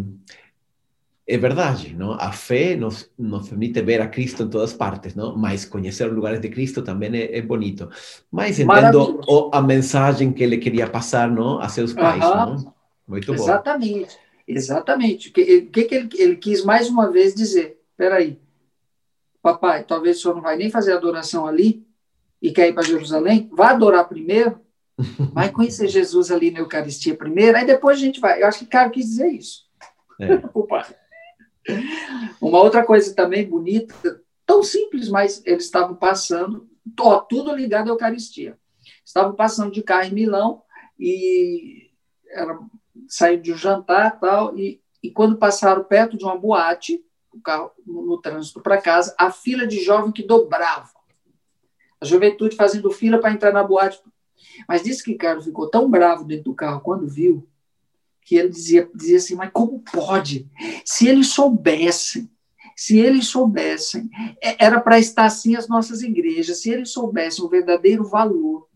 é 1.34 1.38
verdade, 1.38 1.94
não? 1.94 2.12
a 2.12 2.32
fé 2.32 2.76
nos, 2.76 3.10
nos 3.18 3.48
permite 3.48 3.80
ver 3.82 4.00
a 4.00 4.08
Cristo 4.08 4.42
em 4.42 4.48
todas 4.48 4.72
partes, 4.72 5.14
não? 5.14 5.36
mas 5.36 5.64
conhecer 5.64 6.08
os 6.08 6.14
lugares 6.14 6.40
de 6.40 6.48
Cristo 6.48 6.82
também 6.82 7.14
é, 7.14 7.38
é 7.38 7.42
bonito. 7.42 7.88
Mas 8.30 8.58
entendo 8.58 9.20
o, 9.26 9.50
a 9.52 9.62
mensagem 9.62 10.32
que 10.32 10.42
ele 10.42 10.58
queria 10.58 10.88
passar 10.88 11.30
não? 11.30 11.60
a 11.60 11.68
seus 11.68 11.92
pais. 11.92 12.24
Uhum. 12.24 12.34
Não? 12.34 12.74
Muito 13.06 13.34
bom. 13.34 13.42
Exatamente, 13.42 14.18
exatamente. 14.46 15.28
O 15.28 15.32
que, 15.32 15.62
que, 15.62 15.84
que 15.84 15.94
ele, 15.94 16.08
ele 16.14 16.36
quis 16.36 16.64
mais 16.64 16.88
uma 16.88 17.10
vez 17.10 17.34
dizer? 17.34 17.80
Espera 17.90 18.16
aí, 18.16 18.38
papai, 19.42 19.84
talvez 19.84 20.18
o 20.18 20.22
senhor 20.22 20.34
não 20.34 20.42
vai 20.42 20.56
nem 20.56 20.70
fazer 20.70 20.92
adoração 20.92 21.46
ali 21.46 21.86
e 22.40 22.50
quer 22.52 22.68
ir 22.68 22.72
para 22.72 22.82
Jerusalém, 22.82 23.48
vá 23.52 23.70
adorar 23.70 24.08
primeiro 24.08 24.60
Vai 25.32 25.50
conhecer 25.50 25.88
Jesus 25.88 26.30
ali 26.30 26.50
na 26.50 26.60
Eucaristia 26.60 27.14
primeiro, 27.14 27.56
aí 27.56 27.66
depois 27.66 27.96
a 27.96 28.00
gente 28.00 28.20
vai. 28.20 28.42
Eu 28.42 28.46
acho 28.46 28.60
que 28.60 28.64
o 28.64 28.68
cara 28.68 28.90
quis 28.90 29.06
dizer 29.06 29.28
isso. 29.28 29.64
É. 30.20 30.36
Uma 32.40 32.60
outra 32.60 32.84
coisa 32.84 33.14
também 33.14 33.48
bonita, 33.48 34.22
tão 34.46 34.62
simples, 34.62 35.08
mas 35.08 35.42
eles 35.44 35.64
estavam 35.64 35.94
passando, 35.94 36.68
ó, 36.98 37.20
tudo 37.20 37.54
ligado 37.54 37.88
à 37.88 37.92
Eucaristia. 37.92 38.58
Estavam 39.04 39.34
passando 39.34 39.72
de 39.72 39.82
carro 39.82 40.08
em 40.08 40.14
Milão 40.14 40.62
e 40.98 41.90
era, 42.28 42.58
saindo 43.08 43.42
de 43.42 43.52
um 43.52 43.56
jantar 43.56 44.18
tal, 44.18 44.56
e, 44.58 44.80
e 45.02 45.10
quando 45.10 45.36
passaram 45.36 45.84
perto 45.84 46.16
de 46.16 46.24
uma 46.24 46.38
boate, 46.38 47.04
o 47.32 47.40
carro 47.40 47.70
no, 47.86 48.02
no 48.02 48.20
trânsito 48.20 48.60
para 48.60 48.80
casa, 48.80 49.14
a 49.18 49.30
fila 49.30 49.66
de 49.66 49.82
jovem 49.82 50.12
que 50.12 50.22
dobrava. 50.22 50.90
A 52.00 52.04
juventude 52.04 52.56
fazendo 52.56 52.90
fila 52.90 53.18
para 53.18 53.32
entrar 53.32 53.52
na 53.52 53.62
boate 53.62 54.00
mas 54.68 54.82
disse 54.82 55.02
que 55.02 55.14
Carlos 55.14 55.44
ficou 55.44 55.68
tão 55.68 55.90
bravo 55.90 56.24
dentro 56.24 56.44
do 56.44 56.54
carro 56.54 56.80
quando 56.80 57.06
viu, 57.06 57.46
que 58.30 58.36
ele 58.36 58.48
dizia, 58.48 58.88
dizia 58.94 59.16
assim: 59.16 59.34
Mas 59.34 59.50
como 59.52 59.80
pode? 59.80 60.48
Se 60.84 61.08
eles 61.08 61.32
soubessem, 61.32 62.30
se 62.76 62.96
eles 62.96 63.26
soubessem, 63.26 64.08
é, 64.40 64.64
era 64.64 64.80
para 64.80 65.00
estar 65.00 65.24
assim 65.24 65.56
as 65.56 65.66
nossas 65.66 66.00
igrejas, 66.00 66.62
se 66.62 66.70
eles 66.70 66.92
soubessem 66.92 67.44
o 67.44 67.48
verdadeiro 67.48 68.04
valor, 68.04 68.68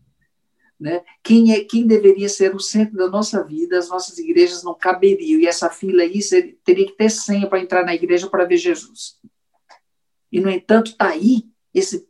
né? 0.77 1.01
quem, 1.23 1.53
é, 1.53 1.63
quem 1.63 1.87
deveria 1.87 2.27
ser 2.27 2.53
o 2.53 2.59
centro 2.59 2.97
da 2.97 3.07
nossa 3.07 3.45
vida, 3.45 3.77
as 3.77 3.87
nossas 3.87 4.17
igrejas 4.17 4.61
não 4.61 4.75
caberiam, 4.75 5.39
e 5.39 5.47
essa 5.47 5.69
fila 5.69 6.03
aí 6.03 6.19
teria 6.65 6.85
que 6.85 6.97
ter 6.97 7.09
senha 7.09 7.47
para 7.47 7.61
entrar 7.61 7.85
na 7.85 7.95
igreja 7.95 8.29
para 8.29 8.43
ver 8.43 8.57
Jesus. 8.57 9.17
E, 10.29 10.41
no 10.41 10.49
entanto, 10.49 10.91
está 10.91 11.07
aí 11.07 11.47
esse 11.73 12.05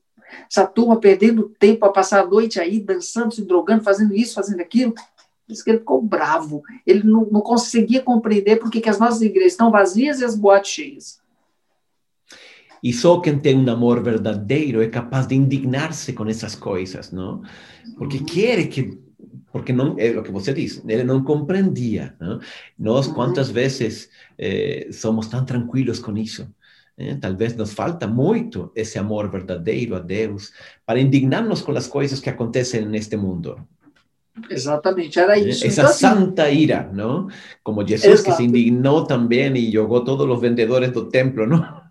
essa 0.50 0.66
turma 0.66 1.00
perdendo 1.00 1.54
tempo 1.60 1.86
a 1.86 1.94
passar 1.94 2.22
a 2.22 2.28
noite 2.28 2.60
aí, 2.60 2.80
dançando, 2.80 3.34
se 3.34 3.46
drogando, 3.46 3.84
fazendo 3.84 4.16
isso, 4.16 4.34
fazendo 4.34 4.60
aquilo. 4.60 4.94
Diz 5.48 5.62
que 5.62 5.70
ele 5.70 5.80
ficou 5.80 6.02
bravo. 6.02 6.64
Ele 6.86 7.04
não, 7.04 7.26
não 7.32 7.42
conseguia 7.42 8.02
compreender 8.02 8.58
por 8.58 8.72
que 8.72 8.88
as 8.90 9.00
nossas 9.00 9.22
igrejas 9.22 9.54
estão 9.54 9.72
vazias 9.72 10.20
e 10.20 10.26
as 10.26 10.36
boates 10.36 10.72
cheias. 10.72 11.26
E 12.82 12.94
só 12.94 13.20
quem 13.20 13.40
tem 13.40 13.58
um 13.58 13.72
amor 13.72 14.04
verdadeiro 14.04 14.82
é 14.82 14.88
capaz 14.88 15.26
de 15.26 15.36
indignar-se 15.36 16.14
com 16.14 16.28
essas 16.28 16.54
coisas, 16.56 17.12
não? 17.12 17.42
Porque 17.98 18.18
uhum. 18.18 18.26
quer 18.26 18.68
que 18.68 19.04
porque 19.52 19.72
não 19.72 19.96
é 19.98 20.10
o 20.10 20.22
que 20.22 20.34
você 20.34 20.54
diz, 20.54 20.84
ele 20.86 21.06
não 21.06 21.24
compreendia. 21.24 22.14
Não? 22.20 22.42
Nós, 22.78 23.08
uhum. 23.08 23.14
quantas 23.14 23.50
vezes 23.50 24.10
eh, 24.38 24.90
somos 24.92 25.28
tão 25.28 25.46
tranquilos 25.46 25.98
com 25.98 26.18
isso? 26.18 26.46
Eh, 26.98 27.16
talvez 27.16 27.56
nos 27.56 27.74
falta 27.74 28.06
muito 28.06 28.70
esse 28.76 29.00
amor 29.00 29.32
verdadeiro 29.32 29.96
a 29.96 30.00
Deus 30.00 30.52
para 30.86 31.00
indignar-nos 31.00 31.62
com 31.62 31.72
as 31.72 31.88
coisas 31.88 32.20
que 32.20 32.30
acontecem 32.30 32.86
neste 32.86 33.16
mundo. 33.16 33.66
Exatamente, 34.50 35.18
era 35.18 35.38
isso. 35.38 35.66
Essa 35.66 35.82
então, 35.82 35.92
assim, 35.92 36.08
santa 36.08 36.50
ira, 36.50 36.90
não? 36.94 37.30
Como 37.64 37.88
Jesus 37.88 38.20
exato. 38.20 38.30
que 38.30 38.36
se 38.36 38.44
indignou 38.44 39.06
também 39.06 39.56
e 39.56 39.72
jogou 39.72 40.04
todos 40.04 40.28
os 40.28 40.42
vendedores 40.42 40.92
do 40.92 41.06
templo, 41.10 41.48
não? 41.48 41.82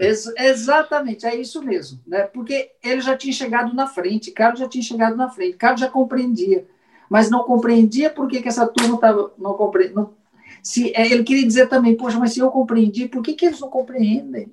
Ex 0.00 0.32
exatamente, 0.38 1.26
é 1.26 1.36
isso 1.36 1.62
mesmo, 1.62 2.00
né? 2.06 2.22
Porque 2.22 2.70
ele 2.82 3.02
já 3.02 3.16
tinha 3.16 3.32
chegado 3.32 3.74
na 3.74 3.86
frente, 3.86 4.30
Carlos 4.30 4.60
já 4.60 4.68
tinha 4.68 4.82
chegado 4.82 5.16
na 5.16 5.28
frente, 5.28 5.58
Carlos 5.58 5.80
já 5.80 5.88
compreendia, 5.88 6.66
mas 7.10 7.30
não 7.30 7.42
compreendia 7.42 8.08
por 8.08 8.26
que, 8.28 8.40
que 8.40 8.48
essa 8.48 8.66
turma 8.66 8.94
estava 8.94 9.32
não 9.38 9.52
compreendendo. 9.52 10.14
Se 10.62 10.92
ele 10.96 11.22
queria 11.22 11.46
dizer 11.46 11.68
também, 11.68 11.96
poxa, 11.96 12.18
mas 12.18 12.32
se 12.32 12.40
eu 12.40 12.50
compreendi, 12.50 13.08
por 13.08 13.22
que, 13.22 13.34
que 13.34 13.46
eles 13.46 13.60
não 13.60 13.68
compreendem, 13.68 14.50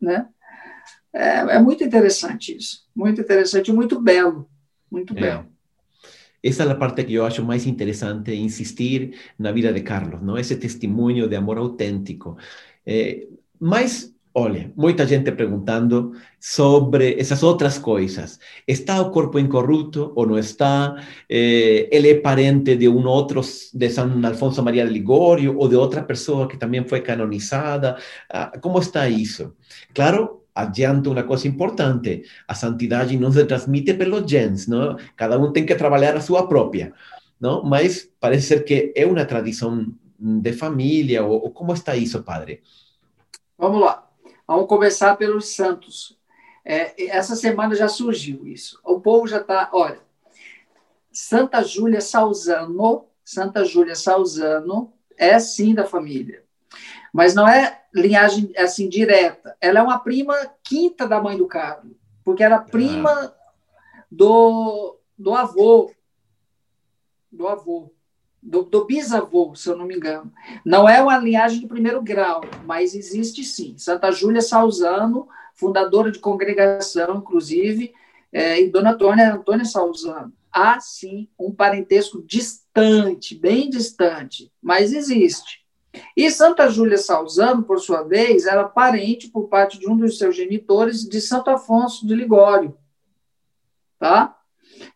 né? 0.00 0.26
É, 1.12 1.56
é 1.56 1.58
muito 1.60 1.84
interessante 1.84 2.56
isso, 2.56 2.84
muito 2.94 3.20
interessante, 3.20 3.72
muito 3.72 4.00
belo, 4.00 4.48
muito 4.90 5.16
é. 5.16 5.20
belo. 5.20 5.49
Essa 6.42 6.64
é 6.64 6.70
a 6.70 6.74
parte 6.74 7.04
que 7.04 7.14
eu 7.14 7.24
acho 7.24 7.44
mais 7.44 7.66
interessante, 7.66 8.34
insistir 8.34 9.14
na 9.38 9.52
vida 9.52 9.72
de 9.72 9.82
Carlos, 9.82 10.22
não? 10.22 10.38
Esse 10.38 10.56
testemunho 10.56 11.28
de 11.28 11.36
amor 11.36 11.58
autêntico. 11.58 12.36
É, 12.86 13.26
mas, 13.58 14.14
olha, 14.34 14.72
muita 14.74 15.06
gente 15.06 15.30
perguntando 15.32 16.12
sobre 16.38 17.14
essas 17.20 17.42
outras 17.42 17.78
coisas. 17.78 18.38
Está 18.66 19.00
o 19.02 19.10
corpo 19.10 19.38
incorrupto 19.38 20.12
ou 20.16 20.26
não 20.26 20.38
está? 20.38 20.96
Eh, 21.28 21.88
ele 21.92 22.10
é 22.10 22.20
parente 22.20 22.74
de 22.76 22.88
um 22.88 23.06
outro, 23.06 23.42
de 23.74 23.90
São 23.90 24.08
Alfonso 24.24 24.62
Maria 24.62 24.86
de 24.86 24.92
Ligório 24.92 25.58
ou 25.58 25.68
de 25.68 25.76
outra 25.76 26.02
pessoa 26.02 26.48
que 26.48 26.56
também 26.56 26.84
foi 26.86 27.02
canonizada? 27.02 27.98
Ah, 28.30 28.52
como 28.60 28.78
está 28.78 29.08
isso? 29.08 29.54
Claro, 29.94 30.39
adianto 30.60 31.10
uma 31.10 31.22
coisa 31.22 31.48
importante: 31.48 32.24
a 32.46 32.54
santidade 32.54 33.16
não 33.18 33.32
se 33.32 33.44
transmite 33.44 33.94
pelos 33.94 34.28
genes, 34.30 34.66
não? 34.66 34.96
Cada 35.16 35.38
um 35.38 35.52
tem 35.52 35.64
que 35.66 35.74
trabalhar 35.74 36.16
a 36.16 36.20
sua 36.20 36.46
própria, 36.46 36.92
não? 37.40 37.62
Mas 37.62 38.10
parece 38.20 38.48
ser 38.48 38.64
que 38.64 38.92
é 38.94 39.06
uma 39.06 39.24
tradição 39.24 39.92
de 40.18 40.52
família, 40.52 41.24
ou, 41.24 41.42
ou 41.44 41.50
como 41.50 41.72
está 41.72 41.96
isso, 41.96 42.22
padre? 42.22 42.62
Vamos 43.56 43.80
lá. 43.80 44.06
Vamos 44.46 44.66
começar 44.66 45.16
pelos 45.16 45.54
santos. 45.54 46.18
É, 46.64 47.06
essa 47.08 47.34
semana 47.34 47.74
já 47.74 47.88
surgiu 47.88 48.46
isso. 48.46 48.78
O 48.84 49.00
povo 49.00 49.26
já 49.26 49.38
está. 49.38 49.70
Olha, 49.72 50.00
Santa 51.12 51.62
Júlia 51.62 52.00
Salzano, 52.00 53.06
Santa 53.24 53.64
Júlia 53.64 53.94
Salzano 53.94 54.92
é 55.16 55.38
sim 55.38 55.74
da 55.74 55.84
família 55.86 56.42
mas 57.12 57.34
não 57.34 57.48
é 57.48 57.80
linhagem 57.94 58.52
assim 58.56 58.88
direta. 58.88 59.56
Ela 59.60 59.80
é 59.80 59.82
uma 59.82 59.98
prima 59.98 60.34
quinta 60.62 61.06
da 61.06 61.20
mãe 61.20 61.36
do 61.36 61.46
Carlos, 61.46 61.92
porque 62.24 62.42
era 62.42 62.58
prima 62.58 63.10
ah. 63.10 63.34
do, 64.10 64.96
do 65.18 65.34
avô, 65.34 65.92
do 67.30 67.46
avô, 67.48 67.92
do, 68.42 68.62
do, 68.62 68.84
bisavô, 68.84 69.54
se 69.54 69.68
eu 69.68 69.76
não 69.76 69.86
me 69.86 69.96
engano. 69.96 70.32
Não 70.64 70.88
é 70.88 71.02
uma 71.02 71.18
linhagem 71.18 71.60
de 71.60 71.66
primeiro 71.66 72.02
grau, 72.02 72.40
mas 72.64 72.94
existe 72.94 73.44
sim. 73.44 73.76
Santa 73.76 74.10
Júlia 74.10 74.40
Salzano, 74.40 75.28
fundadora 75.54 76.10
de 76.10 76.18
congregação, 76.18 77.16
inclusive, 77.16 77.92
é, 78.32 78.60
e 78.60 78.68
Dona 78.68 78.92
Antônia, 78.92 79.34
Antônia 79.34 79.64
Salzano. 79.64 80.32
Há 80.52 80.80
sim 80.80 81.28
um 81.38 81.52
parentesco 81.52 82.22
distante, 82.22 83.34
bem 83.36 83.68
distante, 83.68 84.50
mas 84.60 84.92
existe. 84.92 85.59
E 86.16 86.30
Santa 86.30 86.68
Júlia 86.68 86.98
Salzano, 86.98 87.62
por 87.62 87.80
sua 87.80 88.02
vez, 88.02 88.46
era 88.46 88.68
parente, 88.68 89.28
por 89.28 89.48
parte 89.48 89.78
de 89.78 89.88
um 89.88 89.96
dos 89.96 90.18
seus 90.18 90.36
genitores, 90.36 91.08
de 91.08 91.20
Santo 91.20 91.50
Afonso 91.50 92.06
de 92.06 92.14
Ligório. 92.14 92.76
Tá? 93.98 94.36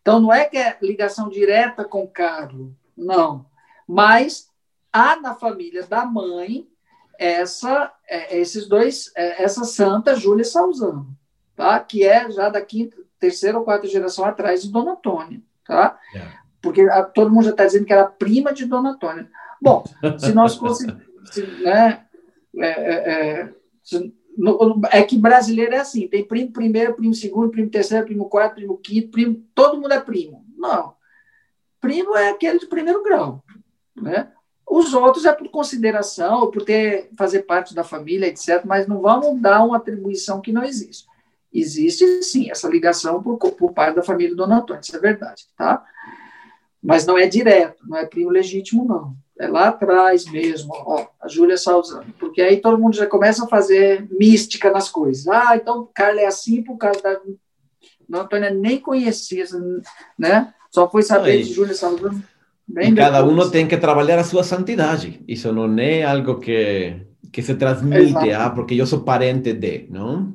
Então, 0.01 0.19
não 0.19 0.33
é 0.33 0.45
que 0.45 0.57
é 0.57 0.77
ligação 0.81 1.29
direta 1.29 1.83
com 1.83 2.07
Carlos, 2.07 2.71
não. 2.95 3.45
Mas 3.87 4.49
há 4.91 5.19
na 5.19 5.35
família 5.35 5.85
da 5.85 6.05
mãe 6.05 6.67
essa, 7.17 7.93
é, 8.07 8.37
esses 8.37 8.67
dois, 8.67 9.11
é, 9.15 9.43
essa 9.43 9.63
Santa 9.63 10.15
Júlia 10.15 10.45
Salzano, 10.45 11.07
tá? 11.55 11.79
que 11.79 12.03
é 12.05 12.29
já 12.31 12.49
da 12.49 12.61
quinta, 12.61 12.97
terceira 13.19 13.57
ou 13.57 13.63
quarta 13.63 13.87
geração 13.87 14.25
atrás 14.25 14.63
de 14.63 14.71
Dona 14.71 14.93
Antônia. 14.93 15.41
Tá? 15.65 15.99
É. 16.15 16.45
Porque 16.61 16.85
todo 17.13 17.31
mundo 17.31 17.45
já 17.45 17.51
está 17.51 17.65
dizendo 17.65 17.85
que 17.85 17.93
era 17.93 18.05
prima 18.05 18.53
de 18.53 18.65
Dona 18.65 18.91
Antônia. 18.91 19.29
Bom, 19.65 19.83
se 20.19 20.31
nós 20.31 20.55
conseguimos. 20.55 21.03
Né, 21.63 22.05
é, 22.59 22.67
é, 22.67 23.41
é, 23.41 23.53
é, 24.91 25.03
que 25.03 25.17
brasileiro 25.17 25.73
é 25.73 25.79
assim: 25.79 26.07
tem 26.07 26.23
primo 26.23 26.51
primeiro, 26.51 26.93
primo 26.93 27.15
segundo, 27.15 27.49
primo 27.49 27.71
terceiro, 27.71 28.05
primo 28.05 28.29
quarto, 28.29 28.53
primo 28.53 28.77
quinto, 28.77 29.09
primo. 29.09 29.43
Todo 29.55 29.81
mundo 29.81 29.91
é 29.91 29.99
primo. 29.99 30.45
Não. 30.55 30.93
Primo 31.81 32.15
é 32.15 32.29
aquele 32.29 32.59
de 32.59 32.67
primeiro 32.67 33.01
grau. 33.01 33.43
Né? 33.99 34.31
Os 34.69 34.93
outros 34.93 35.25
é 35.25 35.33
por 35.33 35.49
consideração, 35.49 36.51
por 36.51 36.63
ter, 36.63 37.09
fazer 37.17 37.43
parte 37.43 37.73
da 37.73 37.83
família, 37.83 38.27
etc., 38.27 38.63
mas 38.65 38.87
não 38.87 39.01
vamos 39.01 39.41
dar 39.41 39.63
uma 39.63 39.77
atribuição 39.77 40.41
que 40.41 40.51
não 40.51 40.63
existe. 40.63 41.07
Existe, 41.51 42.21
sim, 42.21 42.51
essa 42.51 42.67
ligação 42.67 43.21
por, 43.23 43.37
por 43.37 43.73
parte 43.73 43.95
da 43.95 44.03
família 44.03 44.31
do 44.31 44.37
Dona 44.37 44.57
Antônia, 44.57 44.81
isso 44.81 44.95
é 44.95 44.99
verdade, 44.99 45.45
tá? 45.55 45.83
Mas 46.83 47.05
não 47.05 47.17
é 47.17 47.25
direto, 47.27 47.87
não 47.87 47.97
é 47.97 48.05
primo 48.05 48.29
legítimo, 48.29 48.85
não 48.85 49.15
é 49.39 49.47
lá 49.47 49.67
atrás 49.67 50.25
mesmo, 50.25 50.73
ó, 50.73 51.07
a 51.21 51.27
Júlia 51.27 51.57
Salzano, 51.57 52.13
porque 52.19 52.41
aí 52.41 52.57
todo 52.57 52.77
mundo 52.77 52.95
já 52.95 53.05
começa 53.05 53.43
a 53.43 53.47
fazer 53.47 54.07
mística 54.11 54.71
nas 54.71 54.89
coisas. 54.89 55.27
Ah, 55.27 55.55
então 55.55 55.89
Carla 55.93 56.21
é 56.21 56.25
assim 56.25 56.63
por 56.63 56.77
causa 56.77 57.01
da. 57.01 57.19
Não, 58.07 58.21
Antônia 58.21 58.51
nem 58.51 58.79
conhecia, 58.79 59.45
né? 60.17 60.53
Só 60.71 60.89
foi 60.89 61.01
saber 61.01 61.43
de 61.43 61.53
Júlia 61.53 61.73
Salzano. 61.73 62.23
Bem 62.67 62.91
e 62.91 62.95
cada 62.95 63.23
um 63.23 63.49
tem 63.49 63.67
que 63.67 63.77
trabalhar 63.77 64.17
a 64.19 64.23
sua 64.23 64.43
santidade. 64.43 65.21
Isso 65.27 65.51
não 65.51 65.77
é 65.77 66.03
algo 66.03 66.39
que, 66.39 66.95
que 67.31 67.41
se 67.41 67.55
transmite, 67.55 68.31
ah, 68.31 68.49
porque 68.49 68.73
eu 68.75 68.87
sou 68.87 69.01
parente 69.01 69.53
de, 69.53 69.87
não? 69.89 70.33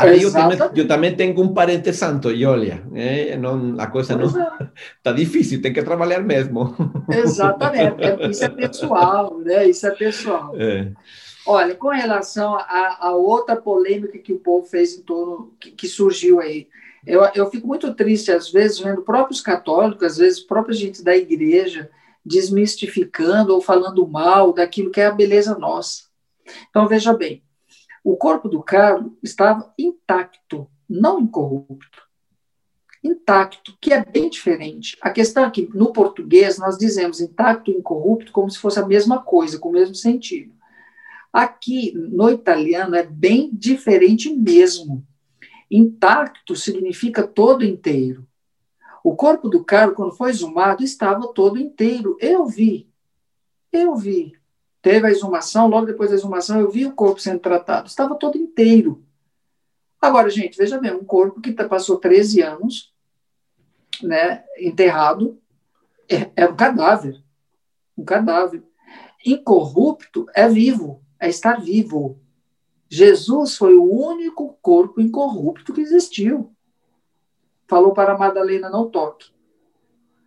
Aí 0.00 0.22
eu 0.22 0.32
também, 0.32 0.58
eu 0.74 0.88
também 0.88 1.16
tenho 1.16 1.40
um 1.40 1.52
parente 1.52 1.92
santo, 1.92 2.30
e 2.30 2.44
olha, 2.46 2.82
é, 2.94 3.36
não, 3.36 3.74
a 3.78 3.86
coisa 3.86 4.16
não 4.16 4.26
está 4.26 5.12
difícil, 5.12 5.60
tem 5.60 5.72
que 5.72 5.82
trabalhar 5.82 6.20
mesmo. 6.20 6.74
Exatamente, 7.10 7.96
isso 8.30 8.44
é 8.44 8.48
pessoal, 8.48 9.38
né? 9.38 9.68
Isso 9.68 9.86
é 9.86 9.90
pessoal. 9.90 10.54
É. 10.56 10.92
Olha, 11.46 11.74
com 11.74 11.88
relação 11.88 12.54
a, 12.54 12.98
a, 13.00 13.14
outra 13.14 13.56
polêmica 13.56 14.18
que 14.18 14.32
o 14.32 14.38
povo 14.38 14.66
fez 14.66 14.96
em 14.96 15.02
torno, 15.02 15.54
que, 15.58 15.70
que, 15.70 15.88
surgiu 15.88 16.40
aí, 16.40 16.68
eu, 17.06 17.22
eu 17.34 17.50
fico 17.50 17.66
muito 17.66 17.92
triste, 17.94 18.30
às 18.30 18.50
vezes, 18.50 18.78
vendo 18.78 19.02
próprios 19.02 19.40
católicos, 19.40 20.04
às 20.04 20.18
vezes, 20.18 20.40
própria 20.40 20.74
gente 20.74 21.02
da 21.02 21.16
igreja, 21.16 21.90
desmistificando 22.24 23.54
ou 23.54 23.60
falando 23.60 24.06
mal 24.06 24.52
daquilo 24.52 24.90
que 24.90 25.00
é 25.00 25.06
a 25.06 25.12
beleza 25.12 25.58
nossa. 25.58 26.04
Então, 26.68 26.86
veja 26.86 27.12
bem, 27.14 27.42
o 28.02 28.16
corpo 28.16 28.48
do 28.48 28.62
Carlos 28.62 29.12
estava 29.22 29.72
intacto, 29.78 30.68
não 30.88 31.20
incorrupto. 31.20 32.08
Intacto, 33.02 33.76
que 33.80 33.92
é 33.92 34.04
bem 34.04 34.28
diferente. 34.28 34.96
A 35.00 35.10
questão 35.10 35.44
é 35.44 35.50
que, 35.50 35.68
no 35.74 35.92
português, 35.92 36.58
nós 36.58 36.76
dizemos 36.76 37.20
intacto 37.20 37.70
e 37.70 37.74
incorrupto 37.74 38.32
como 38.32 38.50
se 38.50 38.58
fosse 38.58 38.78
a 38.78 38.86
mesma 38.86 39.22
coisa, 39.22 39.58
com 39.58 39.70
o 39.70 39.72
mesmo 39.72 39.94
sentido. 39.94 40.54
Aqui, 41.32 41.92
no 41.94 42.28
italiano, 42.28 42.94
é 42.94 43.02
bem 43.02 43.50
diferente 43.52 44.34
mesmo. 44.34 45.06
Intacto 45.70 46.56
significa 46.56 47.26
todo 47.26 47.64
inteiro. 47.64 48.26
O 49.02 49.14
corpo 49.14 49.48
do 49.48 49.64
Carlos, 49.64 49.96
quando 49.96 50.16
foi 50.16 50.30
exumado, 50.30 50.82
estava 50.82 51.32
todo 51.32 51.58
inteiro. 51.58 52.16
Eu 52.20 52.46
vi. 52.46 52.90
Eu 53.72 53.94
vi. 53.94 54.39
Teve 54.82 55.06
a 55.06 55.10
exumação, 55.10 55.68
logo 55.68 55.86
depois 55.86 56.10
da 56.10 56.16
exumação 56.16 56.58
eu 56.58 56.70
vi 56.70 56.86
o 56.86 56.94
corpo 56.94 57.20
sendo 57.20 57.40
tratado, 57.40 57.88
estava 57.88 58.14
todo 58.14 58.38
inteiro. 58.38 59.04
Agora, 60.00 60.30
gente, 60.30 60.56
veja 60.56 60.78
bem, 60.78 60.92
um 60.92 61.04
corpo 61.04 61.40
que 61.40 61.52
tá, 61.52 61.68
passou 61.68 61.98
13 61.98 62.40
anos 62.40 62.92
né, 64.02 64.42
enterrado 64.58 65.38
é, 66.08 66.30
é 66.34 66.46
um 66.46 66.56
cadáver. 66.56 67.22
Um 67.96 68.04
cadáver. 68.04 68.62
Incorrupto 69.24 70.26
é 70.34 70.48
vivo, 70.48 71.02
é 71.18 71.28
estar 71.28 71.60
vivo. 71.60 72.18
Jesus 72.88 73.56
foi 73.56 73.76
o 73.76 73.84
único 73.84 74.56
corpo 74.62 75.00
incorrupto 75.00 75.74
que 75.74 75.82
existiu. 75.82 76.50
Falou 77.68 77.92
para 77.92 78.16
Madalena: 78.16 78.70
não 78.70 78.88
toque 78.88 79.30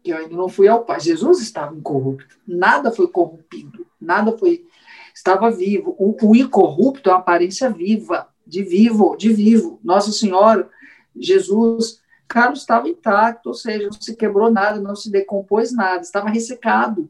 que 0.03 0.11
eu 0.11 0.17
ainda 0.17 0.35
não 0.35 0.49
fui 0.49 0.67
ao 0.67 0.83
Pai. 0.83 0.99
Jesus 0.99 1.39
estava 1.39 1.73
incorrupto, 1.73 2.37
nada 2.45 2.91
foi 2.91 3.07
corrompido, 3.07 3.87
nada 4.03 4.37
foi. 4.37 4.65
Estava 5.13 5.51
vivo. 5.51 5.95
O, 5.97 6.15
o 6.29 6.35
incorrupto 6.35 7.09
é 7.09 7.13
uma 7.13 7.19
aparência 7.19 7.69
viva, 7.69 8.27
de 8.45 8.63
vivo, 8.63 9.15
de 9.15 9.31
vivo. 9.31 9.79
Nossa 9.83 10.11
Senhora, 10.11 10.69
Jesus, 11.15 12.01
Carlos 12.27 12.59
estava 12.59 12.89
intacto, 12.89 13.49
ou 13.49 13.55
seja, 13.55 13.85
não 13.85 14.01
se 14.01 14.15
quebrou 14.15 14.51
nada, 14.51 14.79
não 14.79 14.95
se 14.95 15.11
decompôs 15.11 15.71
nada, 15.71 16.01
estava 16.01 16.29
ressecado. 16.29 17.09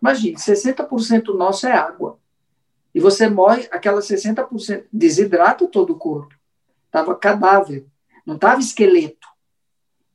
Imagine, 0.00 0.36
60% 0.36 1.34
nosso 1.34 1.66
é 1.66 1.72
água. 1.72 2.18
E 2.94 3.00
você 3.00 3.28
morre, 3.28 3.68
aquela 3.70 4.00
60% 4.00 4.84
desidrata 4.92 5.66
todo 5.66 5.92
o 5.92 5.98
corpo. 5.98 6.34
Estava 6.86 7.14
cadáver, 7.14 7.86
não 8.26 8.34
estava 8.34 8.60
esqueleto 8.60 9.30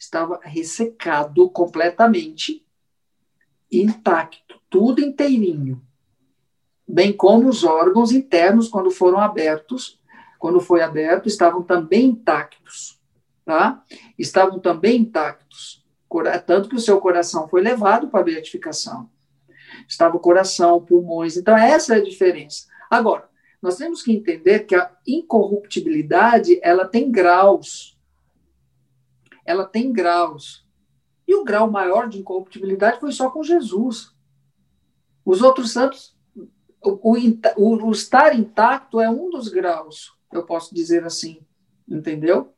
estava 0.05 0.39
ressecado 0.43 1.49
completamente, 1.49 2.65
intacto, 3.71 4.59
tudo 4.69 5.01
inteirinho, 5.01 5.81
bem 6.87 7.11
como 7.11 7.49
os 7.49 7.63
órgãos 7.63 8.11
internos, 8.11 8.67
quando 8.67 8.91
foram 8.91 9.19
abertos, 9.19 9.99
quando 10.39 10.59
foi 10.59 10.81
aberto, 10.81 11.27
estavam 11.27 11.63
também 11.63 12.05
intactos, 12.05 13.01
tá? 13.43 13.83
Estavam 14.17 14.59
também 14.59 15.01
intactos, 15.01 15.83
tanto 16.45 16.69
que 16.69 16.75
o 16.75 16.79
seu 16.79 16.99
coração 17.01 17.47
foi 17.47 17.61
levado 17.61 18.07
para 18.09 18.19
a 18.19 18.23
beatificação. 18.23 19.09
Estava 19.87 20.15
o 20.15 20.19
coração, 20.19 20.83
pulmões, 20.83 21.35
então 21.37 21.57
essa 21.57 21.95
é 21.95 21.97
a 21.97 22.03
diferença. 22.03 22.67
Agora, 22.89 23.27
nós 23.61 23.77
temos 23.77 24.03
que 24.03 24.11
entender 24.11 24.59
que 24.61 24.75
a 24.75 24.91
incorruptibilidade, 25.07 26.59
ela 26.61 26.87
tem 26.87 27.11
graus. 27.11 27.97
Ela 29.43 29.65
tem 29.65 29.91
graus. 29.91 30.65
E 31.27 31.33
o 31.33 31.43
grau 31.43 31.69
maior 31.71 32.07
de 32.07 32.19
incorruptibilidade 32.19 32.99
foi 32.99 33.11
só 33.11 33.31
com 33.31 33.41
Jesus. 33.41 34.13
Os 35.25 35.41
outros 35.41 35.71
santos, 35.73 36.14
o, 36.85 36.99
o, 37.57 37.87
o 37.87 37.91
estar 37.91 38.37
intacto 38.37 38.99
é 38.99 39.09
um 39.09 39.29
dos 39.29 39.47
graus, 39.47 40.13
eu 40.31 40.43
posso 40.43 40.73
dizer 40.73 41.03
assim, 41.03 41.39
entendeu? 41.87 42.53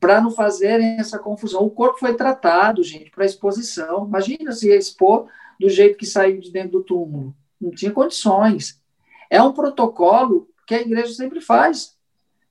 Para 0.00 0.20
não 0.20 0.30
fazerem 0.30 0.98
essa 0.98 1.18
confusão. 1.18 1.64
O 1.64 1.70
corpo 1.70 1.98
foi 1.98 2.14
tratado, 2.14 2.82
gente, 2.82 3.10
para 3.10 3.24
exposição. 3.24 4.06
Imagina 4.06 4.52
se 4.52 4.70
expor 4.70 5.28
do 5.58 5.68
jeito 5.68 5.98
que 5.98 6.06
saiu 6.06 6.40
de 6.40 6.52
dentro 6.52 6.78
do 6.78 6.84
túmulo. 6.84 7.34
Não 7.60 7.70
tinha 7.70 7.90
condições. 7.90 8.80
É 9.28 9.42
um 9.42 9.52
protocolo 9.52 10.48
que 10.66 10.74
a 10.74 10.80
igreja 10.80 11.12
sempre 11.12 11.40
faz. 11.40 11.96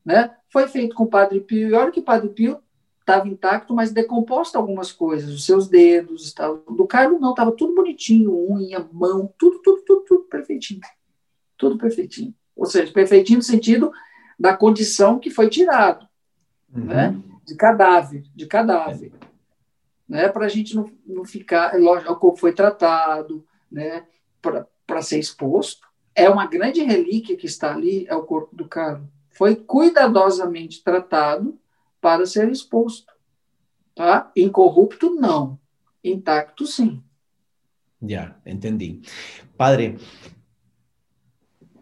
Né? 0.04 0.36
Foi 0.50 0.68
feito 0.68 0.96
com 0.96 1.04
o 1.04 1.10
Padre 1.10 1.40
Pio, 1.40 1.70
e 1.70 1.74
olha 1.74 1.92
que 1.92 2.00
o 2.00 2.04
Padre 2.04 2.30
Pio 2.30 2.62
estava 3.00 3.28
intacto, 3.28 3.74
mas 3.74 3.92
decomposto 3.92 4.58
algumas 4.58 4.92
coisas, 4.92 5.34
os 5.34 5.46
seus 5.46 5.70
dedos, 5.70 6.34
tal. 6.34 6.58
do 6.58 6.86
Carlos 6.86 7.22
não, 7.22 7.30
estava 7.30 7.54
tudo 7.54 7.74
bonitinho, 7.74 8.36
unha, 8.52 8.86
mão, 8.92 9.34
tudo, 9.38 9.62
tudo, 9.62 9.82
tudo, 9.84 10.02
tudo 10.02 10.24
perfeitinho. 10.24 10.82
Tudo 11.58 11.78
perfeitinho. 11.78 12.34
Ou 12.56 12.66
seja, 12.66 12.92
perfeitinho 12.92 13.40
no 13.40 13.44
sentido 13.44 13.92
da 14.40 14.56
condição 14.56 15.20
que 15.20 15.30
foi 15.30 15.50
tirado, 15.50 16.08
uhum. 16.74 16.86
né? 16.86 17.22
de 17.46 17.56
cadáver, 17.56 18.24
de 18.36 18.46
cadáver. 18.46 19.12
Né? 20.08 20.30
Para 20.30 20.46
a 20.46 20.50
gente 20.50 20.76
não, 20.76 20.92
não 21.06 21.26
ficar, 21.26 21.74
é 21.74 21.78
lógico, 21.78 22.12
o 22.12 22.16
corpo 22.16 22.40
foi 22.40 22.54
tratado, 22.54 23.46
né? 23.72 24.06
para 24.42 25.02
ser 25.02 25.20
exposto. 25.20 25.88
É 26.16 26.30
uma 26.30 26.48
grande 26.48 26.82
relíquia 26.82 27.38
que 27.38 27.46
está 27.46 27.74
ali, 27.74 28.06
é 28.08 28.16
o 28.16 28.24
corpo 28.24 28.56
do 28.56 28.68
Carlos. 28.68 29.08
Foi 29.30 29.56
cuidadosamente 29.56 30.84
tratado, 30.84 31.60
para 32.02 32.26
ser 32.26 32.50
exposto. 32.50 33.12
Tá? 33.96 34.32
Incorrupto, 34.36 35.16
não. 35.16 35.60
Intacto, 36.04 36.66
sim. 36.66 37.04
Já, 38.02 38.36
entendi. 38.46 39.02
Padre, 39.58 39.98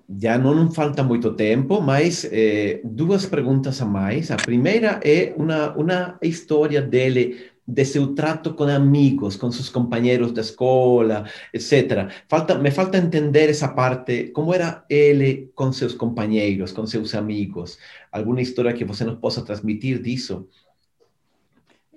já 0.07 0.37
não 0.37 0.71
falta 0.71 1.03
muito 1.03 1.33
tempo, 1.33 1.81
mas 1.81 2.25
eh, 2.31 2.81
duas 2.83 3.25
perguntas 3.25 3.81
a 3.81 3.85
mais. 3.85 4.29
A 4.29 4.37
primeira 4.37 4.99
é 5.03 5.33
uma, 5.37 5.75
uma 5.75 6.17
história 6.21 6.81
dele 6.81 7.51
de 7.67 7.83
seu 7.83 8.13
trato 8.13 8.53
com 8.53 8.65
amigos, 8.65 9.35
com 9.35 9.51
seus 9.51 9.69
companheiros 9.69 10.31
da 10.31 10.41
escola, 10.41 11.25
etc. 11.51 12.11
Falta, 12.27 12.55
me 12.59 12.69
falta 12.69 12.97
entender 12.97 13.49
essa 13.49 13.69
parte, 13.69 14.27
como 14.27 14.53
era 14.53 14.85
ele 14.87 15.51
com 15.55 15.71
seus 15.71 15.93
companheiros, 15.95 16.71
com 16.71 16.85
seus 16.85 17.15
amigos. 17.15 17.79
Alguma 18.11 18.41
história 18.41 18.73
que 18.73 18.85
você 18.85 19.03
nos 19.03 19.17
possa 19.17 19.41
transmitir 19.41 19.99
disso? 19.99 20.47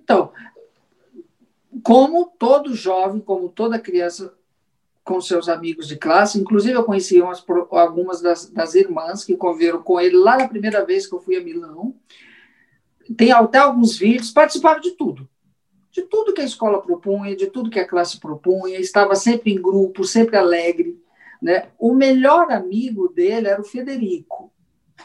Então, 0.03 0.33
como 1.83 2.33
todo 2.39 2.75
jovem, 2.75 3.21
como 3.21 3.51
toda 3.51 3.79
criança 3.79 4.33
com 5.09 5.21
seus 5.21 5.49
amigos 5.49 5.89
de 5.89 5.97
classe, 5.97 6.39
inclusive 6.39 6.75
eu 6.75 6.85
conheci 6.85 7.21
umas, 7.21 7.43
algumas 7.71 8.21
das, 8.21 8.51
das 8.51 8.75
irmãs 8.75 9.25
que 9.25 9.37
conviveram 9.37 9.83
com 9.83 9.99
ele 9.99 10.17
lá 10.17 10.37
na 10.37 10.47
primeira 10.47 10.85
vez 10.85 11.07
que 11.07 11.15
eu 11.15 11.21
fui 11.21 11.37
a 11.37 11.43
Milão. 11.43 11.97
Tem 13.17 13.33
até 13.33 13.57
alguns 13.57 13.97
vídeos, 13.99 14.31
participava 14.31 14.81
de 14.81 14.91
tudo 14.91 15.29
de 15.91 16.03
tudo 16.03 16.33
que 16.33 16.41
a 16.41 16.45
escola 16.45 16.81
propunha, 16.81 17.35
de 17.35 17.49
tudo 17.49 17.71
que 17.71 17.81
a 17.81 17.87
classe 17.87 18.21
propunha, 18.21 18.79
estava 18.79 19.17
sempre 19.17 19.53
em 19.53 19.61
grupo, 19.61 20.05
sempre 20.05 20.37
alegre. 20.37 21.03
Né? 21.43 21.69
O 21.79 21.93
melhor 21.93 22.53
amigo 22.53 23.09
dele 23.09 23.49
era 23.49 23.61
o 23.61 23.65
Federico, 23.65 24.53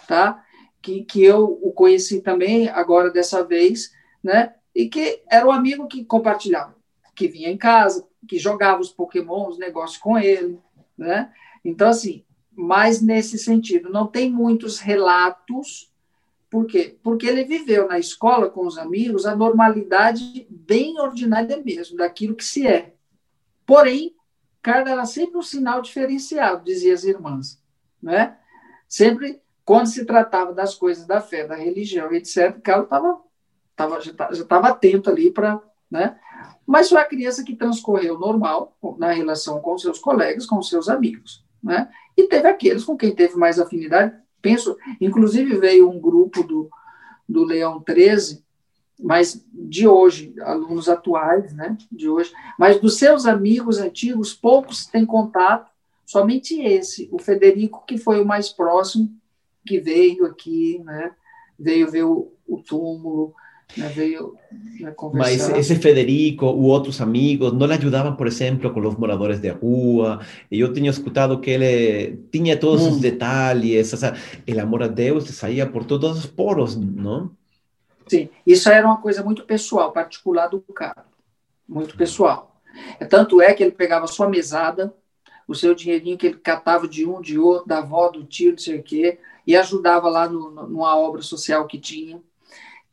tá? 0.08 0.44
que, 0.82 1.04
que 1.04 1.24
eu 1.24 1.46
o 1.62 1.72
conheci 1.72 2.22
também 2.22 2.70
agora 2.70 3.10
dessa 3.10 3.44
vez, 3.44 3.92
né? 4.24 4.54
e 4.76 4.88
que 4.88 5.24
era 5.30 5.48
um 5.48 5.52
amigo 5.52 5.88
que 5.88 6.06
compartilhava, 6.06 6.76
que 7.16 7.28
vinha 7.28 7.50
em 7.50 7.58
casa, 7.58 8.08
que 8.28 8.38
jogava 8.38 8.82
os 8.82 8.92
Pokémon, 8.92 9.50
os 9.50 9.58
negócios 9.58 9.98
com 9.98 10.18
ele. 10.18 10.60
Né? 10.98 11.32
Então, 11.64 11.90
assim, 11.90 12.24
mais 12.52 13.02
nesse 13.02 13.38
sentido, 13.38 13.90
não 13.90 14.08
tem 14.08 14.32
muitos 14.32 14.80
relatos 14.80 15.94
por 16.54 16.68
quê? 16.68 17.00
Porque 17.02 17.26
ele 17.26 17.46
viveu 17.46 17.88
na 17.88 17.98
escola 17.98 18.48
com 18.48 18.68
os 18.68 18.78
amigos 18.78 19.26
a 19.26 19.36
normalidade 19.36 20.46
bem 20.52 21.00
ordinária 21.00 21.58
mesmo, 21.58 21.98
daquilo 21.98 22.36
que 22.36 22.46
se 22.46 22.68
é. 22.68 22.94
Porém, 23.66 24.16
Carla 24.62 24.92
era 24.92 25.06
sempre 25.08 25.36
um 25.36 25.42
sinal 25.42 25.82
diferenciado, 25.82 26.64
diziam 26.64 26.94
as 26.94 27.06
irmãs. 27.06 27.60
Né? 28.00 28.38
Sempre, 28.88 29.42
quando 29.66 29.88
se 29.88 30.06
tratava 30.06 30.54
das 30.54 30.76
coisas 30.76 31.08
da 31.08 31.20
fé, 31.20 31.48
da 31.48 31.56
religião, 31.56 32.14
etc., 32.14 32.60
Carla 32.62 32.86
tava, 32.86 33.22
tava, 33.76 34.00
já 34.00 34.12
estava 34.32 34.68
atento 34.68 35.10
ali 35.10 35.32
para. 35.32 35.60
Né? 35.94 36.18
Mas 36.66 36.90
foi 36.90 37.00
a 37.00 37.06
criança 37.06 37.44
que 37.44 37.56
transcorreu 37.56 38.20
normal 38.20 38.76
na 38.98 39.12
relação 39.12 39.62
com 39.62 39.78
seus 39.78 40.00
colegas, 40.00 40.46
com 40.46 40.62
seus 40.62 40.90
amigos. 40.90 41.46
Né? 41.64 41.88
E 42.18 42.28
teve 42.28 42.48
aqueles 42.48 42.84
com 42.84 42.98
quem 42.98 43.14
teve 43.14 43.36
mais 43.38 43.60
afinidade, 43.60 44.14
Penso, 44.44 44.78
inclusive 45.00 45.58
veio 45.58 45.90
um 45.90 45.98
grupo 45.98 46.44
do, 46.44 46.70
do 47.28 47.46
Leão 47.46 47.80
13, 47.80 48.44
mas 49.00 49.42
de 49.54 49.88
hoje, 49.88 50.36
alunos 50.42 50.90
atuais, 50.90 51.54
né, 51.54 51.78
de 51.90 52.10
hoje, 52.10 52.34
mas 52.60 52.78
dos 52.78 52.98
seus 52.98 53.26
amigos 53.26 53.78
antigos, 53.78 54.34
poucos 54.34 54.86
têm 54.86 55.06
contato, 55.06 55.72
somente 56.06 56.62
esse, 56.62 57.08
o 57.10 57.18
Federico, 57.18 57.86
que 57.88 57.98
foi 57.98 58.22
o 58.22 58.26
mais 58.26 58.50
próximo, 58.50 59.10
que 59.66 59.80
veio 59.80 60.26
aqui, 60.26 60.78
né, 60.84 61.16
veio 61.58 61.90
ver 61.90 62.04
o, 62.04 62.34
o 62.46 62.62
túmulo, 62.62 63.34
veio 63.76 64.36
né, 64.80 64.94
Mas 65.14 65.50
esse 65.50 65.76
Federico 65.76 66.46
ou 66.46 66.64
outros 66.64 67.02
amigos 67.02 67.52
não 67.54 67.66
lhe 67.66 67.74
ajudavam, 67.74 68.16
por 68.16 68.28
exemplo, 68.28 68.72
com 68.72 68.80
os 68.80 68.96
moradores 68.96 69.40
de 69.40 69.50
rua. 69.50 70.20
Eu 70.52 70.72
tinha 70.72 70.90
escutado 70.90 71.40
que 71.40 71.50
ele 71.50 72.18
tinha 72.32 72.58
todos 72.58 72.86
os 72.86 73.00
detalhes, 73.00 73.92
o 73.94 73.98
sea, 73.98 74.16
o 74.48 74.60
amor 74.60 74.84
a 74.84 74.88
Deus 74.88 75.26
saía 75.30 75.66
por 75.66 75.84
todos 75.86 76.18
os 76.18 76.26
poros, 76.26 76.76
não? 76.76 77.32
Sim, 78.08 78.30
isso 78.46 78.70
era 78.70 78.86
uma 78.86 78.98
coisa 78.98 79.24
muito 79.24 79.46
pessoal, 79.46 79.92
particular 79.92 80.48
do 80.48 80.60
cara, 80.60 81.06
muito 81.68 81.96
pessoal. 81.96 82.62
Tanto 83.10 83.42
é 83.42 83.54
que 83.54 83.64
ele 83.64 83.72
pegava 83.72 84.08
sua 84.08 84.28
mesada, 84.28 84.94
o 85.48 85.56
seu 85.56 85.74
dinheirinho 85.76 86.18
que 86.18 86.28
ele 86.28 86.38
catava 86.38 86.88
de 86.88 87.06
um, 87.06 87.22
de 87.22 87.38
outro, 87.38 87.68
da 87.68 87.80
avó, 87.80 88.10
do 88.10 88.24
tio, 88.24 88.52
não 88.52 88.58
sei 88.58 88.80
o 88.80 88.84
quê, 88.84 89.20
e 89.46 89.56
ajudava 89.56 90.10
lá 90.10 90.28
no, 90.28 90.52
numa 90.68 90.98
obra 90.98 91.22
social 91.22 91.66
que 91.68 91.80
tinha. 91.80 92.22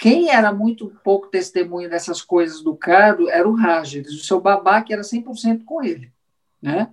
Quem 0.01 0.31
era 0.31 0.51
muito 0.51 0.89
pouco 1.05 1.29
testemunha 1.29 1.87
dessas 1.87 2.23
coisas 2.23 2.63
do 2.63 2.75
Carlos 2.75 3.29
era 3.29 3.47
o 3.47 3.55
Rages, 3.55 4.09
o 4.09 4.25
seu 4.25 4.41
babá, 4.41 4.81
que 4.81 4.95
era 4.95 5.03
100% 5.03 5.63
com 5.63 5.85
ele. 5.85 6.11
Né? 6.61 6.91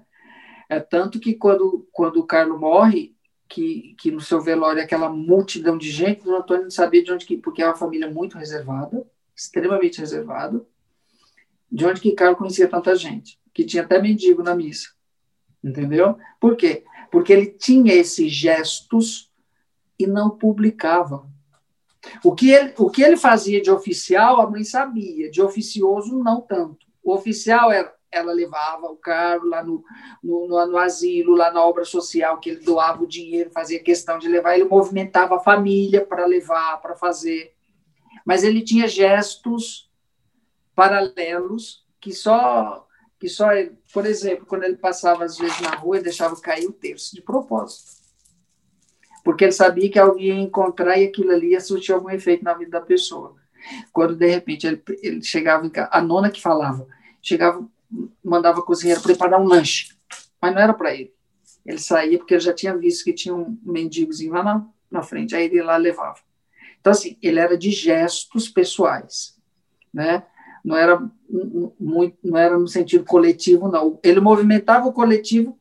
É 0.67 0.81
tanto 0.81 1.17
que 1.17 1.33
quando, 1.33 1.87
quando 1.93 2.17
o 2.17 2.25
Carlos 2.25 2.59
morre, 2.59 3.15
que, 3.47 3.95
que 3.97 4.11
no 4.11 4.19
seu 4.19 4.41
velório 4.41 4.83
aquela 4.83 5.07
multidão 5.07 5.77
de 5.77 5.89
gente, 5.89 6.27
o 6.27 6.35
Antônio 6.35 6.63
não 6.63 6.69
sabia 6.69 7.01
de 7.01 7.09
onde 7.13 7.25
que, 7.25 7.37
porque 7.37 7.61
é 7.61 7.65
uma 7.65 7.77
família 7.77 8.11
muito 8.11 8.37
reservada, 8.37 9.07
extremamente 9.33 10.01
reservada, 10.01 10.61
de 11.71 11.85
onde 11.85 12.01
que 12.01 12.11
Carlos 12.11 12.37
conhecia 12.37 12.67
tanta 12.67 12.93
gente, 12.93 13.39
que 13.53 13.63
tinha 13.63 13.83
até 13.83 14.01
mendigo 14.01 14.43
na 14.43 14.53
missa. 14.53 14.89
Entendeu? 15.63 16.17
Por 16.41 16.57
quê? 16.57 16.83
Porque 17.09 17.31
ele 17.31 17.45
tinha 17.45 17.93
esses 17.93 18.33
gestos 18.33 19.31
e 19.97 20.05
não 20.05 20.29
publicava. 20.29 21.36
O 22.23 22.33
que, 22.33 22.51
ele, 22.51 22.73
o 22.77 22.89
que 22.89 23.01
ele 23.01 23.17
fazia 23.17 23.61
de 23.61 23.71
oficial, 23.71 24.41
a 24.41 24.49
mãe 24.49 24.63
sabia, 24.63 25.29
de 25.29 25.41
oficioso, 25.41 26.17
não 26.19 26.41
tanto. 26.41 26.85
O 27.03 27.13
oficial 27.13 27.71
era, 27.71 27.93
ela 28.11 28.31
levava 28.31 28.87
o 28.87 28.95
carro 28.95 29.45
lá 29.47 29.63
no, 29.63 29.83
no, 30.23 30.47
no, 30.47 30.65
no, 30.67 30.77
asilo, 30.77 31.35
lá 31.35 31.51
na 31.51 31.63
obra 31.63 31.85
social, 31.85 32.39
que 32.39 32.49
ele 32.49 32.59
doava 32.61 33.03
o 33.03 33.07
dinheiro, 33.07 33.51
fazia 33.51 33.83
questão 33.83 34.17
de 34.19 34.27
levar, 34.27 34.55
ele 34.55 34.69
movimentava 34.69 35.35
a 35.35 35.39
família 35.39 36.05
para 36.05 36.25
levar, 36.25 36.81
para 36.81 36.95
fazer. 36.95 37.53
Mas 38.25 38.43
ele 38.43 38.61
tinha 38.61 38.87
gestos 38.87 39.91
paralelos 40.75 41.85
que 41.99 42.13
só, 42.13 42.85
que 43.19 43.27
só, 43.27 43.47
por 43.93 44.05
exemplo, 44.05 44.45
quando 44.45 44.63
ele 44.63 44.77
passava 44.77 45.25
às 45.25 45.37
vezes 45.37 45.59
na 45.61 45.75
rua, 45.75 45.97
ele 45.97 46.03
deixava 46.03 46.39
cair 46.39 46.67
o 46.67 46.73
terço 46.73 47.15
de 47.15 47.21
propósito 47.21 47.96
porque 49.27 49.43
ele 49.43 49.51
sabia 49.51 49.89
que 49.89 49.99
alguém 49.99 50.27
ia 50.27 50.35
encontrar 50.35 50.97
e 50.97 51.03
aquilo 51.03 51.31
ali 51.31 51.49
ia 51.49 51.59
surtir 51.59 51.93
algum 51.93 52.09
efeito 52.09 52.45
na 52.45 52.53
vida 52.53 52.71
da 52.71 52.79
pessoa. 52.79 53.35
Quando, 53.91 54.15
de 54.15 54.25
repente, 54.25 54.65
ele, 54.65 54.81
ele 55.03 55.21
chegava 55.21 55.69
casa, 55.69 55.89
a 55.91 56.01
nona 56.01 56.29
que 56.29 56.41
falava, 56.41 56.87
chegava, 57.21 57.67
mandava 58.23 58.61
a 58.61 58.63
cozinheira 58.63 59.01
preparar 59.01 59.41
um 59.41 59.43
lanche, 59.43 59.93
mas 60.41 60.55
não 60.55 60.61
era 60.61 60.73
para 60.73 60.93
ele. 60.93 61.13
Ele 61.65 61.77
saía 61.77 62.17
porque 62.17 62.35
ele 62.35 62.39
já 62.39 62.53
tinha 62.53 62.77
visto 62.77 63.03
que 63.03 63.11
tinha 63.11 63.35
um 63.35 63.57
mendigozinho 63.63 64.31
lá 64.31 64.41
na, 64.41 64.65
na 64.89 65.01
frente, 65.01 65.35
aí 65.35 65.43
ele 65.47 65.61
lá 65.61 65.75
levava. 65.75 66.19
Então, 66.79 66.91
assim, 66.91 67.17
ele 67.21 67.37
era 67.37 67.57
de 67.57 67.69
gestos 67.69 68.47
pessoais, 68.47 69.37
né? 69.93 70.23
Não 70.63 70.77
era 70.77 71.05
muito, 71.77 72.17
não 72.23 72.37
era 72.37 72.57
no 72.57 72.67
sentido 72.69 73.03
coletivo, 73.03 73.67
não. 73.67 73.99
Ele 74.01 74.21
movimentava 74.21 74.87
o 74.87 74.93
coletivo 74.93 75.59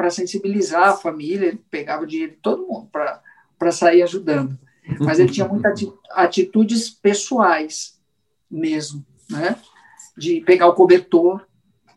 para 0.00 0.08
sensibilizar 0.08 0.88
a 0.88 0.96
família, 0.96 1.48
ele 1.48 1.62
pegava 1.70 2.06
dinheiro 2.06 2.32
de 2.32 2.38
todo 2.38 2.66
mundo 2.66 2.88
para 2.90 3.70
sair 3.70 4.00
ajudando. 4.00 4.58
Mas 4.98 5.18
ele 5.18 5.30
tinha 5.30 5.46
muitas 5.46 5.78
atitudes 6.12 6.88
pessoais 6.88 8.00
mesmo, 8.50 9.04
né? 9.28 9.56
De 10.16 10.40
pegar 10.40 10.68
o 10.68 10.72
cobertor, 10.72 11.46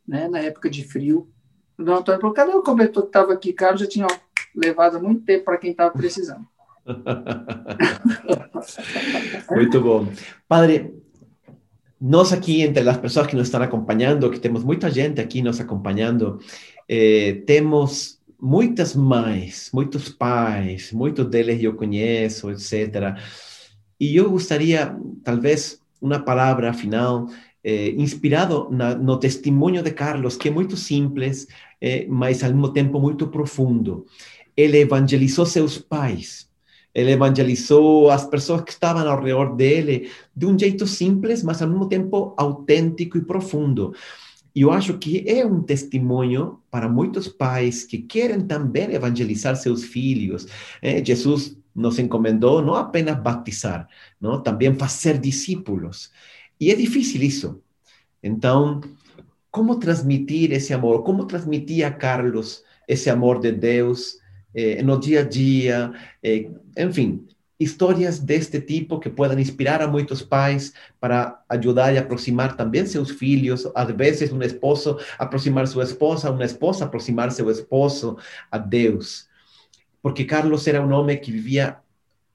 né? 0.06 0.28
Na 0.28 0.40
época 0.40 0.70
de 0.70 0.84
frio. 0.84 1.32
O 1.80 1.84
Dom 1.86 1.96
Antônio 1.96 2.20
falou, 2.20 2.36
cadê 2.36 2.52
o 2.52 2.62
cobertor 2.62 3.04
que 3.04 3.10
estava 3.10 3.32
aqui? 3.32 3.54
Carlos 3.54 3.80
já 3.80 3.88
tinha 3.88 4.08
levado 4.54 5.02
muito 5.02 5.24
tempo 5.24 5.46
para 5.46 5.58
quem 5.58 5.72
estava 5.72 5.98
precisando. 5.98 6.46
Muito 9.50 9.80
bom. 9.80 10.06
Padre, 10.50 10.94
nós 12.06 12.34
aqui, 12.34 12.62
entre 12.62 12.90
as 12.90 12.98
pessoas 12.98 13.28
que 13.28 13.36
nos 13.38 13.48
estão 13.48 13.62
acompanhando, 13.62 14.30
que 14.30 14.38
temos 14.38 14.62
muita 14.62 14.92
gente 14.92 15.22
aqui 15.22 15.42
nos 15.42 15.62
acompanhando, 15.62 16.38
eh, 16.88 17.44
temos 17.46 18.20
muitas 18.40 18.96
mães, 18.96 19.70
muitos 19.74 20.10
pais, 20.10 20.92
muitos 20.92 21.26
deles 21.28 21.64
eu 21.64 21.76
conheço, 21.76 22.52
etc. 22.52 23.16
E 24.00 24.16
eu 24.18 24.30
gostaria, 24.30 24.98
talvez, 25.24 25.80
uma 26.02 26.20
palavra 26.20 26.74
final, 26.74 27.28
eh, 27.64 27.92
inspirado 27.92 28.68
na, 28.70 28.94
no 28.96 29.18
testemunho 29.18 29.82
de 29.82 29.92
Carlos, 29.92 30.36
que 30.36 30.50
é 30.50 30.52
muito 30.52 30.76
simples, 30.76 31.48
eh, 31.80 32.06
mas 32.10 32.44
ao 32.44 32.50
mesmo 32.50 32.74
tempo 32.74 33.00
muito 33.00 33.28
profundo. 33.28 34.06
Ele 34.58 34.80
evangelizou 34.80 35.46
seus 35.46 35.78
pais, 35.78 36.50
ele 36.94 37.12
evangelizou 37.12 38.12
as 38.12 38.26
pessoas 38.26 38.62
que 38.64 38.72
estavam 38.72 39.10
ao 39.10 39.24
redor 39.24 39.56
dele 39.56 40.12
de 40.36 40.46
um 40.46 40.60
jeito 40.60 40.86
simples, 40.86 41.42
mas 41.42 41.62
ao 41.62 41.70
mesmo 41.70 41.88
tempo 41.88 42.34
autêntico 42.38 43.18
e 43.18 43.22
profundo. 43.22 43.94
E 44.56 44.62
eu 44.62 44.72
acho 44.72 44.98
que 44.98 45.24
é 45.28 45.46
um 45.46 45.62
testemunho 45.62 46.60
para 46.70 46.88
muitos 46.88 47.28
pais 47.28 47.84
que 47.84 47.98
querem 47.98 48.46
também 48.46 48.94
evangelizar 48.94 49.56
seus 49.56 49.84
filhos. 49.84 50.48
É, 50.82 51.04
Jesus 51.04 51.58
nos 51.76 51.98
encomendou 51.98 52.62
não 52.62 52.76
apenas 52.76 53.20
batizar, 53.20 53.88
não, 54.22 54.42
também 54.42 54.74
fazer 54.76 55.18
discípulos. 55.18 56.12
E 56.60 56.72
é 56.72 56.76
difícil 56.76 57.22
isso. 57.24 57.62
Então, 58.22 58.80
como 59.50 59.80
transmitir 59.80 60.52
esse 60.52 60.74
amor? 60.74 61.04
Como 61.04 61.26
transmitir 61.26 61.86
a 61.86 61.92
Carlos 61.92 62.64
esse 62.88 63.10
amor 63.10 63.40
de 63.40 63.52
Deus 63.52 64.18
eh, 64.54 64.82
no 64.84 65.00
dia 65.00 65.22
a 65.22 65.24
dia? 65.24 65.94
Eh, 66.22 66.50
enfim, 66.78 67.28
histórias 67.64 68.20
deste 68.20 68.60
tipo 68.62 69.00
que 69.00 69.10
puedan 69.10 69.40
inspirar 69.40 69.82
a 69.82 69.88
muitos 69.88 70.22
pais 70.22 70.74
para 71.00 71.42
ajudar 71.50 71.94
e 71.94 71.98
aproximar 71.98 72.56
também 72.56 72.86
seus 72.86 73.12
filhos, 73.12 73.68
às 73.74 73.90
vezes 73.92 74.32
um 74.32 74.42
esposo 74.42 74.98
aproximar 75.18 75.68
sua 75.68 75.84
esposa, 75.84 76.30
uma 76.30 76.46
esposa 76.46 76.86
aproximar 76.86 77.32
seu 77.32 77.50
esposo 77.50 78.18
a 78.52 78.58
Deus. 78.58 79.28
Porque 80.02 80.26
Carlos 80.26 80.68
era 80.68 80.86
um 80.86 80.92
homem 80.92 81.20
que 81.20 81.32
vivia 81.32 81.78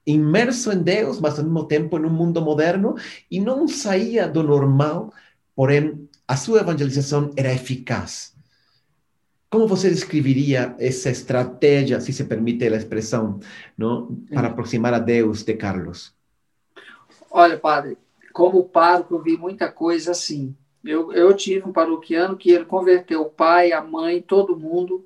imerso 0.05 0.71
em 0.71 0.81
Deus, 0.81 1.19
mas 1.19 1.37
ao 1.37 1.45
mesmo 1.45 1.65
tempo 1.65 1.97
em 1.97 2.05
um 2.05 2.09
mundo 2.09 2.41
moderno 2.41 2.95
e 3.29 3.39
não 3.39 3.67
saía 3.67 4.27
do 4.27 4.41
normal, 4.41 5.13
porém 5.55 6.09
a 6.27 6.35
sua 6.35 6.61
evangelização 6.61 7.31
era 7.35 7.53
eficaz. 7.53 8.38
Como 9.51 9.67
você 9.67 9.89
descreveria 9.89 10.75
essa 10.77 11.09
estratégia, 11.09 11.99
se 11.99 12.13
se 12.13 12.23
permite 12.23 12.67
a 12.67 12.77
expressão, 12.77 13.39
não, 13.75 14.15
para 14.31 14.49
aproximar 14.49 14.93
a 14.93 14.99
Deus 14.99 15.41
de 15.43 15.55
Carlos? 15.55 16.13
Olha, 17.31 17.57
padre, 17.57 17.97
como 18.31 18.69
pároco, 18.69 19.15
eu 19.15 19.23
vi 19.23 19.35
muita 19.37 19.71
coisa 19.71 20.11
assim. 20.11 20.55
Eu, 20.85 21.11
eu 21.13 21.35
tive 21.35 21.67
um 21.67 21.73
paroquiano 21.73 22.37
que 22.37 22.51
ele 22.51 22.65
converteu 22.65 23.21
o 23.21 23.29
pai, 23.29 23.71
a 23.71 23.81
mãe, 23.81 24.21
todo 24.21 24.55
mundo. 24.55 25.03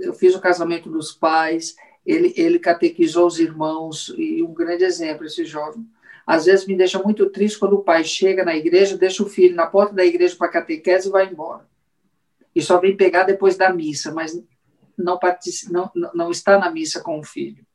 Eu 0.00 0.12
fiz 0.12 0.34
o 0.34 0.40
casamento 0.40 0.90
dos 0.90 1.10
pais, 1.10 1.76
ele, 2.04 2.34
ele 2.36 2.58
catequizou 2.58 3.26
os 3.26 3.40
irmãos, 3.40 4.14
e 4.18 4.42
um 4.42 4.52
grande 4.52 4.84
exemplo, 4.84 5.24
esse 5.24 5.46
jovem. 5.46 5.86
Às 6.26 6.44
vezes 6.44 6.66
me 6.66 6.76
deixa 6.76 7.02
muito 7.02 7.30
triste 7.30 7.58
quando 7.58 7.76
o 7.76 7.82
pai 7.82 8.04
chega 8.04 8.44
na 8.44 8.54
igreja, 8.54 8.98
deixa 8.98 9.22
o 9.22 9.28
filho 9.30 9.56
na 9.56 9.66
porta 9.66 9.94
da 9.94 10.04
igreja 10.04 10.36
para 10.36 10.48
catequese 10.48 11.08
e 11.08 11.10
vai 11.10 11.26
embora 11.26 11.64
e 12.54 12.62
só 12.62 12.78
vem 12.78 12.96
pegar 12.96 13.24
depois 13.24 13.56
da 13.56 13.72
missa, 13.72 14.12
mas 14.12 14.34
não, 14.96 15.18
não, 15.70 15.90
não 16.14 16.30
está 16.30 16.58
na 16.58 16.70
missa 16.70 17.00
com 17.00 17.18
o 17.18 17.24
filho. 17.24 17.66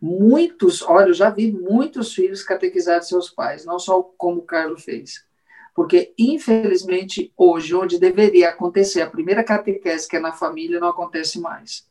Muitos, 0.00 0.82
olha, 0.82 1.08
eu 1.08 1.14
já 1.14 1.30
vi 1.30 1.52
muitos 1.52 2.12
filhos 2.12 2.42
catequizar 2.42 3.02
seus 3.02 3.30
pais, 3.30 3.64
não 3.64 3.78
só 3.78 4.02
como 4.02 4.40
o 4.40 4.44
Carlos 4.44 4.82
fez. 4.82 5.24
Porque, 5.74 6.14
infelizmente, 6.18 7.32
hoje, 7.36 7.74
onde 7.74 7.98
deveria 7.98 8.50
acontecer 8.50 9.02
a 9.02 9.10
primeira 9.10 9.42
catequese, 9.42 10.08
que 10.08 10.16
é 10.16 10.20
na 10.20 10.32
família, 10.32 10.78
não 10.78 10.88
acontece 10.88 11.40
mais. 11.40 11.88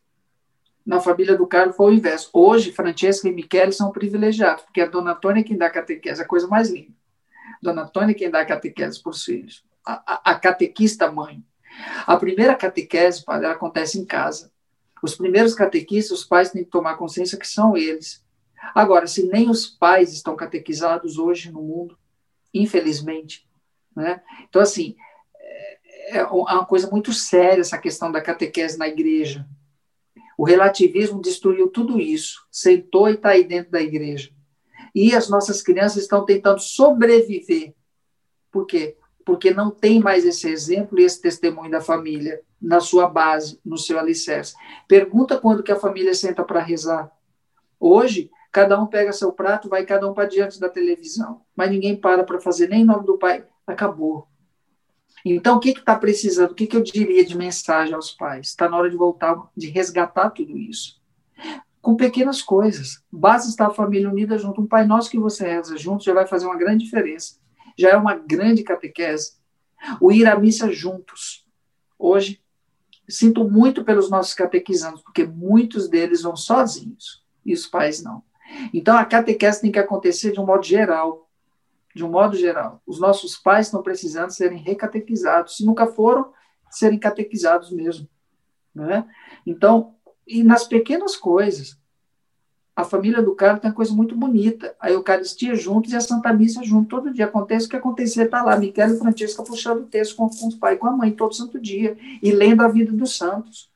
Na 0.86 1.00
família 1.00 1.36
do 1.36 1.48
Carlos 1.48 1.76
foi 1.76 1.92
o 1.92 1.96
inverso. 1.96 2.30
Hoje, 2.34 2.72
Francesca 2.72 3.28
e 3.28 3.34
Michele 3.34 3.72
são 3.72 3.92
privilegiados, 3.92 4.64
porque 4.64 4.82
a 4.82 4.86
dona 4.86 5.12
Antônia 5.12 5.42
é 5.42 5.44
quem 5.44 5.58
dá 5.58 5.70
catequese, 5.70 6.22
a 6.22 6.28
coisa 6.28 6.48
mais 6.48 6.70
linda. 6.70 6.94
Dona 7.62 7.84
Antônia 7.84 8.12
é 8.12 8.16
quem 8.16 8.30
dá 8.30 8.46
catequese 8.46 9.02
para 9.02 9.10
os 9.10 9.24
filhos. 9.24 9.66
A, 9.86 10.32
a, 10.32 10.32
a 10.32 10.40
catequista 10.40 11.12
mãe. 11.12 11.44
A 12.06 12.18
primeira 12.18 12.56
catequese, 12.56 13.24
padre, 13.24 13.48
acontece 13.48 14.00
em 14.00 14.06
casa. 14.06 14.52
Os 15.02 15.16
primeiros 15.16 15.54
catequistas, 15.54 16.20
os 16.20 16.26
pais 16.26 16.52
têm 16.52 16.64
que 16.64 16.70
tomar 16.70 16.96
consciência 16.96 17.38
que 17.38 17.48
são 17.48 17.76
eles. 17.76 18.24
Agora, 18.74 19.08
se 19.08 19.28
nem 19.28 19.50
os 19.50 19.68
pais 19.68 20.14
estão 20.14 20.36
catequizados 20.36 21.18
hoje 21.18 21.52
no 21.52 21.62
mundo, 21.62 21.98
infelizmente, 22.54 23.48
né? 23.96 24.22
Então, 24.48 24.62
assim, 24.62 24.96
é, 25.36 26.20
é 26.20 26.24
uma 26.26 26.66
coisa 26.66 26.90
muito 26.90 27.12
séria 27.12 27.62
essa 27.62 27.78
questão 27.78 28.12
da 28.12 28.22
catequese 28.22 28.78
na 28.78 28.88
igreja. 28.88 29.46
O 30.38 30.46
relativismo 30.46 31.22
destruiu 31.22 31.68
tudo 31.70 32.00
isso, 32.00 32.48
sentou 32.52 33.10
e 33.10 33.14
está 33.14 33.30
aí 33.30 33.44
dentro 33.44 33.72
da 33.72 33.82
igreja. 33.82 34.32
E 34.96 35.16
as 35.16 35.30
nossas 35.30 35.62
crianças 35.62 36.04
estão 36.04 36.26
tentando 36.26 36.60
sobreviver. 36.60 37.74
Por 38.52 38.66
quê? 38.66 38.98
Porque 39.26 39.52
não 39.52 39.72
tem 39.72 40.00
mais 40.00 40.26
esse 40.26 40.50
exemplo 40.50 41.00
e 41.00 41.04
esse 41.04 41.22
testemunho 41.22 41.72
da 41.72 41.82
família 41.82 42.42
na 42.62 42.80
sua 42.80 43.08
base, 43.08 43.60
no 43.64 43.78
seu 43.78 44.00
alicerce. 44.00 44.56
Pergunta 44.88 45.38
quando 45.38 45.64
que 45.64 45.72
a 45.72 45.80
família 45.80 46.14
senta 46.14 46.44
para 46.44 46.62
rezar. 46.62 47.12
Hoje, 47.80 48.32
cada 48.52 48.82
um 48.82 48.88
pega 48.88 49.12
seu 49.12 49.34
prato, 49.34 49.68
vai 49.68 49.86
cada 49.86 50.10
um 50.10 50.14
para 50.14 50.28
diante 50.28 50.60
da 50.60 50.70
televisão, 50.70 51.42
mas 51.56 51.70
ninguém 51.70 51.96
para 51.96 52.24
para 52.24 52.40
fazer 52.40 52.70
nem 52.70 52.82
em 52.82 52.86
nome 52.86 53.06
do 53.06 53.18
pai. 53.18 53.46
Acabou. 53.68 54.28
Então, 55.26 55.58
o 55.58 55.60
que 55.60 55.70
está 55.70 55.96
precisando? 55.96 56.52
O 56.52 56.56
que, 56.56 56.68
que 56.68 56.76
eu 56.76 56.84
diria 56.84 57.26
de 57.26 57.38
mensagem 57.38 57.94
aos 57.94 58.12
pais? 58.12 58.48
Está 58.48 58.68
na 58.68 58.78
hora 58.78 58.90
de 58.90 58.96
voltar, 58.96 59.36
de 59.56 59.70
resgatar 59.70 60.30
tudo 60.32 60.58
isso. 60.58 61.02
Com 61.82 61.96
pequenas 61.96 62.42
coisas. 62.42 63.02
Basta 63.12 63.50
estar 63.50 63.68
a 63.68 63.74
família 63.74 64.10
unida 64.10 64.38
junto. 64.38 64.62
Um 64.62 64.68
Pai 64.68 64.86
Nosso 64.86 65.10
que 65.10 65.20
você 65.20 65.46
reza 65.46 65.78
junto 65.78 66.04
já 66.04 66.14
vai 66.14 66.28
fazer 66.28 66.46
uma 66.46 66.58
grande 66.58 66.84
diferença 66.84 67.43
já 67.78 67.90
é 67.90 67.98
uma 67.98 68.16
grande 68.16 68.64
catequese. 68.64 69.34
O 70.00 70.12
ir 70.12 70.28
à 70.28 70.38
missa 70.38 70.72
juntos. 70.72 71.46
Hoje, 71.98 72.42
sinto 73.08 73.44
muito 73.50 73.84
pelos 73.84 74.10
nossos 74.10 74.34
catequizandos, 74.34 75.02
porque 75.02 75.26
muitos 75.26 75.90
deles 75.90 76.22
vão 76.22 76.36
sozinhos, 76.36 77.24
e 77.46 77.54
os 77.54 77.68
pais 77.68 78.02
não. 78.02 78.24
Então, 78.74 78.98
a 78.98 79.06
catequese 79.06 79.62
tem 79.62 79.72
que 79.72 79.80
acontecer 79.80 80.32
de 80.32 80.40
um 80.40 80.46
modo 80.46 80.64
geral. 80.64 81.30
De 81.96 82.04
um 82.04 82.10
modo 82.10 82.36
geral. 82.36 82.82
Os 82.86 83.00
nossos 83.00 83.38
pais 83.38 83.68
estão 83.68 83.84
precisando 83.84 84.32
serem 84.32 84.58
recatequizados. 84.58 85.58
Se 85.58 85.66
nunca 85.66 85.88
foram, 85.88 86.32
serem 86.70 87.00
catequizados 87.00 87.72
mesmo. 87.72 88.08
Né? 88.74 89.08
Então, 89.46 89.96
e 90.26 90.44
nas 90.44 90.66
pequenas 90.66 91.16
coisas 91.16 91.78
a 92.76 92.84
família 92.84 93.22
do 93.22 93.36
cara 93.36 93.60
tem 93.60 93.70
uma 93.70 93.76
coisa 93.76 93.94
muito 93.94 94.16
bonita. 94.16 94.76
A 94.80 94.90
Eucaristia 94.90 95.56
juntos 95.56 95.92
e 95.92 95.96
a 95.96 96.02
Santa 96.02 96.34
Missa 96.34 96.64
junto. 96.64 96.90
Todo 96.90 97.14
dia 97.14 97.26
acontece 97.26 97.68
o 97.68 97.70
que 97.70 97.76
acontecer, 97.76 98.24
está 98.24 98.44
lá. 98.44 98.58
Miquel 98.58 98.96
e 98.96 98.98
Francisca 98.98 99.44
puxando 99.44 99.82
o 99.82 99.86
texto 99.86 100.16
com, 100.16 100.28
com 100.28 100.48
os 100.48 100.56
pais 100.56 100.76
e 100.76 100.80
com 100.80 100.88
a 100.88 100.92
mãe, 100.92 101.12
todo 101.12 101.36
santo 101.36 101.60
dia. 101.60 101.96
E 102.22 102.32
lendo 102.32 102.62
a 102.62 102.68
vida 102.68 102.92
dos 102.92 103.16
santos. 103.16 103.72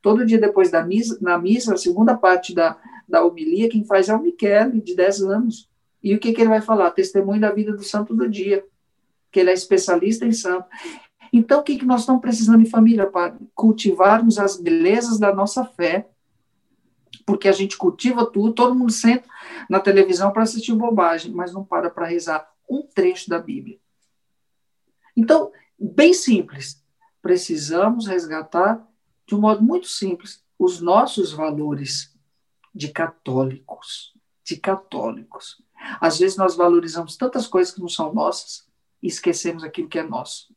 Todo 0.00 0.24
dia 0.24 0.38
depois 0.38 0.70
da 0.70 0.82
missa, 0.82 1.18
na 1.20 1.36
missa, 1.36 1.74
a 1.74 1.76
segunda 1.76 2.16
parte 2.16 2.54
da, 2.54 2.78
da 3.06 3.22
homilia, 3.22 3.68
quem 3.68 3.84
faz 3.84 4.08
é 4.08 4.14
o 4.14 4.22
Miquel, 4.22 4.70
de 4.70 4.94
10 4.94 5.22
anos. 5.24 5.68
E 6.02 6.14
o 6.14 6.18
que, 6.18 6.32
que 6.32 6.40
ele 6.40 6.48
vai 6.48 6.62
falar? 6.62 6.90
Testemunho 6.92 7.40
da 7.40 7.50
vida 7.50 7.72
do 7.72 7.82
santo 7.82 8.14
do 8.14 8.28
dia. 8.28 8.64
Que 9.30 9.40
ele 9.40 9.50
é 9.50 9.52
especialista 9.54 10.24
em 10.24 10.32
santo. 10.32 10.64
Então, 11.30 11.60
o 11.60 11.62
que, 11.62 11.76
que 11.76 11.84
nós 11.84 12.00
estamos 12.00 12.22
precisando 12.22 12.62
em 12.62 12.70
família, 12.70 13.06
Padre? 13.06 13.46
Cultivarmos 13.54 14.38
as 14.38 14.58
belezas 14.58 15.18
da 15.18 15.34
nossa 15.34 15.64
fé 15.66 16.08
porque 17.24 17.48
a 17.48 17.52
gente 17.52 17.76
cultiva 17.76 18.24
tudo, 18.30 18.54
todo 18.54 18.74
mundo 18.74 18.92
senta 18.92 19.28
na 19.68 19.80
televisão 19.80 20.32
para 20.32 20.42
assistir 20.42 20.72
bobagem, 20.74 21.32
mas 21.32 21.52
não 21.52 21.64
para 21.64 21.90
para 21.90 22.06
rezar 22.06 22.50
um 22.68 22.82
trecho 22.82 23.28
da 23.28 23.38
Bíblia. 23.38 23.78
Então, 25.16 25.52
bem 25.78 26.12
simples, 26.12 26.84
precisamos 27.20 28.06
resgatar 28.06 28.86
de 29.26 29.34
um 29.34 29.40
modo 29.40 29.62
muito 29.62 29.86
simples 29.88 30.44
os 30.58 30.80
nossos 30.80 31.32
valores, 31.32 32.16
de 32.74 32.88
católicos, 32.88 34.14
de 34.44 34.56
católicos. 34.56 35.62
Às 36.00 36.18
vezes 36.18 36.36
nós 36.36 36.56
valorizamos 36.56 37.16
tantas 37.16 37.46
coisas 37.46 37.74
que 37.74 37.80
não 37.80 37.88
são 37.88 38.12
nossas 38.12 38.66
e 39.02 39.06
esquecemos 39.06 39.62
aquilo 39.64 39.88
que 39.88 39.98
é 39.98 40.02
nosso. 40.02 40.54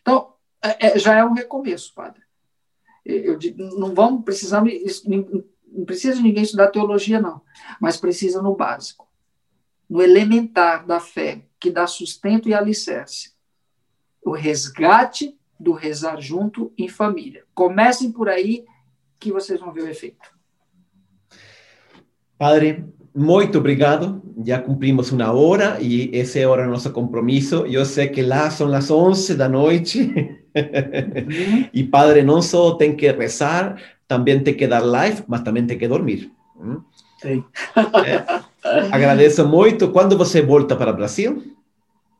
Então, 0.00 0.34
é, 0.62 0.88
é, 0.88 0.98
já 0.98 1.16
é 1.16 1.24
um 1.24 1.32
recomeço, 1.32 1.92
padre. 1.94 2.22
Eu, 3.04 3.38
não 3.78 3.94
vamos 3.94 4.24
precisar, 4.24 4.62
não 5.74 5.84
precisa 5.84 6.22
ninguém 6.22 6.44
estudar 6.44 6.68
teologia, 6.68 7.20
não, 7.20 7.40
mas 7.80 7.96
precisa 7.96 8.40
no 8.40 8.54
básico, 8.54 9.08
no 9.90 10.00
elementar 10.00 10.86
da 10.86 11.00
fé, 11.00 11.42
que 11.58 11.70
dá 11.70 11.86
sustento 11.86 12.48
e 12.48 12.54
alicerce. 12.54 13.32
O 14.24 14.32
resgate 14.32 15.36
do 15.58 15.72
rezar 15.72 16.20
junto 16.20 16.72
em 16.78 16.88
família. 16.88 17.44
Comecem 17.54 18.12
por 18.12 18.28
aí 18.28 18.64
que 19.18 19.32
vocês 19.32 19.60
vão 19.60 19.72
ver 19.72 19.82
o 19.82 19.88
efeito. 19.88 20.32
Padre, 22.38 22.84
muito 23.14 23.58
obrigado. 23.58 24.22
Já 24.44 24.60
cumprimos 24.60 25.12
uma 25.12 25.32
hora 25.32 25.80
e 25.80 26.10
esse 26.12 26.40
é 26.40 26.48
o 26.48 26.66
nosso 26.66 26.90
compromisso. 26.90 27.66
Eu 27.66 27.84
sei 27.84 28.08
que 28.08 28.22
lá 28.22 28.50
são 28.50 28.72
as 28.74 28.90
11 28.90 29.34
da 29.34 29.48
noite. 29.48 30.00
Uhum. 30.02 30.44
e 31.72 31.84
Padre 31.84 32.22
não 32.22 32.42
só 32.42 32.74
tem 32.74 32.94
que 32.94 33.10
rezar, 33.10 33.80
também 34.06 34.42
tem 34.42 34.54
que 34.54 34.66
dar 34.66 34.80
live, 34.80 35.24
mas 35.26 35.42
também 35.42 35.66
tem 35.66 35.78
que 35.78 35.88
dormir. 35.88 36.32
Sim. 37.20 37.44
É. 38.04 38.24
Agradeço 38.92 39.46
muito. 39.46 39.90
Quando 39.90 40.16
você 40.16 40.42
volta 40.42 40.76
para 40.76 40.90
o 40.90 40.96
Brasil? 40.96 41.54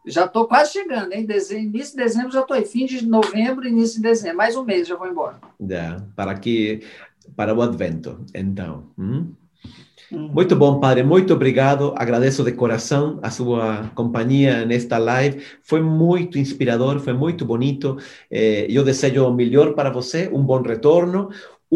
Já 0.06 0.26
estou 0.26 0.46
quase 0.46 0.72
chegando, 0.72 1.12
hein? 1.12 1.26
Início 1.26 1.96
de 1.96 2.02
dezembro 2.02 2.30
já 2.30 2.40
estou 2.40 2.56
aí. 2.56 2.64
Fim 2.64 2.84
de 2.84 3.06
novembro, 3.06 3.66
início 3.66 3.96
de 3.96 4.02
dezembro. 4.02 4.36
Mais 4.36 4.54
um 4.54 4.64
mês 4.64 4.86
já 4.86 4.96
vou 4.96 5.08
embora. 5.08 5.36
Já, 5.60 6.02
para 6.14 6.34
que 6.34 6.82
para 7.34 7.54
o 7.54 7.62
advento, 7.62 8.20
então. 8.34 8.84
Hum? 8.98 9.32
Uhum. 10.12 10.28
Muito 10.28 10.54
bom, 10.54 10.78
padre. 10.78 11.02
Muito 11.02 11.32
obrigado. 11.32 11.94
Agradeço 11.96 12.44
de 12.44 12.52
coração 12.52 13.18
a 13.22 13.30
sua 13.30 13.90
companhia 13.94 14.64
nesta 14.66 14.98
live. 14.98 15.42
Foi 15.62 15.80
muito 15.80 16.38
inspirador, 16.38 17.00
foi 17.00 17.14
muito 17.14 17.44
bonito. 17.44 17.96
Eh, 18.30 18.66
eu 18.68 18.84
desejo 18.84 19.26
o 19.26 19.32
melhor 19.32 19.72
para 19.74 19.90
você, 19.90 20.28
um 20.32 20.42
bom 20.42 20.60
retorno, 20.60 21.30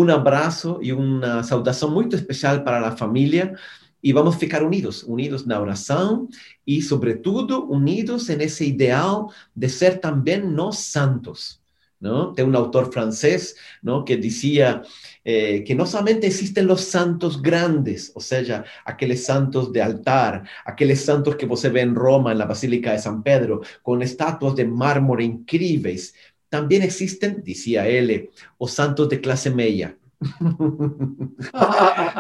um 0.05 0.11
abraço 0.11 0.79
e 0.83 0.93
uma 0.93 1.43
saudação 1.43 1.91
muito 1.91 2.15
especial 2.15 2.63
para 2.63 2.89
a 2.89 2.97
família. 2.97 3.55
E 4.03 4.13
vamos 4.13 4.37
ficar 4.37 4.63
unidos, 4.63 5.03
unidos 5.03 5.45
na 5.45 5.61
oração 5.61 6.29
e, 6.65 6.81
sobretudo, 6.81 7.69
unidos 7.69 8.29
nesse 8.29 8.65
ideal 8.65 9.33
de 9.55 9.69
ser 9.69 9.99
também 9.99 10.41
nós 10.41 10.79
santos. 10.79 11.61
Não? 12.01 12.33
Tem 12.33 12.45
um 12.45 12.57
autor 12.57 12.93
francês 12.93 13.57
não, 13.83 14.05
que 14.05 14.17
dizia 14.17 14.83
eh, 15.25 15.61
que 15.61 15.75
não 15.75 15.85
somente 15.85 16.25
existem 16.27 16.71
os 16.71 16.83
santos 16.83 17.35
grandes, 17.35 18.13
ou 18.15 18.21
seja, 18.21 18.65
aqueles 18.85 19.21
santos 19.21 19.73
de 19.73 19.81
altar, 19.81 20.49
aqueles 20.65 21.01
santos 21.01 21.35
que 21.35 21.45
você 21.45 21.69
vê 21.69 21.83
em 21.83 21.93
Roma, 21.93 22.33
na 22.35 22.47
Basílica 22.47 22.95
de 22.95 23.03
São 23.03 23.21
Pedro, 23.21 23.63
com 23.83 24.01
estátuas 24.01 24.55
de 24.55 24.65
mármore 24.65 25.25
incríveis. 25.25 26.13
Também 26.51 26.83
existem, 26.83 27.41
dizia 27.41 27.87
ele, 27.87 28.31
os 28.59 28.73
santos 28.73 29.09
de 29.09 29.19
classe 29.19 29.51
meia, 29.51 29.97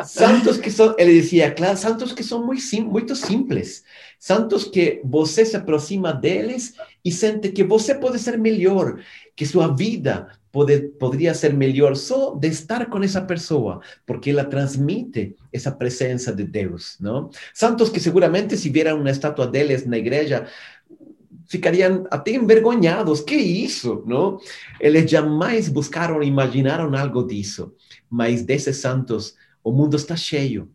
santos 0.04 0.56
que 0.56 0.70
ele 0.98 1.20
dizia, 1.20 1.50
claro, 1.50 1.76
santos 1.76 2.12
que 2.12 2.22
muito, 2.36 2.62
sim, 2.62 2.82
muito 2.82 3.16
simples, 3.16 3.82
santos 4.18 4.64
que 4.64 5.00
você 5.04 5.44
se 5.44 5.56
aproxima 5.56 6.12
deles 6.12 6.74
e 7.04 7.10
sente 7.10 7.50
que 7.50 7.64
você 7.64 7.94
pode 7.94 8.18
ser 8.18 8.38
melhor, 8.38 9.00
que 9.34 9.44
sua 9.44 9.74
vida 9.74 10.28
pode, 10.52 10.78
poderia 10.98 11.34
ser 11.34 11.52
melhor 11.52 11.96
só 11.96 12.34
de 12.34 12.48
estar 12.48 12.86
com 12.86 13.02
essa 13.02 13.22
pessoa, 13.22 13.80
porque 14.06 14.30
ela 14.30 14.44
transmite 14.44 15.34
essa 15.52 15.72
presença 15.72 16.32
de 16.32 16.44
Deus, 16.44 16.96
não? 17.00 17.30
Santos 17.52 17.88
que 17.88 18.00
seguramente 18.00 18.56
se 18.56 18.68
vieram 18.68 19.00
uma 19.00 19.10
estátua 19.10 19.46
deles 19.46 19.84
na 19.86 19.98
igreja, 19.98 20.46
ficariam 21.48 22.06
até 22.10 22.32
envergonhados. 22.32 23.20
Que 23.20 23.34
isso, 23.34 24.04
não? 24.06 24.38
Eles 24.78 25.10
jamais 25.10 25.68
buscaram, 25.68 26.22
imaginaram 26.22 26.94
algo 26.94 27.26
disso. 27.26 27.74
Mas 28.08 28.42
desses 28.42 28.76
santos, 28.76 29.34
o 29.64 29.72
mundo 29.72 29.96
está 29.96 30.14
cheio. 30.14 30.70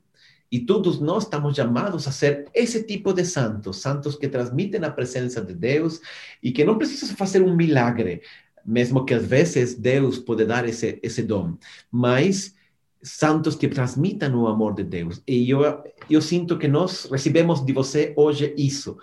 E 0.52 0.60
todos 0.60 1.00
nós 1.00 1.24
estamos 1.24 1.56
chamados 1.56 2.08
a 2.08 2.12
ser 2.12 2.48
esse 2.54 2.84
tipo 2.84 3.12
de 3.12 3.26
santos, 3.26 3.78
santos 3.78 4.16
que 4.16 4.28
transmitem 4.28 4.84
a 4.84 4.92
presença 4.92 5.42
de 5.42 5.54
Deus 5.54 6.00
e 6.44 6.52
que 6.52 6.64
não 6.64 6.78
precisam 6.78 7.16
fazer 7.16 7.42
um 7.42 7.56
milagre, 7.56 8.22
mesmo 8.64 9.04
que 9.04 9.16
às 9.16 9.26
vezes 9.26 9.74
Deus 9.74 10.20
pode 10.20 10.46
dar 10.46 10.68
esse, 10.70 11.00
esse 11.02 11.24
dom, 11.24 11.58
mas 11.92 12.54
santos 13.02 13.56
que 13.56 13.68
transmitam 13.68 14.36
o 14.36 14.48
amor 14.48 14.76
de 14.76 14.84
Deus. 14.84 15.24
E 15.28 15.50
eu, 15.50 15.62
eu 16.08 16.22
sinto 16.22 16.58
que 16.60 16.68
nós 16.68 17.10
recebemos 17.12 17.66
de 17.66 17.74
você 17.74 18.14
hoje 18.16 18.54
isso, 18.56 18.96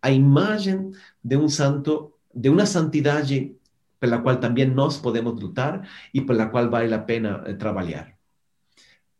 a 0.00 0.10
imagem 0.10 0.90
de 1.24 1.36
um 1.36 1.48
santo, 1.48 2.12
de 2.34 2.50
uma 2.50 2.66
santidade 2.66 3.56
pela 3.98 4.18
qual 4.18 4.36
também 4.36 4.66
nós 4.66 4.98
podemos 4.98 5.40
lutar 5.40 5.88
e 6.12 6.20
pela 6.20 6.46
qual 6.46 6.68
vale 6.68 6.92
a 6.92 6.98
pena 6.98 7.42
eh, 7.46 7.54
trabalhar. 7.54 8.12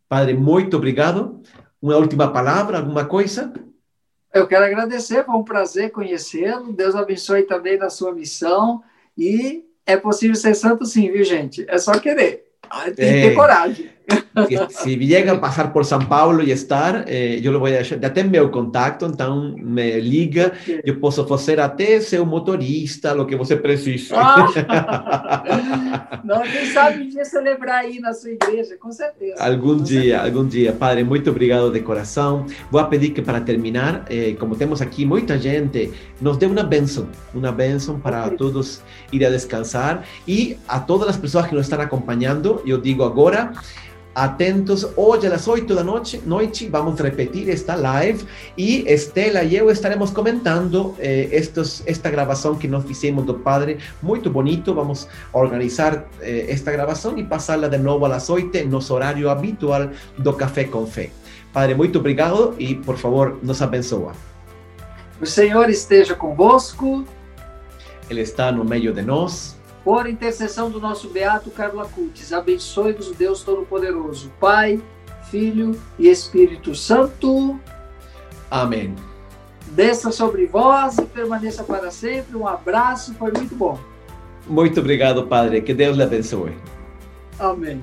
Padre, 0.07 0.35
muito 0.35 0.77
obrigado. 0.77 1.41
Uma 1.81 1.97
última 1.97 2.31
palavra, 2.31 2.79
alguma 2.79 3.07
coisa? 3.07 3.53
Eu 4.33 4.47
quero 4.47 4.65
agradecer, 4.65 5.25
foi 5.25 5.35
um 5.35 5.43
prazer 5.45 5.91
conhecê-lo. 5.91 6.73
Deus 6.73 6.95
abençoe 6.95 7.45
também 7.45 7.79
na 7.79 7.89
sua 7.89 8.13
missão. 8.13 8.83
E 9.17 9.65
é 9.87 9.97
possível 9.97 10.35
ser 10.35 10.55
santo 10.55 10.85
sim, 10.85 11.11
viu, 11.11 11.25
gente? 11.25 11.65
É 11.69 11.79
só 11.79 11.99
querer. 11.99 12.45
Ah, 12.69 12.85
tem 12.85 12.95
que 12.95 12.95
ter 12.95 13.33
eh, 13.33 13.35
coragem. 13.35 13.91
Si 14.71 14.97
llegan 14.97 15.37
a 15.37 15.41
pasar 15.41 15.73
por 15.73 15.85
São 15.85 16.01
Paulo 16.01 16.43
e 16.43 16.51
estar, 16.51 17.05
eh, 17.07 17.41
eu 17.43 17.59
vou 17.59 17.69
deixar, 17.69 18.01
já 18.01 18.11
tem 18.11 18.25
meu 18.25 18.51
contacto, 18.51 19.07
então 19.07 19.55
me 19.57 20.01
liga, 20.01 20.53
eu 20.85 20.99
posso 20.99 21.27
fazer 21.27 21.61
até 21.61 22.01
seu 22.01 22.27
motorista, 22.27 23.15
o 23.15 23.27
que 23.27 23.37
você 23.37 23.57
precisa. 23.57 24.17
Ah. 24.17 26.21
Não, 26.25 26.43
quem 26.43 26.67
sabe 26.67 27.05
um 27.05 27.09
dia 27.09 27.25
celebrar 27.25 27.85
aí 27.85 28.01
na 28.01 28.13
sua 28.13 28.31
igreja, 28.31 28.77
com 28.79 28.91
certeza. 28.91 29.43
Algum 29.43 29.79
com 29.79 29.85
dia, 29.85 30.01
certeza. 30.01 30.25
algum 30.25 30.49
dia. 30.49 30.73
Padre, 30.73 31.05
muito 31.05 31.31
obrigado 31.31 31.71
de 31.71 31.81
coração. 31.81 32.47
Vou 32.71 32.85
pedir 32.87 33.11
que 33.11 33.23
para 33.23 33.41
terminar, 33.41 34.05
eh, 34.11 34.35
como 34.39 34.57
temos 34.57 34.83
aqui 34.83 35.07
muita 35.07 35.39
gente, 35.39 35.93
nos 36.21 36.37
dê 36.37 36.47
uma 36.47 36.63
bênção, 36.63 37.09
uma 37.33 37.53
bênção 37.53 38.01
para 38.01 38.31
todos 38.31 38.83
ir 39.13 39.25
a 39.25 39.31
descansar 39.31 40.05
e 40.27 40.57
a 40.67 40.81
todas 40.81 41.09
as 41.09 41.17
pessoas 41.17 41.47
que 41.47 41.55
nos 41.55 41.67
estão 41.67 41.81
acompanhando, 41.81 42.61
eu 42.67 42.81
digo 42.81 43.05
agora, 43.05 43.53
atentos. 44.15 44.91
A 44.97 45.29
las 45.29 45.49
8 45.49 45.67
de 45.67 45.75
la 45.75 45.85
noche, 45.85 46.21
noche 46.25 46.69
vamos 46.71 46.99
repetir 46.99 47.51
esta 47.51 47.77
live 47.77 48.19
y 48.57 48.89
Estela 48.89 49.45
y 49.45 49.51
yo 49.51 49.71
estaremos 49.71 50.11
comentando 50.11 50.97
eh, 50.99 51.29
estos, 51.33 51.83
esta 51.87 52.11
grabación 52.11 52.59
que 52.59 52.69
nos 52.69 52.89
hicimos 52.91 53.27
do 53.27 53.43
Padre. 53.43 53.79
Muy 54.03 54.21
bonito. 54.21 54.75
Vamos 54.75 55.09
organizar 55.33 56.09
eh, 56.21 56.47
esta 56.49 56.71
grabación 56.71 57.19
y 57.19 57.25
pasarla 57.25 57.69
de 57.69 57.79
a 58.07 58.09
las 58.09 58.31
8 58.31 58.51
en 58.55 58.71
nuestro 58.71 58.97
horario 58.97 59.31
habitual 59.31 59.93
do 60.19 60.37
Café 60.37 60.71
con 60.71 60.87
Fe. 60.87 61.11
Padre, 61.53 61.75
muito 61.75 62.01
obrigado 62.01 62.55
e, 62.59 62.75
por 62.75 62.99
favor, 62.99 63.39
nos 63.43 63.63
abençoa. 63.63 64.13
O 65.21 65.27
Senhor 65.27 65.71
esteja 65.71 66.15
convosco. 66.15 67.05
Ele 68.11 68.21
está 68.21 68.51
no 68.51 68.65
meio 68.65 68.93
de 68.93 69.03
nós. 69.03 69.57
Por 69.85 70.09
intercessão 70.09 70.71
do 70.71 70.81
nosso 70.81 71.11
beato 71.11 71.51
Carlo 71.51 71.81
Acutis, 71.81 72.33
abençoe-vos 72.33 73.09
o 73.09 73.15
Deus 73.15 73.43
Todo-Poderoso, 73.43 74.33
Pai, 74.41 74.83
Filho 75.31 75.79
e 75.99 76.09
Espírito 76.09 76.75
Santo. 76.75 77.61
Amém. 78.51 78.95
Desça 79.67 80.11
sobre 80.11 80.47
vós 80.47 80.97
e 80.97 81.03
permaneça 81.03 81.63
para 81.65 81.91
sempre. 81.91 82.35
Um 82.35 82.49
abraço, 82.49 83.13
foi 83.15 83.31
muito 83.33 83.55
bom. 83.55 83.79
Muito 84.47 84.81
obrigado, 84.81 85.27
Padre. 85.27 85.61
Que 85.61 85.75
Deus 85.75 85.97
lhe 85.97 86.03
abençoe. 86.03 86.57
Amém. 87.39 87.83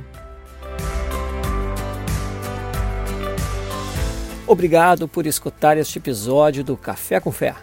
Obrigado 4.47 5.07
por 5.07 5.25
escutar 5.27 5.77
este 5.77 5.99
episódio 5.99 6.63
do 6.63 6.75
Café 6.75 7.19
com 7.19 7.31
Fé, 7.31 7.55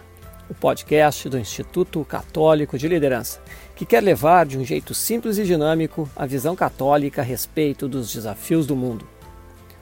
o 0.49 0.53
podcast 0.53 1.29
do 1.29 1.37
Instituto 1.37 2.03
Católico 2.03 2.77
de 2.77 2.87
Liderança 2.87 3.39
que 3.75 3.85
quer 3.85 4.01
levar 4.01 4.45
de 4.45 4.57
um 4.57 4.65
jeito 4.65 4.93
simples 4.93 5.37
e 5.37 5.45
dinâmico 5.45 6.09
a 6.15 6.25
visão 6.25 6.55
católica 6.55 7.21
a 7.21 7.23
respeito 7.23 7.87
dos 7.87 8.11
desafios 8.11 8.67
do 8.67 8.75
mundo. 8.75 9.07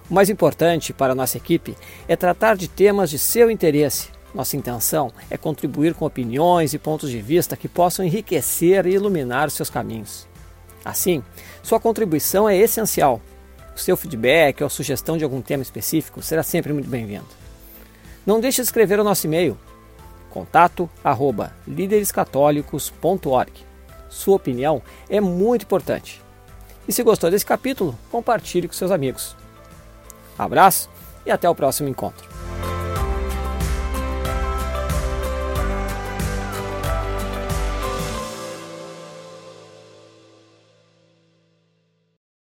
O 0.09 0.13
mais 0.13 0.30
importante 0.30 0.93
para 0.93 1.15
nossa 1.15 1.38
equipe 1.38 1.76
é 2.07 2.15
tratar 2.15 2.55
de 2.55 2.68
temas 2.68 3.09
de 3.09 3.18
seu 3.18 3.49
interesse. 3.49 4.09
Nossa 4.36 4.55
intenção 4.55 5.11
é 5.32 5.38
contribuir 5.38 5.93
com 5.93 6.05
opiniões 6.05 6.74
e 6.74 6.78
pontos 6.78 7.09
de 7.09 7.20
vista 7.20 7.57
que 7.57 7.68
possam 7.68 8.05
enriquecer 8.05 8.86
e 8.86 8.93
iluminar 8.93 9.49
seus 9.49 9.70
caminhos. 9.70 10.28
Assim, 10.86 11.24
sua 11.63 11.80
contribuição 11.80 12.47
é 12.47 12.55
essencial. 12.55 13.20
O 13.76 13.80
seu 13.80 13.97
feedback 13.97 14.63
ou 14.63 14.70
sugestão 14.70 15.18
de 15.18 15.24
algum 15.24 15.41
tema 15.41 15.63
específico 15.63 16.22
será 16.22 16.43
sempre 16.43 16.72
muito 16.72 16.89
bem-vindo. 16.89 17.26
Não 18.26 18.39
deixe 18.39 18.61
de 18.61 18.68
escrever 18.68 18.99
o 18.99 19.03
nosso 19.03 19.26
e-mail 19.26 19.57
contato 20.38 20.89
arroba 21.03 21.51
líderescatólicos.org 21.67 23.67
sua 24.09 24.35
opinião 24.35 24.81
é 25.09 25.19
muito 25.19 25.63
importante. 25.63 26.21
E 26.88 26.93
se 26.93 27.03
gostou 27.03 27.29
desse 27.29 27.45
capítulo, 27.45 27.97
compartilhe 28.09 28.67
com 28.67 28.73
seus 28.73 28.91
amigos. 28.91 29.35
Abraço 30.38 30.89
e 31.25 31.31
até 31.31 31.49
o 31.49 31.55
próximo 31.55 31.89
encontro. 31.89 32.36